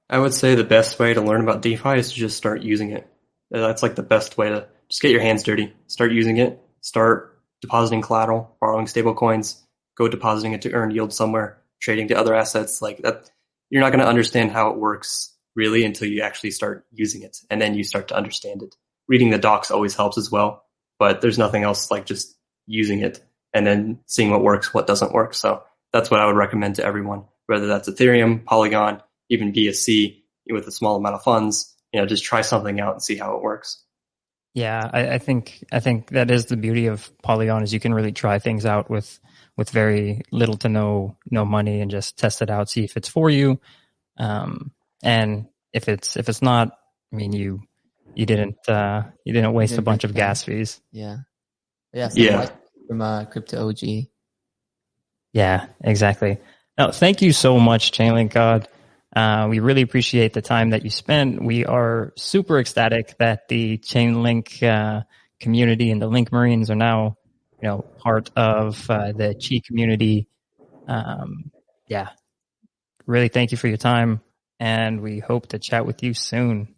I 0.10 0.20
would 0.20 0.34
say 0.34 0.56
the 0.56 0.66
best 0.66 1.00
way 1.00 1.14
to 1.14 1.22
learn 1.22 1.42
about 1.42 1.62
DeFi 1.62 1.98
is 1.98 2.10
to 2.12 2.16
just 2.16 2.36
start 2.36 2.64
using 2.64 2.92
it. 2.92 3.08
Uh, 3.54 3.60
that's 3.60 3.84
like 3.84 3.96
the 3.96 4.04
best 4.04 4.38
way 4.38 4.50
to 4.50 4.68
just 4.90 5.02
get 5.02 5.12
your 5.12 5.22
hands 5.22 5.44
dirty. 5.44 5.74
Start 5.88 6.12
using 6.12 6.38
it. 6.38 6.62
Start 6.82 7.40
depositing 7.62 8.02
collateral, 8.02 8.56
borrowing 8.60 8.88
stable 8.88 9.14
coins, 9.14 9.64
go 9.98 10.08
depositing 10.08 10.54
it 10.54 10.64
to 10.64 10.72
earn 10.74 10.92
yield 10.92 11.14
somewhere, 11.14 11.62
trading 11.80 12.08
to 12.10 12.18
other 12.18 12.36
assets 12.36 12.82
like 12.82 12.98
that. 13.00 13.30
You're 13.70 13.82
not 13.82 13.92
going 13.92 14.04
to 14.04 14.10
understand 14.10 14.52
how 14.52 14.72
it 14.72 14.78
works 14.78 15.36
really 15.56 15.86
until 15.86 16.08
you 16.08 16.22
actually 16.22 16.52
start 16.52 16.86
using 16.92 17.22
it. 17.24 17.38
And 17.50 17.62
then 17.62 17.76
you 17.76 17.84
start 17.84 18.08
to 18.10 18.16
understand 18.16 18.64
it. 18.64 18.76
Reading 19.08 19.30
the 19.30 19.38
docs 19.38 19.72
always 19.72 19.96
helps 19.96 20.18
as 20.18 20.32
well, 20.32 20.66
but 20.98 21.22
there's 21.22 21.38
nothing 21.38 21.64
else 21.64 21.92
like 21.92 22.06
just 22.06 22.36
using 22.68 23.00
it 23.00 23.24
and 23.54 23.66
then 23.68 24.00
seeing 24.06 24.32
what 24.32 24.44
works, 24.44 24.74
what 24.74 24.88
doesn't 24.88 25.14
work. 25.14 25.34
So 25.34 25.64
that's 25.92 26.10
what 26.10 26.20
I 26.20 26.26
would 26.26 26.36
recommend 26.36 26.76
to 26.76 26.86
everyone, 26.86 27.26
whether 27.48 27.68
that's 27.68 27.90
Ethereum, 27.90 28.46
Polygon, 28.46 29.02
even 29.30 29.54
BSC 29.54 30.22
with 30.50 30.68
a 30.68 30.72
small 30.72 30.96
amount 30.96 31.16
of 31.16 31.24
funds, 31.24 31.76
you 31.92 32.00
know, 32.00 32.06
just 32.06 32.24
try 32.24 32.42
something 32.42 32.80
out 32.80 32.94
and 32.94 33.04
see 33.04 33.16
how 33.16 33.36
it 33.36 33.42
works. 33.42 33.84
Yeah, 34.54 34.90
I, 34.92 35.12
I, 35.12 35.18
think 35.18 35.64
I 35.72 35.80
think 35.80 36.10
that 36.10 36.30
is 36.30 36.48
the 36.48 36.58
beauty 36.58 36.88
of 36.88 37.10
Polygon 37.22 37.64
is 37.64 37.74
you 37.74 37.80
can 37.80 37.94
really 37.94 38.12
try 38.12 38.40
things 38.40 38.66
out 38.66 38.90
with 38.90 39.20
with 39.58 39.70
very 39.70 40.22
little 40.32 40.58
to 40.58 40.70
no 40.70 41.18
no 41.30 41.46
money 41.46 41.80
and 41.82 41.90
just 41.90 42.18
test 42.18 42.42
it 42.42 42.50
out, 42.50 42.70
see 42.70 42.84
if 42.84 42.98
it's 42.98 43.08
for 43.08 43.30
you. 43.30 43.60
Um, 44.18 44.72
and 45.02 45.48
if 45.72 45.88
it's 45.88 46.18
if 46.18 46.28
it's 46.28 46.42
not, 46.42 46.78
I 47.14 47.16
mean 47.16 47.32
you 47.32 47.62
you 48.14 48.26
didn't 48.26 48.58
uh, 48.68 49.04
you 49.24 49.34
didn't 49.34 49.54
waste 49.54 49.72
didn't 49.72 49.84
a 49.84 49.84
bunch 49.84 50.04
of 50.04 50.14
gas 50.14 50.44
fees. 50.44 50.82
Yeah, 50.92 51.18
yeah, 51.94 52.10
yeah. 52.14 52.50
From 52.88 53.02
uh, 53.02 53.26
Crypto 53.26 53.70
OG. 53.70 54.08
Yeah, 55.34 55.68
exactly. 55.82 56.40
Now, 56.78 56.92
thank 56.92 57.22
you 57.22 57.32
so 57.32 57.58
much, 57.58 57.92
Chainlink 57.92 58.34
God. 58.34 58.68
Uh, 59.16 59.48
we 59.50 59.60
really 59.60 59.82
appreciate 59.82 60.34
the 60.34 60.42
time 60.42 60.70
that 60.70 60.84
you 60.84 60.90
spent. 60.90 61.44
We 61.44 61.66
are 61.66 62.14
super 62.16 62.60
ecstatic 62.60 63.18
that 63.18 63.48
the 63.50 63.78
Chainlink 63.78 64.64
uh, 64.64 65.04
community 65.40 65.92
and 65.92 66.02
the 66.02 66.08
Link 66.08 66.32
Marines 66.32 66.70
are 66.70 66.76
now, 66.76 67.18
you 67.62 67.68
know, 67.68 67.82
part 67.98 68.32
of 68.36 68.90
uh, 68.90 69.12
the 69.12 69.36
Qi 69.36 69.64
community. 69.64 70.28
Um, 70.88 71.52
yeah, 71.88 72.10
really 73.06 73.28
thank 73.28 73.52
you 73.52 73.58
for 73.58 73.68
your 73.68 73.78
time, 73.78 74.22
and 74.60 75.02
we 75.02 75.20
hope 75.20 75.48
to 75.48 75.60
chat 75.60 75.86
with 75.86 76.04
you 76.04 76.14
soon. 76.14 76.74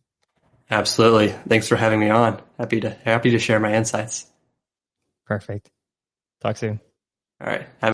Absolutely. 0.71 1.29
Thanks 1.47 1.67
for 1.67 1.75
having 1.75 1.99
me 1.99 2.09
on. 2.09 2.41
Happy 2.57 2.79
to 2.79 2.89
happy 2.89 3.31
to 3.31 3.39
share 3.39 3.59
my 3.59 3.73
insights. 3.75 4.25
Perfect. 5.27 5.69
Talk 6.41 6.57
soon. 6.57 6.79
All 7.39 7.47
right. 7.47 7.67
Have 7.79 7.91